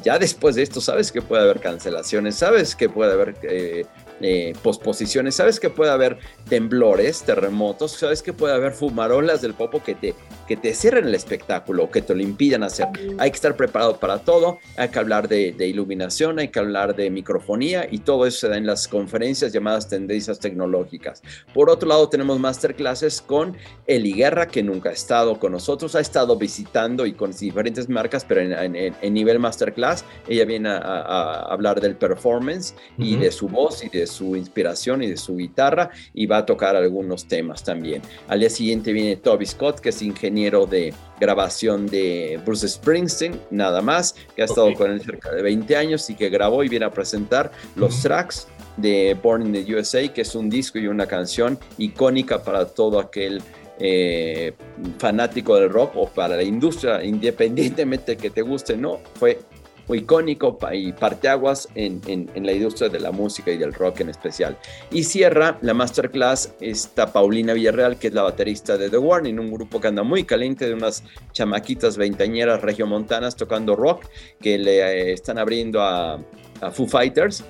Ya 0.03 0.19
después 0.19 0.57
de 0.57 0.63
esto, 0.63 0.81
sabes 0.81 1.13
que 1.13 1.23
puede 1.23 1.43
haber 1.43 1.61
cancelaciones, 1.61 2.37
sabes 2.37 2.75
que 2.75 2.89
puede 2.89 3.13
haber 3.13 3.37
eh, 3.43 3.85
eh, 4.27 4.55
posposiciones, 4.63 5.35
sabes 5.35 5.61
que 5.61 5.69
puede 5.69 5.91
haber 5.91 6.17
temblores, 6.49 7.25
terremotos, 7.25 7.93
sabes 7.93 8.23
que 8.23 8.33
puede 8.33 8.55
haber 8.55 8.73
fumarolas 8.73 9.43
del 9.43 9.53
popo 9.53 9.83
que 9.83 9.95
te 9.95 10.15
que 10.47 10.57
te 10.57 10.75
cierren 10.75 11.07
el 11.07 11.15
espectáculo 11.15 11.85
o 11.85 11.91
que 11.91 12.03
te 12.03 12.15
lo 12.15 12.23
impidan 12.23 12.63
hacer. 12.63 12.89
Hay 13.19 13.31
que 13.31 13.35
estar 13.35 13.57
preparado 13.57 13.99
para 13.99 14.19
todo, 14.19 14.59
hay 14.77 14.89
que 14.89 14.99
hablar 14.99 15.29
de, 15.29 15.53
de 15.53 15.67
iluminación, 15.67 16.39
hay 16.39 16.49
que 16.49 16.59
hablar 16.59 16.95
de 16.95 17.11
microfonía 17.11 17.89
y 17.91 17.99
todo 17.99 18.27
eso 18.27 18.41
se 18.41 18.49
da 18.49 18.57
en 18.57 18.67
las 18.67 18.89
conferencias 18.89 19.53
llamadas 19.53 19.89
tendencias 19.89 20.39
tecnológicas. 20.39 21.23
Por 21.53 21.71
otro 21.71 21.89
lado, 21.89 22.09
tenemos 22.09 22.39
masterclasses 22.39 23.21
con 23.21 23.57
Eli 23.87 24.13
Guerra, 24.13 24.47
que 24.47 24.63
nunca 24.63 24.91
ha 24.91 24.93
estado 24.93 25.39
con 25.39 25.53
nosotros, 25.53 25.95
ha 25.95 26.01
estado 26.01 26.37
visitando 26.37 27.07
y 27.07 27.13
con 27.13 27.33
diferentes 27.33 27.89
marcas, 27.89 28.25
pero 28.25 28.41
en, 28.41 29.15
nivel 29.15 29.39
masterclass, 29.39 30.05
ella 30.29 30.45
viene 30.45 30.69
a, 30.69 31.47
hablar 31.51 31.81
del 31.81 31.97
performance 31.97 32.75
y 32.99 33.17
de 33.17 33.31
su 33.31 33.49
voz 33.49 33.85
y 33.85 33.89
de 33.89 34.07
su 34.07 34.14
inspiración 34.21 35.03
y 35.03 35.09
de 35.09 35.17
su 35.17 35.37
guitarra 35.37 35.91
y 36.13 36.27
va 36.27 36.39
a 36.39 36.47
tocar 36.47 36.77
algunos 36.77 37.27
temas 37.27 37.65
también. 37.65 38.03
Al 38.29 38.41
día 38.41 38.51
siguiente 38.51 38.93
viene 38.93 39.17
Toby 39.17 39.47
Scott, 39.47 39.81
que 39.81 39.91
es 39.91 40.03
ingeniero 40.03 40.67
de 40.67 40.95
grabación 41.21 41.87
de 41.87 42.41
Bruce 42.45 42.69
Springsteen, 42.69 43.41
nada 43.51 43.81
más, 43.81 44.15
que 44.35 44.43
ha 44.43 44.45
estado 44.47 44.73
con 44.75 44.91
él 44.91 45.01
cerca 45.03 45.31
de 45.31 45.43
20 45.43 45.77
años 45.77 46.09
y 46.11 46.15
que 46.15 46.29
grabó 46.29 46.65
y 46.65 46.69
viene 46.69 46.87
a 46.87 46.91
presentar 46.91 47.51
los 47.77 48.03
tracks 48.03 48.47
de 48.77 49.17
Born 49.23 49.47
in 49.47 49.53
the 49.53 49.75
USA, 49.75 50.07
que 50.09 50.23
es 50.23 50.35
un 50.35 50.51
disco 50.51 50.79
y 50.79 50.87
una 50.87 51.07
canción 51.07 51.59
icónica 51.79 52.43
para 52.43 52.67
todo 52.67 52.99
aquel 52.99 53.43
eh, 53.79 54.53
fanático 54.99 55.57
del 55.57 55.69
rock 55.69 55.93
o 55.97 56.09
para 56.09 56.37
la 56.37 56.43
industria, 56.43 57.03
independientemente 57.03 58.13
de 58.13 58.17
que 58.17 58.31
te 58.31 58.43
guste, 58.43 58.77
no, 58.77 59.01
fue 59.15 59.41
muy 59.89 59.99
icónico 59.99 60.59
y 60.73 60.93
parteaguas 60.93 61.69
en, 61.75 62.01
en, 62.07 62.47
la 62.47 62.53
industria 62.53 62.89
de 62.89 63.01
la 63.01 63.13
música 63.13 63.51
y 63.51 63.57
del 63.57 63.73
rock 63.73 64.01
en 64.01 64.11
especial. 64.11 64.57
Y 64.91 65.05
cierra 65.05 65.59
la 65.63 65.75
masterclass 65.75 66.55
esta 66.61 67.13
Paulina 67.13 67.53
Villarreal, 67.53 67.99
que 67.99 68.09
es 68.09 68.15
la 68.15 68.23
baterista 68.23 68.77
de 68.77 68.91
The 68.91 68.99
Warning, 68.99 69.39
un 69.39 69.53
grupo 69.53 69.81
que 69.81 69.89
anda 69.89 70.03
muy 70.03 70.25
caliente 70.25 70.67
de 70.67 70.75
unas 70.75 71.05
chamaquitas 71.33 71.97
veintañeras 71.97 72.63
regiomontanas 72.63 73.37
tocando 73.37 73.77
rock, 73.77 74.05
que 74.41 74.59
le 74.59 74.81
eh, 74.81 75.13
están 75.13 75.39
abriendo 75.39 75.83
a, 75.83 76.21
a 76.61 76.71
Foo 76.71 76.87
Fighters, 76.87 77.45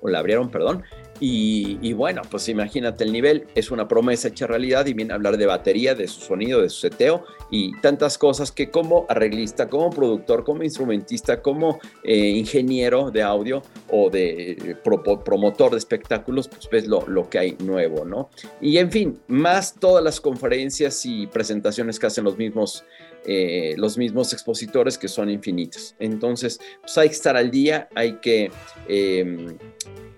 o 0.00 0.08
la 0.08 0.20
abrieron, 0.20 0.50
perdón, 0.50 0.84
y, 1.20 1.92
bueno, 1.94 2.22
pues 2.30 2.48
imagínate 2.48 3.04
el 3.04 3.12
nivel, 3.12 3.46
es 3.54 3.70
una 3.70 3.88
promesa 3.88 4.28
hecha 4.28 4.46
realidad 4.46 4.86
y 4.86 4.94
viene 4.94 5.12
a 5.12 5.16
hablar 5.16 5.36
de 5.36 5.46
batería, 5.46 5.94
de 5.94 6.06
su 6.06 6.20
sonido, 6.20 6.62
de 6.62 6.68
su 6.68 6.80
seteo 6.80 7.24
y 7.50 7.78
tantas 7.80 8.18
cosas 8.18 8.52
que 8.52 8.70
como 8.70 9.06
arreglista, 9.08 9.68
como 9.68 9.90
productor, 9.90 10.44
como 10.44 10.62
instrumentista, 10.62 11.42
como 11.42 11.80
eh, 12.04 12.16
ingeniero 12.16 13.10
de 13.10 13.22
audio 13.22 13.62
o 13.90 14.10
de 14.10 14.52
eh, 14.52 14.76
promotor 14.84 15.72
de 15.72 15.78
espectáculos, 15.78 16.48
pues 16.48 16.68
ves 16.70 16.86
lo, 16.86 17.06
lo, 17.08 17.28
que 17.28 17.38
hay 17.38 17.56
nuevo, 17.64 18.04
¿no? 18.04 18.30
Y 18.60 18.78
en 18.78 18.90
fin, 18.90 19.18
más 19.26 19.74
todas 19.74 20.04
las 20.04 20.20
conferencias 20.20 21.04
y 21.04 21.26
presentaciones 21.26 21.98
que 21.98 22.06
hacen 22.06 22.24
los 22.24 22.36
mismos, 22.36 22.84
eh, 23.26 23.74
los 23.76 23.98
mismos 23.98 24.32
expositores 24.32 24.98
que 24.98 25.08
son 25.08 25.30
infinitos. 25.30 25.96
Entonces, 25.98 26.60
pues 26.80 26.96
hay 26.98 27.08
que 27.08 27.14
estar 27.14 27.36
al 27.36 27.50
día, 27.50 27.88
hay 27.94 28.18
que 28.20 28.50
em, 28.86 29.56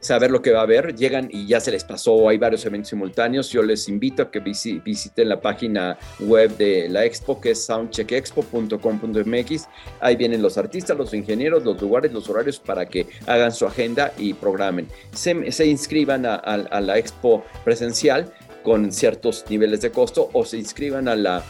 saber 0.00 0.30
lo 0.30 0.42
que 0.42 0.52
va 0.52 0.60
a 0.60 0.62
haber. 0.62 0.94
Llegan 0.96 1.28
y 1.30 1.46
ya 1.46 1.60
se 1.60 1.70
les 1.70 1.84
pasó, 1.84 2.28
hay 2.28 2.38
varios 2.38 2.64
eventos 2.64 2.88
simultáneos. 2.88 3.50
Yo 3.50 3.62
les 3.62 3.88
invito 3.88 4.22
a 4.22 4.30
que 4.30 4.40
visiten 4.40 5.28
la 5.28 5.40
página 5.40 5.98
web 6.20 6.56
de 6.56 6.88
la 6.88 7.04
expo, 7.04 7.40
que 7.40 7.50
es 7.52 7.64
soundcheckexpo.com.mx. 7.64 9.68
Ahí 10.00 10.16
vienen 10.16 10.42
los 10.42 10.58
artistas, 10.58 10.96
los 10.96 11.14
ingenieros, 11.14 11.64
los 11.64 11.80
lugares, 11.80 12.12
los 12.12 12.28
horarios 12.28 12.58
para 12.58 12.86
que 12.86 13.06
hagan 13.26 13.52
su 13.52 13.66
agenda 13.66 14.12
y 14.18 14.34
programen. 14.34 14.88
Se, 15.12 15.66
inscriban 15.66 16.26
a, 16.26 16.80
la 16.80 16.98
expo 16.98 17.44
presencial 17.64 18.32
con 18.62 18.92
ciertos 18.92 19.44
niveles 19.48 19.80
de 19.80 19.90
costo 19.90 20.28
o 20.32 20.44
se 20.44 20.58
inscriban 20.58 21.08
a 21.08 21.16
la 21.16 21.42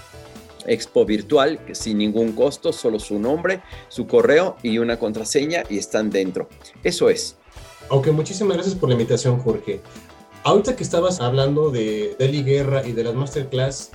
expo 0.66 1.04
virtual 1.04 1.64
que 1.64 1.74
sin 1.74 1.98
ningún 1.98 2.32
costo, 2.32 2.72
solo 2.72 2.98
su 2.98 3.18
nombre, 3.18 3.62
su 3.88 4.06
correo 4.06 4.56
y 4.62 4.78
una 4.78 4.98
contraseña 4.98 5.64
y 5.68 5.78
están 5.78 6.10
dentro. 6.10 6.48
Eso 6.84 7.08
es. 7.08 7.39
Ok, 7.92 8.06
muchísimas 8.12 8.54
gracias 8.56 8.76
por 8.76 8.88
la 8.88 8.94
invitación, 8.94 9.40
Jorge. 9.40 9.80
Ahorita 10.44 10.76
que 10.76 10.84
estabas 10.84 11.20
hablando 11.20 11.72
de 11.72 12.14
Deli 12.20 12.44
Guerra 12.44 12.86
y 12.86 12.92
de 12.92 13.02
las 13.02 13.16
masterclass, 13.16 13.90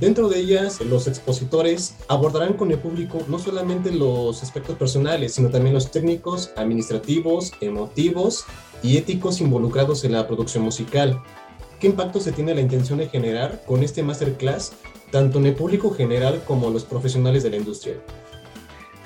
dentro 0.00 0.28
de 0.28 0.40
ellas 0.40 0.80
los 0.80 1.06
expositores 1.06 1.94
abordarán 2.08 2.54
con 2.54 2.72
el 2.72 2.80
público 2.80 3.20
no 3.28 3.38
solamente 3.38 3.92
los 3.92 4.42
aspectos 4.42 4.76
personales, 4.76 5.34
sino 5.34 5.48
también 5.48 5.74
los 5.74 5.92
técnicos, 5.92 6.50
administrativos, 6.56 7.52
emotivos 7.60 8.44
y 8.82 8.96
éticos 8.96 9.40
involucrados 9.40 10.02
en 10.02 10.12
la 10.12 10.26
producción 10.26 10.64
musical. 10.64 11.22
¿Qué 11.78 11.86
impacto 11.86 12.18
se 12.18 12.32
tiene 12.32 12.52
la 12.52 12.62
intención 12.62 12.98
de 12.98 13.08
generar 13.08 13.62
con 13.64 13.84
este 13.84 14.02
masterclass, 14.02 14.72
tanto 15.12 15.38
en 15.38 15.46
el 15.46 15.54
público 15.54 15.92
general 15.92 16.42
como 16.48 16.68
los 16.70 16.84
profesionales 16.84 17.44
de 17.44 17.50
la 17.50 17.58
industria? 17.58 17.94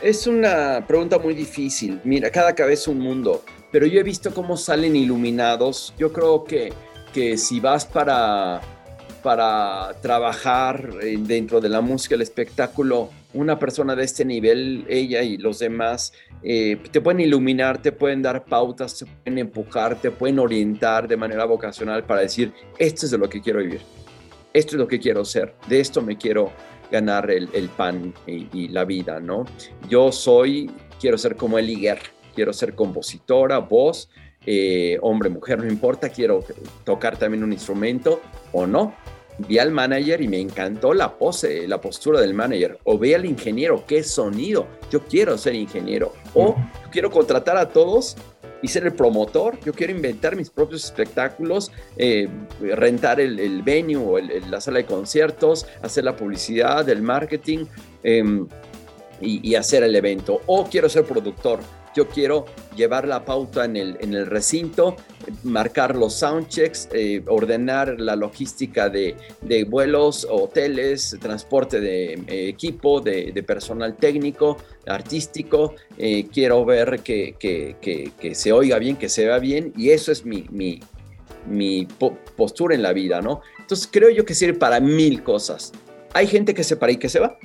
Es 0.00 0.26
una 0.26 0.86
pregunta 0.88 1.18
muy 1.18 1.34
difícil. 1.34 2.00
Mira, 2.04 2.30
cada 2.30 2.54
cabeza 2.54 2.90
un 2.90 3.00
mundo 3.00 3.42
pero 3.70 3.86
yo 3.86 4.00
he 4.00 4.02
visto 4.02 4.32
cómo 4.32 4.56
salen 4.56 4.96
iluminados. 4.96 5.94
Yo 5.98 6.12
creo 6.12 6.44
que, 6.44 6.72
que 7.12 7.36
si 7.36 7.60
vas 7.60 7.86
para, 7.86 8.60
para 9.22 9.94
trabajar 10.00 10.90
eh, 11.02 11.16
dentro 11.20 11.60
de 11.60 11.68
la 11.68 11.80
música, 11.80 12.14
el 12.14 12.22
espectáculo, 12.22 13.10
una 13.32 13.58
persona 13.58 13.94
de 13.94 14.04
este 14.04 14.24
nivel, 14.24 14.84
ella 14.88 15.22
y 15.22 15.36
los 15.36 15.60
demás, 15.60 16.12
eh, 16.42 16.78
te 16.90 17.00
pueden 17.00 17.20
iluminar, 17.20 17.80
te 17.80 17.92
pueden 17.92 18.22
dar 18.22 18.44
pautas, 18.44 18.98
te 18.98 19.06
pueden 19.06 19.38
empujar, 19.38 20.00
te 20.00 20.10
pueden 20.10 20.40
orientar 20.40 21.06
de 21.06 21.16
manera 21.16 21.44
vocacional 21.44 22.04
para 22.04 22.22
decir, 22.22 22.52
esto 22.78 23.06
es 23.06 23.12
de 23.12 23.18
lo 23.18 23.28
que 23.28 23.40
quiero 23.40 23.60
vivir, 23.60 23.80
esto 24.52 24.74
es 24.74 24.80
lo 24.80 24.88
que 24.88 24.98
quiero 24.98 25.24
ser, 25.24 25.54
de 25.68 25.78
esto 25.78 26.02
me 26.02 26.18
quiero 26.18 26.50
ganar 26.90 27.30
el, 27.30 27.46
pan 27.76 28.12
y, 28.26 28.66
la 28.66 28.84
vida, 28.84 29.20
¿no? 29.20 29.44
Yo 29.88 30.10
soy, 30.10 30.68
quiero 30.98 31.16
ser 31.16 31.36
como 31.36 31.56
Eli 31.56 31.76
Guerra 31.76 32.02
quiero 32.34 32.52
ser 32.52 32.74
compositora, 32.74 33.58
voz, 33.58 34.08
eh, 34.46 34.98
hombre, 35.02 35.28
mujer, 35.28 35.58
no 35.58 35.70
importa, 35.70 36.08
quiero 36.08 36.44
tocar 36.84 37.18
también 37.18 37.44
un 37.44 37.52
instrumento 37.52 38.20
o 38.52 38.66
no. 38.66 38.94
Vi 39.48 39.58
al 39.58 39.70
manager 39.70 40.20
y 40.20 40.28
me 40.28 40.38
encantó 40.38 40.92
la 40.92 41.16
pose, 41.16 41.66
la 41.66 41.80
postura 41.80 42.20
del 42.20 42.34
manager. 42.34 42.78
O 42.84 42.98
ve 42.98 43.14
al 43.14 43.24
ingeniero, 43.24 43.84
qué 43.86 44.02
sonido. 44.02 44.66
Yo 44.90 45.00
quiero 45.04 45.38
ser 45.38 45.54
ingeniero. 45.54 46.12
O 46.34 46.56
quiero 46.90 47.10
contratar 47.10 47.56
a 47.56 47.70
todos 47.70 48.16
y 48.60 48.68
ser 48.68 48.84
el 48.84 48.92
promotor. 48.92 49.58
Yo 49.60 49.72
quiero 49.72 49.94
inventar 49.94 50.36
mis 50.36 50.50
propios 50.50 50.84
espectáculos, 50.84 51.72
eh, 51.96 52.28
rentar 52.60 53.18
el, 53.18 53.62
venue 53.62 53.96
o 53.96 54.18
la 54.18 54.60
sala 54.60 54.78
de 54.78 54.84
conciertos, 54.84 55.66
hacer 55.80 56.04
la 56.04 56.16
publicidad, 56.16 56.86
el 56.90 57.00
marketing 57.00 57.64
em, 58.02 58.46
y, 59.22 59.48
y, 59.48 59.54
hacer 59.54 59.82
el 59.84 59.96
evento. 59.96 60.42
O 60.46 60.66
quiero 60.66 60.90
ser 60.90 61.04
productor 61.04 61.60
yo 61.94 62.08
quiero 62.08 62.46
llevar 62.76 63.06
la 63.06 63.24
pauta 63.24 63.64
en 63.64 63.76
el, 63.76 63.96
en 64.00 64.14
el 64.14 64.26
recinto, 64.26 64.96
marcar 65.42 65.96
los 65.96 66.14
soundchecks, 66.14 66.88
eh, 66.92 67.22
ordenar 67.26 68.00
la 68.00 68.16
logística 68.16 68.88
de, 68.88 69.16
vuelos, 69.68 70.26
hoteles, 70.30 71.16
transporte 71.20 71.80
de 71.80 72.14
eh, 72.14 72.48
equipo, 72.48 73.00
de, 73.00 73.42
personal 73.46 73.96
técnico, 73.96 74.58
artístico. 74.86 75.74
Eh, 75.98 76.26
quiero 76.32 76.64
ver 76.64 77.00
que, 77.00 77.74
se 78.34 78.52
oiga 78.52 78.78
bien, 78.78 78.96
que 78.96 79.08
se 79.08 79.26
vea 79.26 79.38
bien 79.38 79.72
y 79.76 79.90
eso 79.90 80.12
es 80.12 80.24
mi, 80.24 80.46
mi, 80.50 80.80
mi 81.48 81.86
postura 82.36 82.74
en 82.74 82.82
la 82.82 82.92
vida, 82.92 83.20
¿no? 83.20 83.40
Entonces 83.58 83.88
creo 83.90 84.10
yo 84.10 84.24
que 84.24 84.34
sirve 84.34 84.58
para 84.58 84.80
mil 84.80 85.22
cosas. 85.22 85.72
Hay 86.12 86.26
gente 86.26 86.54
que 86.54 86.64
se 86.64 86.76
para 86.76 86.92
y 86.92 86.96
que 86.96 87.08
se 87.08 87.20
va 87.20 87.38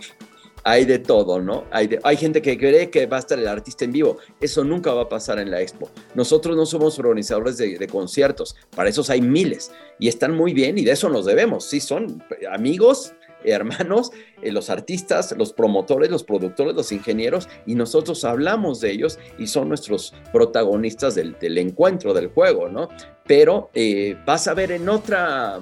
hay 0.68 0.84
de 0.86 0.97
todo, 0.97 1.39
¿no? 1.39 1.63
Hay, 1.70 1.97
hay 2.01 2.18
gente 2.18 2.41
que 2.41 2.57
cree 2.57 2.89
que 2.89 3.05
va 3.05 3.18
a 3.18 3.20
estar 3.20 3.38
el 3.38 3.47
artista 3.47 3.86
en 3.86 3.91
vivo. 3.91 4.18
Eso 4.41 4.63
nunca 4.63 4.91
va 4.93 5.03
a 5.03 5.09
pasar 5.09 5.38
en 5.38 5.51
la 5.51 5.61
expo. 5.61 5.91
Nosotros 6.16 6.57
no 6.57 6.66
somos 6.66 6.97
organizadores 6.97 7.57
de, 7.57 7.88
conciertos, 7.88 8.55
para 8.76 8.89
esos 8.89 9.11
hay 9.11 9.22
miles 9.22 9.72
y 9.99 10.07
están 10.07 10.36
muy 10.36 10.53
bien 10.53 10.80
y 10.80 10.84
de 10.84 10.91
eso 10.91 11.07
nos 11.07 11.26
debemos. 11.26 11.66
Sí, 11.66 11.80
son 11.80 12.24
amigos, 12.51 13.13
hermanos, 13.43 14.09
eh, 14.41 14.51
los 14.51 14.72
artistas, 14.72 15.36
los 15.38 15.53
promotores, 15.53 16.09
los 16.09 16.24
productores, 16.24 16.74
los 16.74 16.91
ingenieros, 16.91 17.47
y 17.68 17.76
nosotros 17.76 18.26
hablamos 18.26 18.82
de 18.82 18.89
ellos 18.89 19.20
y 19.38 19.45
son 19.45 19.70
nuestros 19.70 20.16
protagonistas 20.34 21.13
del, 21.13 21.36
encuentro, 21.59 22.16
del 22.16 22.30
juego, 22.30 22.70
¿no? 22.70 22.89
Pero 23.28 23.70
eh, 23.76 24.18
vas 24.26 24.47
a 24.47 24.55
ver 24.55 24.72
en 24.72 24.89
otra 24.89 25.59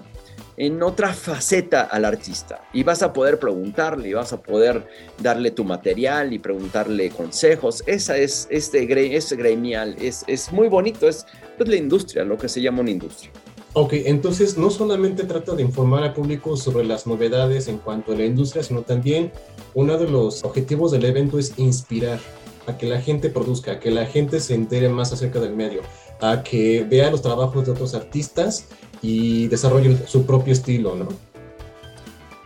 en 0.57 0.83
otra 0.83 1.13
faceta 1.13 1.81
al 1.81 2.05
artista 2.05 2.63
y 2.73 2.83
vas 2.83 3.01
a 3.01 3.13
poder 3.13 3.39
preguntarle 3.39 4.09
y 4.09 4.13
vas 4.13 4.33
a 4.33 4.41
poder 4.41 4.87
darle 5.19 5.51
tu 5.51 5.63
material 5.63 6.33
y 6.33 6.39
preguntarle 6.39 7.09
consejos. 7.09 7.83
Esa 7.87 8.17
es 8.17 8.47
este 8.49 9.15
es 9.15 9.33
gremial, 9.33 9.95
es, 9.99 10.23
es 10.27 10.51
muy 10.51 10.67
bonito, 10.67 11.07
es 11.07 11.25
pues, 11.57 11.69
la 11.69 11.75
industria, 11.75 12.23
lo 12.23 12.37
que 12.37 12.49
se 12.49 12.61
llama 12.61 12.81
una 12.81 12.91
industria. 12.91 13.31
Ok, 13.75 13.93
entonces 14.05 14.55
no 14.55 14.69
solamente 14.69 15.23
trata 15.23 15.55
de 15.55 15.63
informar 15.63 16.03
al 16.03 16.13
público 16.13 16.55
sobre 16.55 16.85
las 16.85 17.07
novedades 17.07 17.67
en 17.67 17.79
cuanto 17.79 18.11
a 18.11 18.15
la 18.15 18.25
industria, 18.25 18.61
sino 18.61 18.83
también 18.83 19.31
uno 19.73 19.97
de 19.97 20.07
los 20.07 20.43
objetivos 20.43 20.91
del 20.91 21.05
evento 21.05 21.39
es 21.39 21.57
inspirar 21.57 22.19
a 22.67 22.77
que 22.77 22.85
la 22.85 23.01
gente 23.01 23.29
produzca, 23.29 23.73
a 23.73 23.79
que 23.79 23.89
la 23.89 24.05
gente 24.05 24.39
se 24.39 24.53
entere 24.53 24.89
más 24.89 25.11
acerca 25.11 25.39
del 25.39 25.55
medio, 25.55 25.81
a 26.21 26.43
que 26.43 26.85
vea 26.87 27.09
los 27.09 27.23
trabajos 27.23 27.65
de 27.65 27.71
otros 27.71 27.95
artistas 27.95 28.67
y 29.03 29.47
desarrollen 29.49 30.01
su 30.07 30.25
propio 30.25 30.53
estilo, 30.53 30.95
¿no? 30.95 31.09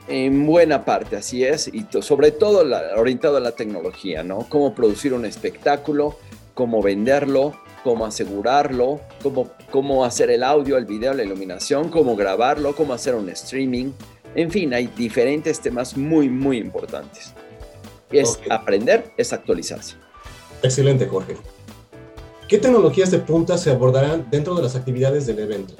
En 0.10 0.46
buena 0.46 0.84
parte, 0.84 1.18
así 1.18 1.44
es, 1.44 1.70
y 1.72 1.86
sobre 2.02 2.32
todo 2.32 2.66
orientado 2.98 3.38
a 3.38 3.40
la 3.40 3.52
tecnología, 3.52 4.24
¿no? 4.24 4.48
Cómo 4.50 4.74
producir 4.74 5.14
un 5.14 5.26
espectáculo, 5.26 6.18
cómo 6.54 6.82
venderlo, 6.82 7.54
cómo 7.84 8.06
asegurarlo, 8.06 9.00
cómo, 9.22 9.52
cómo 9.70 10.04
hacer 10.04 10.32
el 10.32 10.44
audio, 10.44 10.78
el 10.78 10.86
video, 10.86 11.14
la 11.14 11.24
iluminación, 11.24 11.90
cómo 11.90 12.16
grabarlo, 12.16 12.76
cómo 12.76 12.94
hacer 12.94 13.16
un 13.16 13.30
streaming. 13.30 13.92
En 14.34 14.50
fin, 14.50 14.74
hay 14.74 14.88
diferentes 14.88 15.60
temas 15.60 15.96
muy, 15.96 16.30
muy 16.30 16.58
importantes. 16.58 17.34
Es 18.10 18.40
aprender, 18.50 19.12
es 19.18 19.34
actualizarse. 19.34 19.96
Excelente, 20.64 21.06
Jorge. 21.06 21.36
¿Qué 22.48 22.58
tecnologías 22.58 23.12
de 23.12 23.20
punta 23.20 23.58
se 23.58 23.72
abordarán 23.72 24.26
dentro 24.32 24.56
de 24.56 24.64
las 24.64 24.76
actividades 24.76 25.28
del 25.28 25.40
evento? 25.40 25.76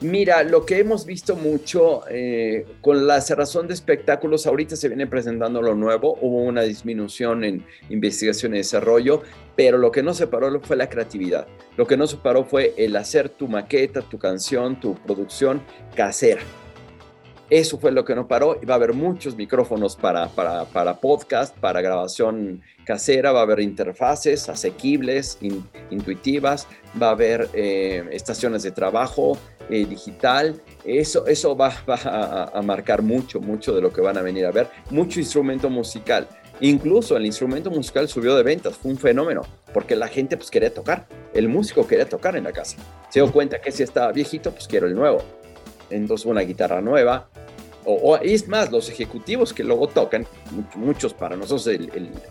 Mira, 0.00 0.42
lo 0.42 0.66
que 0.66 0.78
hemos 0.78 1.06
visto 1.06 1.36
mucho 1.36 2.02
eh, 2.10 2.66
con 2.82 3.06
la 3.06 3.18
cerrazón 3.22 3.66
de 3.66 3.72
espectáculos, 3.72 4.46
ahorita 4.46 4.76
se 4.76 4.88
viene 4.88 5.06
presentando 5.06 5.62
lo 5.62 5.74
nuevo, 5.74 6.18
hubo 6.20 6.42
una 6.42 6.62
disminución 6.62 7.44
en 7.44 7.64
investigación 7.88 8.54
y 8.54 8.58
desarrollo, 8.58 9.22
pero 9.56 9.78
lo 9.78 9.90
que 9.90 10.02
no 10.02 10.12
se 10.12 10.26
paró 10.26 10.60
fue 10.60 10.76
la 10.76 10.90
creatividad. 10.90 11.46
Lo 11.78 11.86
que 11.86 11.96
no 11.96 12.06
se 12.06 12.18
paró 12.18 12.44
fue 12.44 12.74
el 12.76 12.94
hacer 12.94 13.30
tu 13.30 13.48
maqueta, 13.48 14.02
tu 14.02 14.18
canción, 14.18 14.78
tu 14.78 14.96
producción 14.96 15.62
casera. 15.94 16.42
Eso 17.48 17.78
fue 17.78 17.90
lo 17.90 18.04
que 18.04 18.14
no 18.14 18.28
paró. 18.28 18.60
Va 18.68 18.74
a 18.74 18.76
haber 18.76 18.92
muchos 18.92 19.34
micrófonos 19.36 19.96
para, 19.96 20.28
para, 20.28 21.00
podcast, 21.00 21.56
para 21.56 21.80
grabación 21.80 22.60
casera, 22.84 23.32
va 23.32 23.40
a 23.40 23.42
haber 23.44 23.60
interfaces 23.60 24.48
asequibles, 24.48 25.38
intuitivas, 25.90 26.66
va 27.00 27.08
a 27.08 27.12
haber 27.12 27.48
eh, 27.54 28.04
estaciones 28.10 28.62
de 28.62 28.72
trabajo 28.72 29.38
eh, 29.70 29.86
digital. 29.86 30.60
Eso, 30.84 31.26
eso 31.26 31.56
va, 31.56 31.72
a, 31.86 32.62
marcar 32.62 33.02
mucho, 33.02 33.40
mucho 33.40 33.74
de 33.74 33.80
lo 33.80 33.92
que 33.92 34.00
van 34.00 34.18
a 34.18 34.22
venir 34.22 34.46
a 34.46 34.50
ver. 34.50 34.68
Mucho 34.90 35.20
instrumento 35.20 35.70
musical. 35.70 36.28
Incluso 36.60 37.16
el 37.16 37.26
instrumento 37.26 37.70
musical 37.70 38.08
subió 38.08 38.34
de 38.34 38.42
ventas, 38.42 38.76
fue 38.76 38.90
un 38.90 38.96
fenómeno, 38.96 39.42
porque 39.74 39.94
la 39.94 40.08
gente 40.08 40.38
pues 40.38 40.50
quería 40.50 40.72
tocar, 40.72 41.06
el 41.34 41.50
músico 41.50 41.86
quería 41.86 42.08
tocar 42.08 42.34
en 42.34 42.44
la 42.44 42.52
casa. 42.52 42.78
Se 43.10 43.20
dio 43.20 43.30
cuenta 43.30 43.60
que 43.60 43.70
si 43.70 43.82
estaba 43.82 44.10
viejito, 44.10 44.52
pues 44.52 44.66
quiero 44.66 44.86
el 44.86 44.94
nuevo 44.94 45.22
entonces 45.90 46.26
una 46.26 46.40
guitarra 46.42 46.80
nueva. 46.80 47.28
O, 47.88 48.16
es 48.16 48.48
más, 48.48 48.72
los 48.72 48.88
ejecutivos 48.88 49.52
que 49.54 49.62
luego 49.62 49.86
tocan, 49.86 50.26
muchos 50.74 51.14
para 51.14 51.36
nosotros 51.36 51.68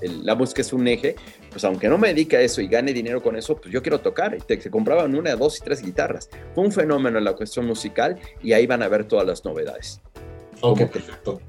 la 0.01 0.36
música 0.36 0.62
es 0.62 0.74
un 0.74 0.86
eje, 0.88 1.16
pues 1.49 1.64
aunque 1.64 1.88
no 1.88 1.97
me 1.97 2.10
dedique 2.10 2.36
a 2.36 2.41
eso 2.41 2.60
y 2.60 2.68
gane 2.68 2.91
dinero 2.91 3.24
con 3.24 3.38
eso, 3.38 3.56
pues 3.56 3.72
yo 3.72 3.82
quiero 3.82 3.99
tocar. 4.01 4.36
Y 4.36 4.62
se 4.62 4.70
compraban 4.70 5.16
una, 5.16 5.36
dos 5.36 5.58
y 5.58 5.64
tres 5.64 5.82
guitarras. 5.82 6.30
Fue 6.53 6.64
un 6.66 6.72
fenómeno 6.72 7.18
en 7.18 7.24
la 7.24 7.34
cuestión 7.34 7.66
musical 7.66 8.20
y 8.43 8.51
ahí 8.51 8.68
van 8.68 8.84
a 8.84 8.89
ver 8.89 9.06
todas 9.06 9.26
las 9.26 9.45
novedades. 9.45 10.01
Ok, 10.62 10.80
perfecto. 10.88 11.39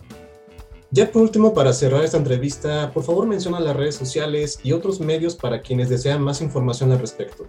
Ya 0.90 1.10
por 1.10 1.22
último, 1.22 1.52
para 1.52 1.72
cerrar 1.72 2.04
esta 2.04 2.16
entrevista, 2.16 2.92
por 2.92 3.02
favor 3.02 3.26
menciona 3.26 3.58
las 3.58 3.76
redes 3.76 3.96
sociales 3.96 4.60
y 4.62 4.72
otros 4.72 5.00
medios 5.00 5.34
para 5.34 5.60
quienes 5.60 5.88
desean 5.88 6.22
más 6.22 6.40
información 6.40 6.92
al 6.92 7.00
respecto. 7.00 7.44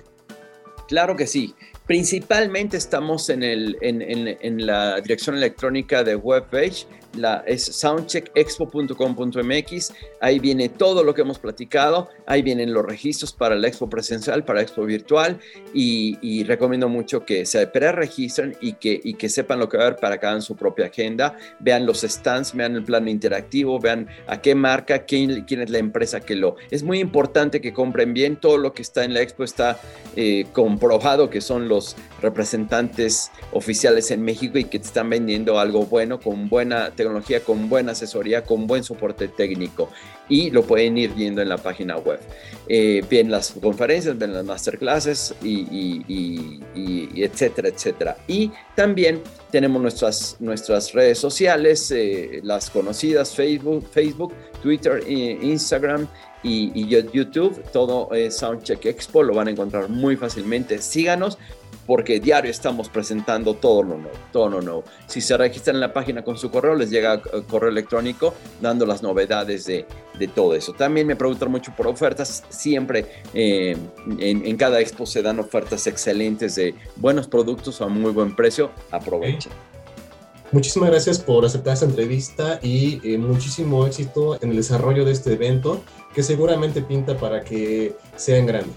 Claro 0.88 1.16
que 1.16 1.28
sí. 1.28 1.54
Principalmente 1.88 2.76
estamos 2.76 3.30
en, 3.30 3.44
el, 3.44 3.78
en, 3.82 4.02
en, 4.02 4.66
la 4.66 5.00
dirección 5.00 5.38
electrónica 5.38 6.04
de 6.04 6.18
webpage 6.18 6.86
la, 7.16 7.44
es 7.46 7.64
soundcheckexpo.com.mx. 7.64 9.94
Ahí 10.22 10.40
viene 10.40 10.70
todo 10.70 11.04
lo 11.04 11.14
que 11.14 11.22
hemos 11.22 11.40
platicado. 11.40 12.10
Ahí 12.26 12.42
vienen 12.42 12.74
los 12.74 12.86
registros 12.86 13.34
para 13.34 13.56
la 13.56 13.68
expo 13.68 13.90
presencial, 13.90 14.44
para 14.44 14.60
la 14.60 14.64
expo 14.64 14.86
virtual. 14.86 15.40
Y, 15.74 16.44
recomiendo 16.48 16.88
mucho 16.88 17.26
que 17.26 17.46
se 17.46 17.68
preregistren 17.68 18.56
y 18.62 18.74
que, 18.74 19.02
y 19.04 19.16
que 19.16 19.30
sepan 19.30 19.60
lo 19.60 19.68
que 19.68 19.78
va 19.78 19.84
a 19.84 19.88
haber 19.88 20.00
para 20.00 20.20
que 20.20 20.26
hagan 20.26 20.42
su 20.42 20.56
propia 20.56 20.86
agenda. 20.88 21.36
Vean 21.60 21.86
los 21.86 22.02
stands, 22.02 22.54
vean 22.54 22.76
el 22.76 22.84
plano 22.84 23.10
interactivo, 23.10 23.80
vean 23.80 24.08
a 24.28 24.42
qué 24.42 24.56
marca, 24.56 25.06
quién, 25.06 25.46
quién 25.46 25.62
es 25.62 25.70
la 25.70 25.78
empresa 25.80 26.22
que 26.22 26.36
lo. 26.36 26.56
Es 26.72 26.84
muy 26.84 27.00
importante 27.00 27.62
que 27.62 27.74
compren 27.74 28.14
bien. 28.14 28.38
Todo 28.38 28.58
lo 28.58 28.74
que 28.74 28.82
está 28.82 29.04
en 29.04 29.14
la 29.14 29.22
expo 29.22 29.44
está 29.44 29.80
eh, 30.16 30.48
comprobado 30.54 31.30
que 31.30 31.42
son 31.42 31.68
los 31.68 31.98
representantes 32.22 33.32
oficiales 33.52 34.12
en 34.12 34.24
México 34.24 34.58
y 34.58 34.66
que 34.66 34.80
te 34.80 34.86
están 34.86 35.10
vendiendo 35.10 35.60
algo 35.60 35.86
bueno 35.86 36.20
con 36.20 36.50
buena 36.50 36.92
tecnología, 36.98 37.40
con 37.40 37.70
buena 37.70 37.94
asesoría, 37.94 38.44
con 38.44 38.68
buen 38.68 38.84
soporte 38.84 39.30
técnico 39.30 39.90
y 40.28 40.52
lo 40.52 40.64
pueden 40.64 40.98
ir 40.98 41.14
viendo 41.14 41.42
en 41.42 41.48
la 41.48 41.58
página 41.58 41.98
web. 41.98 42.20
Eh, 42.68 43.02
ven 43.10 43.32
las 43.32 43.52
conferencias, 43.52 44.18
ven 44.18 44.34
las 44.34 44.44
masterclasses 44.44 45.34
y, 45.42 46.60
etcétera, 47.16 47.70
etcétera. 47.70 48.18
Y 48.28 48.52
también 48.76 49.22
tenemos 49.50 49.82
nuestras, 49.82 50.36
nuestras 50.40 50.92
redes 50.92 51.18
sociales, 51.18 51.90
eh, 51.92 52.42
las 52.44 52.70
conocidas 52.70 53.34
Facebook, 53.34 53.88
Facebook 53.90 54.34
Twitter, 54.62 55.02
Instagram 55.08 56.08
y, 56.44 56.88
YouTube, 56.88 57.64
todo 57.72 58.14
es 58.14 58.38
Soundcheck 58.38 58.86
Expo, 58.86 59.24
lo 59.24 59.34
van 59.34 59.48
a 59.48 59.52
encontrar 59.52 59.90
muy 59.90 60.16
fácilmente. 60.16 60.80
Síganos 60.80 61.38
porque 61.88 62.20
diario 62.20 62.52
estamos 62.52 62.90
presentando 62.90 63.56
todo 63.56 63.82
lo 63.82 63.98
nuevo, 63.98 64.18
todo 64.32 64.50
lo 64.50 64.62
nuevo. 64.62 64.84
Si 65.08 65.22
se 65.22 65.36
registran 65.38 65.78
en 65.78 65.80
la 65.80 65.94
página 65.94 66.22
con 66.22 66.38
su 66.38 66.52
correo, 66.52 66.76
les 66.76 66.92
llega 66.92 67.16
eh, 67.16 67.22
correo 67.50 67.70
electrónico 67.70 68.34
dando 68.62 68.86
las 68.86 69.02
novedades 69.02 69.66
de, 69.66 69.86
de 70.20 70.28
todo 70.28 70.54
eso. 70.54 70.74
También 70.74 71.08
me 71.08 71.16
preguntan 71.16 71.50
mucho 71.50 71.74
por 71.76 71.88
ofertas, 71.88 72.44
siempre 72.50 73.06
eh, 73.34 73.78
en, 74.20 74.58
cada 74.58 74.82
expo 74.82 75.06
se 75.06 75.22
dan 75.22 75.40
ofertas 75.40 75.88
excelentes 75.88 76.56
de 76.56 76.76
buenos 76.98 77.28
productos 77.28 77.82
a 77.82 77.88
muy 77.88 78.12
buen 78.12 78.36
precio, 78.36 78.70
aprovechen. 78.92 79.52
Muchísimas 80.52 80.90
gracias 80.90 81.20
por 81.20 81.46
aceptar 81.46 81.74
esta 81.74 81.86
entrevista 81.86 82.60
y 82.62 83.02
eh, 83.04 83.18
muchísimo 83.18 83.86
éxito 83.86 84.42
en 84.42 84.52
el 84.52 84.58
desarrollo 84.58 85.06
de 85.06 85.12
este 85.12 85.34
evento 85.34 85.82
que 86.14 86.24
seguramente 86.24 86.82
pinta 86.82 87.18
para 87.18 87.44
que 87.44 87.96
sea 88.16 88.38
en 88.38 88.46
grande. 88.46 88.72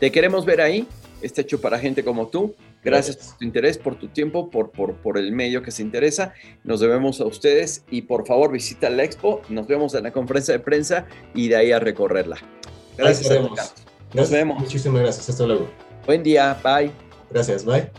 Te 0.00 0.10
queremos 0.10 0.44
ver 0.44 0.60
ahí 0.60 0.86
está 1.26 1.42
hecho 1.42 1.60
para 1.60 1.78
gente 1.78 2.04
como 2.04 2.28
tú. 2.28 2.54
Gracias, 2.84 3.16
por 3.16 3.38
tu 3.38 3.44
interés, 3.44 3.78
por 3.78 3.96
tu 3.96 4.08
tiempo, 4.08 4.48
por, 4.48 4.70
por, 4.70 4.94
por, 4.94 5.18
el 5.18 5.32
medio 5.32 5.62
que 5.62 5.70
se 5.70 5.82
interesa. 5.82 6.32
Nos 6.62 6.80
debemos 6.80 7.20
a 7.20 7.24
ustedes 7.24 7.82
y 7.90 8.02
por 8.02 8.26
favor 8.26 8.52
visita 8.52 8.88
la 8.90 9.02
expo. 9.02 9.42
Nos 9.48 9.66
vemos 9.66 9.94
en 9.94 10.04
la 10.04 10.12
conferencia 10.12 10.54
de 10.54 10.60
prensa 10.60 11.06
y 11.34 11.48
de 11.48 11.56
ahí 11.56 11.72
a 11.72 11.80
recorrerla. 11.80 12.36
Gracias. 12.96 13.30
Nos 14.14 14.30
vemos. 14.30 14.58
Muchísimas 14.60 15.02
gracias. 15.02 15.28
Hasta 15.28 15.46
luego. 15.46 15.68
Buen 16.06 16.22
día. 16.22 16.58
Bye. 16.62 16.92
Gracias. 17.30 17.64
Bye. 17.64 17.90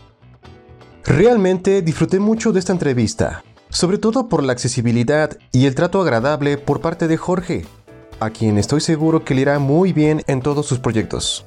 Realmente 1.04 1.82
disfruté 1.82 2.18
mucho 2.20 2.52
de 2.52 2.58
esta 2.58 2.72
entrevista, 2.72 3.42
sobre 3.70 3.98
todo 3.98 4.28
por 4.28 4.42
la 4.42 4.52
accesibilidad 4.52 5.38
y 5.52 5.66
el 5.66 5.74
trato 5.74 6.02
agradable 6.02 6.58
por 6.58 6.80
parte 6.80 7.08
de 7.08 7.16
Jorge, 7.16 7.64
a 8.20 8.30
quien 8.30 8.58
estoy 8.58 8.80
seguro 8.80 9.24
que 9.24 9.34
le 9.34 9.42
irá 9.42 9.58
muy 9.58 9.92
bien 9.92 10.22
en 10.26 10.42
todos 10.42 10.66
sus 10.66 10.78
proyectos. 10.78 11.44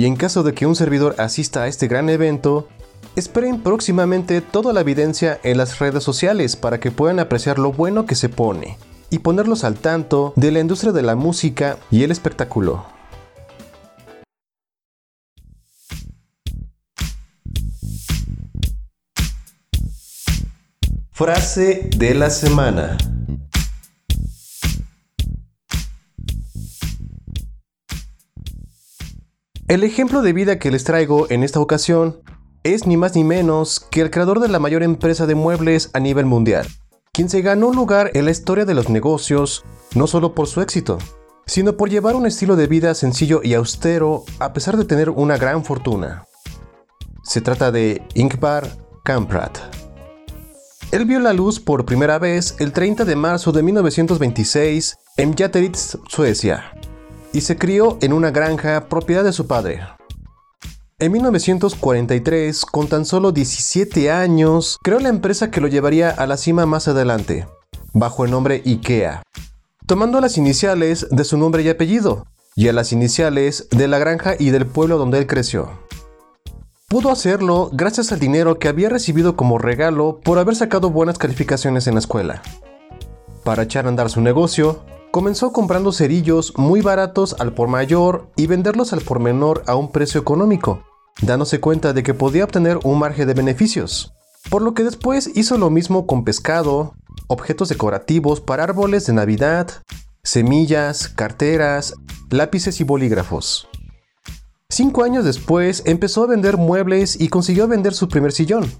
Y 0.00 0.06
en 0.06 0.16
caso 0.16 0.42
de 0.42 0.54
que 0.54 0.64
un 0.64 0.76
servidor 0.76 1.14
asista 1.18 1.64
a 1.64 1.68
este 1.68 1.86
gran 1.86 2.08
evento, 2.08 2.66
esperen 3.16 3.60
próximamente 3.60 4.40
toda 4.40 4.72
la 4.72 4.80
evidencia 4.80 5.38
en 5.42 5.58
las 5.58 5.78
redes 5.78 6.02
sociales 6.02 6.56
para 6.56 6.80
que 6.80 6.90
puedan 6.90 7.18
apreciar 7.18 7.58
lo 7.58 7.70
bueno 7.70 8.06
que 8.06 8.14
se 8.14 8.30
pone 8.30 8.78
y 9.10 9.18
ponerlos 9.18 9.62
al 9.62 9.74
tanto 9.74 10.32
de 10.36 10.52
la 10.52 10.60
industria 10.60 10.92
de 10.92 11.02
la 11.02 11.16
música 11.16 11.76
y 11.90 12.02
el 12.02 12.12
espectáculo. 12.12 12.86
Frase 21.10 21.90
de 21.94 22.14
la 22.14 22.30
semana. 22.30 22.96
El 29.70 29.84
ejemplo 29.84 30.20
de 30.20 30.32
vida 30.32 30.58
que 30.58 30.72
les 30.72 30.82
traigo 30.82 31.30
en 31.30 31.44
esta 31.44 31.60
ocasión 31.60 32.20
es 32.64 32.88
ni 32.88 32.96
más 32.96 33.14
ni 33.14 33.22
menos 33.22 33.78
que 33.78 34.00
el 34.00 34.10
creador 34.10 34.40
de 34.40 34.48
la 34.48 34.58
mayor 34.58 34.82
empresa 34.82 35.28
de 35.28 35.36
muebles 35.36 35.90
a 35.92 36.00
nivel 36.00 36.26
mundial, 36.26 36.66
quien 37.12 37.28
se 37.28 37.40
ganó 37.40 37.68
un 37.68 37.76
lugar 37.76 38.10
en 38.14 38.24
la 38.24 38.32
historia 38.32 38.64
de 38.64 38.74
los 38.74 38.88
negocios 38.88 39.64
no 39.94 40.08
solo 40.08 40.34
por 40.34 40.48
su 40.48 40.60
éxito, 40.60 40.98
sino 41.46 41.76
por 41.76 41.88
llevar 41.88 42.16
un 42.16 42.26
estilo 42.26 42.56
de 42.56 42.66
vida 42.66 42.96
sencillo 42.96 43.42
y 43.44 43.54
austero 43.54 44.24
a 44.40 44.52
pesar 44.52 44.76
de 44.76 44.86
tener 44.86 45.08
una 45.08 45.36
gran 45.36 45.64
fortuna. 45.64 46.24
Se 47.22 47.40
trata 47.40 47.70
de 47.70 48.02
Ingvar 48.14 48.66
Kamprad. 49.04 49.52
Él 50.90 51.04
vio 51.04 51.20
la 51.20 51.32
luz 51.32 51.60
por 51.60 51.84
primera 51.84 52.18
vez 52.18 52.56
el 52.58 52.72
30 52.72 53.04
de 53.04 53.14
marzo 53.14 53.52
de 53.52 53.62
1926 53.62 54.96
en 55.16 55.36
Jäteritz, 55.36 55.96
Suecia 56.08 56.72
y 57.32 57.42
se 57.42 57.56
crió 57.56 57.98
en 58.00 58.12
una 58.12 58.30
granja 58.30 58.88
propiedad 58.88 59.24
de 59.24 59.32
su 59.32 59.46
padre. 59.46 59.80
En 60.98 61.12
1943, 61.12 62.64
con 62.66 62.88
tan 62.88 63.04
solo 63.04 63.32
17 63.32 64.10
años, 64.10 64.78
creó 64.82 64.98
la 65.00 65.08
empresa 65.08 65.50
que 65.50 65.60
lo 65.60 65.68
llevaría 65.68 66.10
a 66.10 66.26
la 66.26 66.36
cima 66.36 66.66
más 66.66 66.88
adelante, 66.88 67.46
bajo 67.94 68.24
el 68.24 68.30
nombre 68.30 68.62
IKEA, 68.66 69.22
tomando 69.86 70.20
las 70.20 70.36
iniciales 70.36 71.06
de 71.10 71.24
su 71.24 71.38
nombre 71.38 71.62
y 71.62 71.68
apellido, 71.68 72.26
y 72.54 72.68
a 72.68 72.72
las 72.72 72.92
iniciales 72.92 73.68
de 73.70 73.88
la 73.88 73.98
granja 73.98 74.34
y 74.38 74.50
del 74.50 74.66
pueblo 74.66 74.98
donde 74.98 75.18
él 75.18 75.26
creció. 75.26 75.70
Pudo 76.88 77.10
hacerlo 77.10 77.70
gracias 77.72 78.12
al 78.12 78.18
dinero 78.18 78.58
que 78.58 78.68
había 78.68 78.88
recibido 78.88 79.36
como 79.36 79.58
regalo 79.58 80.20
por 80.22 80.38
haber 80.38 80.56
sacado 80.56 80.90
buenas 80.90 81.18
calificaciones 81.18 81.86
en 81.86 81.94
la 81.94 82.00
escuela. 82.00 82.42
Para 83.44 83.62
echar 83.62 83.86
a 83.86 83.88
andar 83.88 84.10
su 84.10 84.20
negocio, 84.20 84.84
comenzó 85.10 85.52
comprando 85.52 85.92
cerillos 85.92 86.52
muy 86.56 86.80
baratos 86.80 87.34
al 87.38 87.52
por 87.52 87.68
mayor 87.68 88.30
y 88.36 88.46
venderlos 88.46 88.92
al 88.92 89.00
por 89.00 89.20
menor 89.20 89.62
a 89.66 89.74
un 89.74 89.90
precio 89.90 90.20
económico, 90.20 90.84
dándose 91.22 91.60
cuenta 91.60 91.92
de 91.92 92.02
que 92.02 92.14
podía 92.14 92.44
obtener 92.44 92.78
un 92.84 92.98
margen 92.98 93.26
de 93.26 93.34
beneficios. 93.34 94.12
Por 94.48 94.62
lo 94.62 94.74
que 94.74 94.84
después 94.84 95.30
hizo 95.34 95.58
lo 95.58 95.70
mismo 95.70 96.06
con 96.06 96.24
pescado, 96.24 96.94
objetos 97.26 97.68
decorativos 97.68 98.40
para 98.40 98.64
árboles 98.64 99.06
de 99.06 99.12
Navidad, 99.12 99.68
semillas, 100.22 101.08
carteras, 101.08 101.94
lápices 102.30 102.80
y 102.80 102.84
bolígrafos. 102.84 103.68
Cinco 104.68 105.02
años 105.02 105.24
después 105.24 105.82
empezó 105.84 106.22
a 106.22 106.28
vender 106.28 106.56
muebles 106.56 107.20
y 107.20 107.28
consiguió 107.28 107.66
vender 107.66 107.92
su 107.92 108.08
primer 108.08 108.32
sillón. 108.32 108.70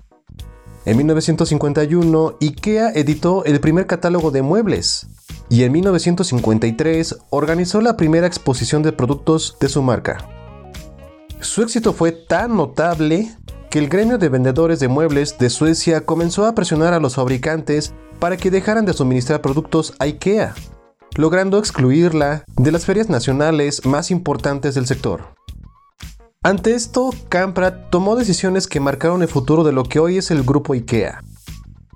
En 0.87 0.97
1951, 0.97 2.39
IKEA 2.41 2.93
editó 2.93 3.45
el 3.45 3.61
primer 3.61 3.87
catálogo 3.87 4.31
de 4.31 4.43
muebles 4.43 5.09
y 5.51 5.65
en 5.65 5.73
1953 5.73 7.19
organizó 7.29 7.81
la 7.81 7.97
primera 7.97 8.27
exposición 8.27 8.83
de 8.83 8.93
productos 8.93 9.57
de 9.61 9.69
su 9.69 9.83
marca. 9.83 10.29
Su 11.41 11.63
éxito 11.63 11.93
fue 11.93 12.13
tan 12.13 12.57
notable 12.57 13.35
que 13.69 13.81
el 13.81 13.89
gremio 13.89 14.17
de 14.17 14.29
vendedores 14.29 14.79
de 14.79 14.89
muebles 14.89 15.39
de 15.39 15.51
Suecia 15.51 16.07
comenzó 16.07 16.47
a 16.47 16.55
presionar 16.55 16.95
a 16.95 17.01
los 17.01 17.17
fabricantes 17.17 17.93
para 18.21 18.37
que 18.37 18.51
dejaran 18.51 18.85
de 18.85 18.93
suministrar 18.93 19.43
productos 19.43 19.95
a 19.99 20.05
IKEA, 20.05 20.55
logrando 21.17 21.59
excluirla 21.59 22.45
de 22.57 22.73
las 22.73 22.85
ferias 22.85 23.09
nacionales 23.09 23.85
más 23.85 24.11
importantes 24.11 24.77
del 24.77 24.87
sector. 24.87 25.35
Ante 26.43 26.75
esto, 26.75 27.11
Kamprad 27.29 27.91
tomó 27.91 28.17
decisiones 28.17 28.67
que 28.67 28.81
marcaron 28.81 29.23
el 29.23 29.29
futuro 29.29 29.65
de 29.65 29.73
lo 29.73 29.83
que 29.85 29.99
hoy 29.99 30.19
es 30.19 30.31
el 30.31 30.43
grupo 30.43 30.75
IKEA. 30.75 31.23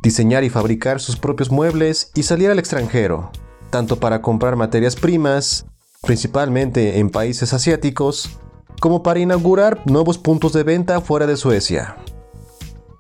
Diseñar 0.02 0.42
y 0.44 0.50
fabricar 0.50 1.00
sus 1.00 1.16
propios 1.16 1.50
muebles 1.50 2.10
y 2.14 2.24
salir 2.24 2.50
al 2.50 2.58
extranjero, 2.58 3.30
tanto 3.74 3.98
para 3.98 4.22
comprar 4.22 4.54
materias 4.54 4.94
primas, 4.94 5.66
principalmente 6.00 7.00
en 7.00 7.10
países 7.10 7.52
asiáticos, 7.52 8.38
como 8.80 9.02
para 9.02 9.18
inaugurar 9.18 9.82
nuevos 9.84 10.16
puntos 10.16 10.52
de 10.52 10.62
venta 10.62 11.00
fuera 11.00 11.26
de 11.26 11.36
Suecia. 11.36 11.96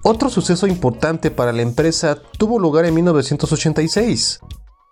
Otro 0.02 0.28
suceso 0.30 0.66
importante 0.66 1.30
para 1.30 1.52
la 1.52 1.62
empresa 1.62 2.18
tuvo 2.38 2.58
lugar 2.58 2.86
en 2.86 2.94
1986, 2.94 4.40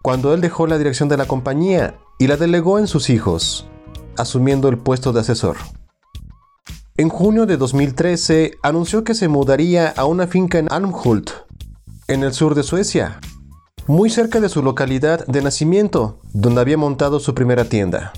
cuando 0.04 0.32
él 0.32 0.40
dejó 0.40 0.68
la 0.68 0.78
dirección 0.78 1.08
de 1.08 1.16
la 1.16 1.26
compañía 1.26 1.98
y 2.16 2.28
la 2.28 2.36
delegó 2.36 2.78
en 2.78 2.86
sus 2.86 3.10
hijos, 3.10 3.66
asumiendo 4.16 4.68
el 4.68 4.78
puesto 4.78 5.12
de 5.12 5.18
asesor. 5.18 5.56
En 6.96 7.08
junio 7.08 7.44
de 7.44 7.56
2013 7.56 8.52
anunció 8.62 9.02
que 9.02 9.16
se 9.16 9.26
mudaría 9.26 9.88
a 9.88 10.04
una 10.04 10.28
finca 10.28 10.60
en 10.60 10.70
Almhult, 10.70 11.30
en 12.06 12.22
el 12.22 12.32
sur 12.32 12.54
de 12.54 12.62
Suecia, 12.62 13.18
muy 13.86 14.10
cerca 14.10 14.40
de 14.40 14.48
su 14.48 14.62
localidad 14.62 15.26
de 15.26 15.42
nacimiento, 15.42 16.18
donde 16.32 16.60
había 16.60 16.76
montado 16.76 17.20
su 17.20 17.34
primera 17.34 17.64
tienda. 17.64 18.12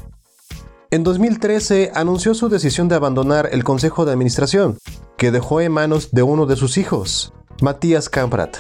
En 0.91 1.03
2013 1.03 1.93
anunció 1.95 2.35
su 2.35 2.49
decisión 2.49 2.89
de 2.89 2.95
abandonar 2.95 3.49
el 3.53 3.65
consejo 3.65 4.05
de 4.05 4.13
administración, 4.13 4.79
que 5.17 5.31
dejó 5.31 5.61
en 5.61 5.73
manos 5.73 6.11
de 6.13 6.23
uno 6.23 6.47
de 6.47 6.57
sus 6.57 6.79
hijos, 6.79 7.33
Matías 7.61 8.09
Kamprad. 8.09 8.51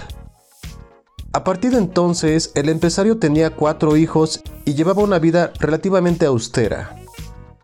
A 1.32 1.44
partir 1.44 1.72
de 1.72 1.78
entonces, 1.78 2.52
el 2.54 2.68
empresario 2.68 3.18
tenía 3.18 3.50
cuatro 3.50 3.96
hijos 3.96 4.42
y 4.64 4.74
llevaba 4.74 5.02
una 5.02 5.18
vida 5.18 5.52
relativamente 5.60 6.26
austera 6.26 6.96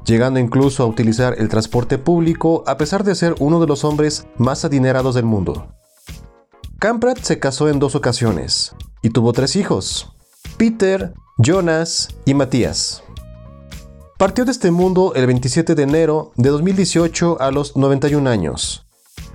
llegando 0.05 0.41
incluso 0.41 0.83
a 0.83 0.87
utilizar 0.87 1.37
el 1.39 1.49
transporte 1.49 1.99
público 1.99 2.65
a 2.67 2.77
pesar 2.77 3.05
de 3.05 3.15
ser 3.15 3.35
uno 3.39 3.61
de 3.61 3.67
los 3.67 3.85
hombres 3.85 4.27
más 4.37 4.65
adinerados 4.65 5.15
del 5.15 5.25
mundo. 5.25 5.69
Kamprad 6.81 7.19
se 7.19 7.39
casó 7.39 7.69
en 7.69 7.79
dos 7.79 7.95
ocasiones 7.95 8.75
y 9.03 9.11
tuvo 9.11 9.35
tres 9.35 9.55
hijos, 9.55 10.15
Peter, 10.57 11.13
Jonas 11.37 12.09
y 12.25 12.33
Matías. 12.33 13.03
Partió 14.17 14.47
de 14.47 14.53
este 14.53 14.71
mundo 14.71 15.13
el 15.15 15.27
27 15.27 15.75
de 15.75 15.83
enero 15.83 16.33
de 16.37 16.49
2018 16.49 17.37
a 17.39 17.51
los 17.51 17.77
91 17.77 18.31
años, 18.31 18.87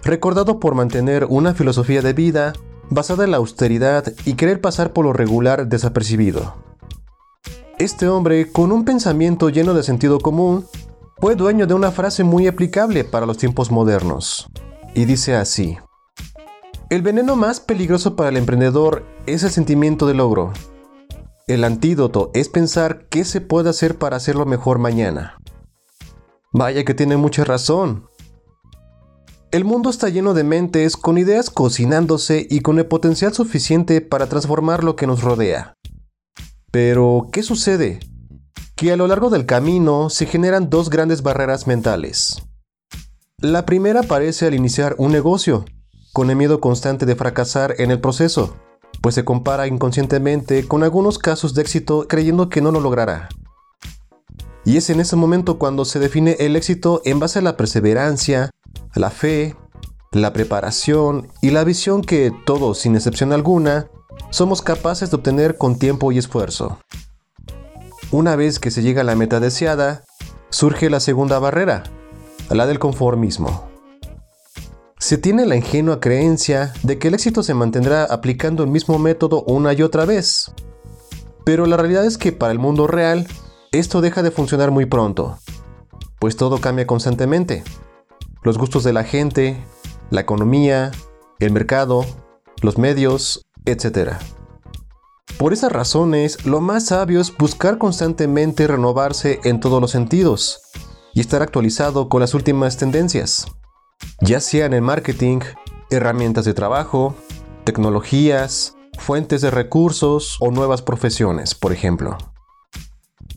recordado 0.03 0.59
por 0.59 0.73
mantener 0.73 1.25
una 1.25 1.53
filosofía 1.53 2.01
de 2.01 2.13
vida 2.13 2.53
basada 2.89 3.25
en 3.25 3.29
la 3.29 3.37
austeridad 3.37 4.11
y 4.25 4.33
querer 4.33 4.59
pasar 4.59 4.91
por 4.91 5.05
lo 5.05 5.13
regular 5.13 5.67
desapercibido. 5.67 6.55
Este 7.77 8.07
hombre, 8.07 8.51
con 8.51 8.71
un 8.71 8.85
pensamiento 8.85 9.49
lleno 9.49 9.75
de 9.75 9.83
sentido 9.83 10.19
común, 10.19 10.65
fue 11.21 11.35
dueño 11.35 11.67
de 11.67 11.75
una 11.75 11.91
frase 11.91 12.23
muy 12.23 12.47
aplicable 12.47 13.03
para 13.03 13.27
los 13.27 13.37
tiempos 13.37 13.69
modernos. 13.69 14.47
Y 14.95 15.05
dice 15.05 15.35
así, 15.35 15.77
el 16.89 17.01
veneno 17.01 17.36
más 17.36 17.59
peligroso 17.59 18.15
para 18.15 18.29
el 18.29 18.38
emprendedor 18.38 19.05
es 19.25 19.43
el 19.43 19.51
sentimiento 19.51 20.07
de 20.07 20.13
logro. 20.13 20.53
El 21.47 21.63
antídoto 21.63 22.31
es 22.33 22.49
pensar 22.49 23.07
qué 23.09 23.23
se 23.23 23.41
puede 23.41 23.69
hacer 23.69 23.97
para 23.97 24.17
hacerlo 24.17 24.45
mejor 24.45 24.79
mañana. 24.79 25.38
Vaya 26.51 26.86
que 26.86 26.93
tiene 26.93 27.17
mucha 27.17 27.43
razón. 27.43 28.07
El 29.51 29.63
mundo 29.63 29.89
está 29.89 30.09
lleno 30.09 30.33
de 30.33 30.43
mentes 30.43 30.97
con 30.97 31.17
ideas 31.17 31.49
cocinándose 31.49 32.45
y 32.49 32.61
con 32.61 32.77
el 32.79 32.88
potencial 32.88 33.33
suficiente 33.33 34.01
para 34.01 34.27
transformar 34.27 34.83
lo 34.83 34.95
que 34.95 35.07
nos 35.07 35.21
rodea. 35.21 35.75
Pero, 36.71 37.29
¿qué 37.31 37.41
sucede? 37.41 37.99
Que 38.75 38.91
a 38.91 38.97
lo 38.97 39.07
largo 39.07 39.29
del 39.29 39.45
camino 39.45 40.09
se 40.09 40.25
generan 40.25 40.69
dos 40.69 40.89
grandes 40.89 41.23
barreras 41.23 41.67
mentales. 41.67 42.43
La 43.38 43.65
primera 43.65 44.01
aparece 44.01 44.47
al 44.47 44.55
iniciar 44.55 44.95
un 44.97 45.11
negocio, 45.11 45.65
con 46.16 46.30
el 46.30 46.38
miedo 46.38 46.61
constante 46.61 47.05
de 47.05 47.18
fracasar 47.18 47.76
en 47.78 47.91
el 47.91 47.99
proceso, 47.99 48.55
pues 49.01 49.16
se 49.16 49.26
compara 49.26 49.68
inconscientemente 49.68 50.66
con 50.66 50.82
algunos 50.82 51.20
casos 51.20 51.53
de 51.53 51.61
éxito 51.61 52.07
creyendo 52.07 52.47
que 52.47 52.61
no 52.61 52.72
lo 52.72 52.80
logrará. 52.80 53.28
Y 54.63 54.78
es 54.78 54.89
en 54.89 55.01
ese 55.01 55.18
momento 55.18 55.59
cuando 55.59 55.84
se 55.84 55.99
define 55.99 56.38
el 56.39 56.55
éxito 56.55 57.01
en 57.03 57.20
base 57.20 57.39
a 57.39 57.41
la 57.41 57.57
perseverancia, 57.57 58.49
la 58.93 59.09
fe, 59.09 59.57
la 60.13 60.32
preparación 60.32 61.28
y 61.41 61.49
la 61.49 61.66
visión 61.66 62.01
que 62.01 62.32
todos, 62.45 62.78
sin 62.78 62.95
excepción 62.95 63.34
alguna, 63.34 63.89
somos 64.30 64.61
capaces 64.61 65.11
de 65.11 65.18
obtener 65.18 65.57
con 65.57 65.78
tiempo 65.78 66.13
y 66.13 66.18
esfuerzo. 66.18 66.80
Una 68.11 68.38
vez 68.38 68.59
que 68.59 68.72
se 68.72 68.84
llega 68.84 69.01
a 69.01 69.03
la 69.03 69.16
meta 69.16 69.41
deseada, 69.41 70.05
surge 70.49 70.89
la 70.89 71.01
segunda 71.01 71.39
barrera, 71.39 71.84
la 72.49 72.66
del 72.68 72.80
conformismo. 72.80 73.74
Se 74.97 75.17
tiene 75.17 75.45
la 75.45 75.55
ingenua 75.55 75.99
creencia 75.99 76.73
de 76.83 76.97
que 76.97 77.09
el 77.09 77.13
éxito 77.13 77.43
se 77.43 77.53
mantendrá 77.53 78.05
aplicando 78.05 78.63
el 78.63 78.69
mismo 78.69 78.97
método 78.97 79.43
una 79.43 79.73
y 79.73 79.81
otra 79.81 80.05
vez. 80.05 80.51
Pero 81.43 81.65
la 81.65 81.77
realidad 81.77 82.05
es 82.05 82.17
que 82.17 82.31
para 82.31 82.51
el 82.51 82.59
mundo 82.59 82.87
real, 82.87 83.27
esto 83.71 84.01
deja 84.01 84.23
de 84.23 84.31
funcionar 84.31 84.71
muy 84.71 84.85
pronto, 84.85 85.37
pues 86.19 86.37
todo 86.37 86.59
cambia 86.59 86.87
constantemente. 86.87 87.63
Los 88.41 88.57
gustos 88.57 88.83
de 88.83 88.93
la 88.93 89.03
gente, 89.03 89.63
la 90.09 90.21
economía, 90.21 90.91
el 91.39 91.51
mercado, 91.51 92.05
los 92.61 92.77
medios, 92.77 93.45
etc. 93.65 94.13
Por 95.37 95.51
esas 95.51 95.71
razones, 95.71 96.45
lo 96.45 96.61
más 96.61 96.85
sabio 96.85 97.19
es 97.19 97.35
buscar 97.35 97.77
constantemente 97.77 98.65
renovarse 98.65 99.41
en 99.43 99.59
todos 99.59 99.81
los 99.81 99.91
sentidos 99.91 100.61
y 101.13 101.19
estar 101.19 101.41
actualizado 101.41 102.07
con 102.07 102.21
las 102.21 102.33
últimas 102.33 102.77
tendencias, 102.77 103.45
ya 104.21 104.39
sea 104.39 104.65
en 104.65 104.83
marketing, 104.83 105.39
herramientas 105.89 106.45
de 106.45 106.53
trabajo, 106.53 107.15
tecnologías, 107.63 108.75
fuentes 108.97 109.41
de 109.41 109.51
recursos 109.51 110.37
o 110.39 110.51
nuevas 110.51 110.81
profesiones, 110.81 111.55
por 111.55 111.71
ejemplo. 111.71 112.17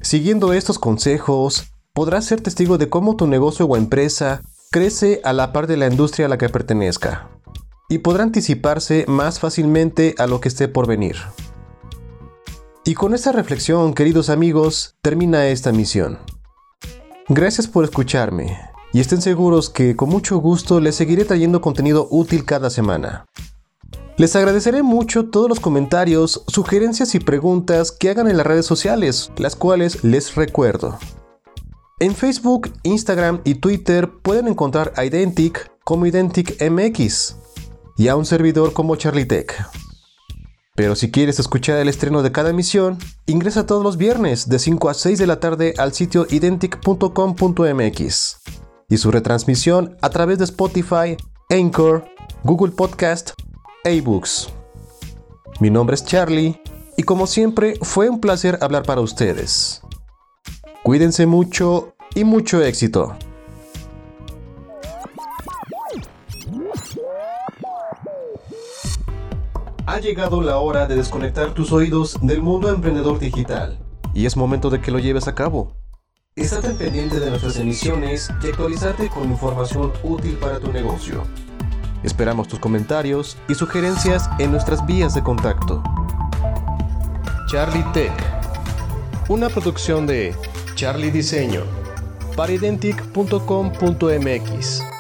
Siguiendo 0.01 0.53
estos 0.53 0.79
consejos, 0.79 1.73
podrás 1.93 2.25
ser 2.25 2.41
testigo 2.41 2.79
de 2.79 2.89
cómo 2.89 3.17
tu 3.17 3.27
negocio 3.27 3.67
o 3.67 3.77
empresa 3.77 4.43
crece 4.71 5.21
a 5.25 5.33
la 5.33 5.53
par 5.53 5.67
de 5.67 5.77
la 5.77 5.87
industria 5.87 6.27
a 6.27 6.29
la 6.29 6.39
que 6.39 6.49
pertenezca 6.49 7.29
y 7.89 7.99
podrá 7.99 8.23
anticiparse 8.23 9.05
más 9.09 9.41
fácilmente 9.41 10.15
a 10.19 10.27
lo 10.27 10.41
que 10.41 10.49
esté 10.49 10.69
por 10.69 10.87
venir. 10.87 11.17
Y 12.85 12.95
con 12.95 13.15
esta 13.15 13.33
reflexión, 13.33 13.95
queridos 13.95 14.31
amigos, 14.31 14.97
termina 15.03 15.49
esta 15.49 15.73
misión. 15.73 16.19
Gracias 17.29 17.67
por 17.67 17.85
escucharme 17.85 18.59
y 18.99 19.01
estén 19.01 19.23
seguros 19.23 19.71
que 19.71 19.95
con 19.95 20.09
mucho 20.09 20.39
gusto 20.39 20.81
les 20.81 20.97
seguiré 20.97 21.25
trayendo 21.25 21.61
contenido 21.61 22.09
útil 22.11 22.45
cada 22.45 22.69
semana. 22.69 23.27
Les 24.17 24.35
agradeceré 24.35 24.83
mucho 24.83 25.27
todos 25.31 25.49
los 25.49 25.61
comentarios, 25.61 26.43
sugerencias 26.49 27.15
y 27.15 27.21
preguntas 27.21 27.93
que 27.93 28.11
hagan 28.11 28.27
en 28.27 28.37
las 28.37 28.45
redes 28.45 28.67
sociales, 28.67 29.31
las 29.37 29.55
cuales 29.55 30.03
les 30.03 30.35
recuerdo. 30.35 30.99
En 32.01 32.13
Facebook, 32.13 32.73
Instagram 32.83 33.41
y 33.45 33.55
Twitter 33.55 34.11
pueden 34.21 34.49
encontrar 34.49 34.93
a 34.97 35.05
Identic 35.05 35.71
como 35.85 36.05
IdenticMX 36.07 37.37
y 37.99 38.09
a 38.09 38.17
un 38.17 38.27
servidor 38.27 38.73
como 38.73 38.97
Charlie 38.97 39.27
Tech. 39.27 39.55
Pero 40.75 40.97
si 40.97 41.13
quieres 41.13 41.39
escuchar 41.39 41.79
el 41.79 41.89
estreno 41.89 42.25
de 42.25 42.33
cada 42.33 42.51
emisión, 42.51 42.99
ingresa 43.27 43.65
todos 43.65 43.85
los 43.85 43.97
viernes 43.97 44.49
de 44.49 44.59
5 44.59 44.89
a 44.89 44.95
6 44.95 45.21
de 45.21 45.27
la 45.29 45.39
tarde 45.39 45.75
al 45.79 45.93
sitio 45.93 46.27
identic.com.mx. 46.29 46.99
y 48.89 48.97
su 48.97 49.11
retransmisión 49.11 49.97
a 50.01 50.09
través 50.11 50.39
de 50.39 50.45
Spotify, 50.45 51.17
Anchor, 51.51 52.05
Google 52.43 52.73
Podcast 52.73 53.33
e 53.85 53.97
eBooks. 53.97 54.49
Mi 55.61 55.71
nombre 55.71 55.95
es 55.95 56.05
Charlie 56.05 56.61
y 56.97 57.03
como 57.03 57.27
siempre 57.27 57.75
fue 57.83 58.09
un 58.09 58.21
placer 58.21 58.59
hablar 58.63 58.85
para 58.85 59.03
ustedes. 59.03 59.83
Cuídense 60.83 61.27
mucho 61.27 61.95
y 62.15 62.25
mucho 62.25 62.63
éxito. 62.63 63.15
Ha 69.85 70.01
llegado 70.01 70.43
la 70.43 70.59
hora 70.59 70.87
de 70.87 70.97
desconectar 70.97 71.55
tus 71.55 71.73
oídos 71.73 72.19
del 72.23 72.43
mundo 72.43 72.71
emprendedor 72.71 73.19
digital 73.19 73.79
y 74.15 74.27
es 74.27 74.37
momento 74.37 74.71
de 74.71 74.81
que 74.81 74.91
lo 74.91 74.99
lleves 74.99 75.29
a 75.29 75.35
cabo. 75.35 75.75
Estate 76.39 76.75
pendiente 76.75 77.19
de 77.19 77.31
nuestras 77.31 77.57
emisiones 77.57 78.31
y 78.43 78.47
actualizarte 78.47 79.09
con 79.09 79.31
información 79.31 79.93
útil 80.03 80.37
para 80.37 80.61
tu 80.61 80.73
negocio. 80.73 81.25
Esperamos 82.03 82.47
tus 82.47 82.61
comentarios 82.61 83.39
y 83.49 83.55
sugerencias 83.55 84.31
en 84.39 84.53
nuestras 84.53 84.87
vías 84.87 85.15
de 85.15 85.23
contacto. 85.23 85.83
Charlie 87.49 87.85
Tech, 87.93 88.13
una 89.29 89.49
producción 89.49 90.07
de 90.07 90.35
Charlie 90.75 91.11
Diseño 91.11 91.63
para 92.37 92.53
identic.com.mx. 92.53 94.98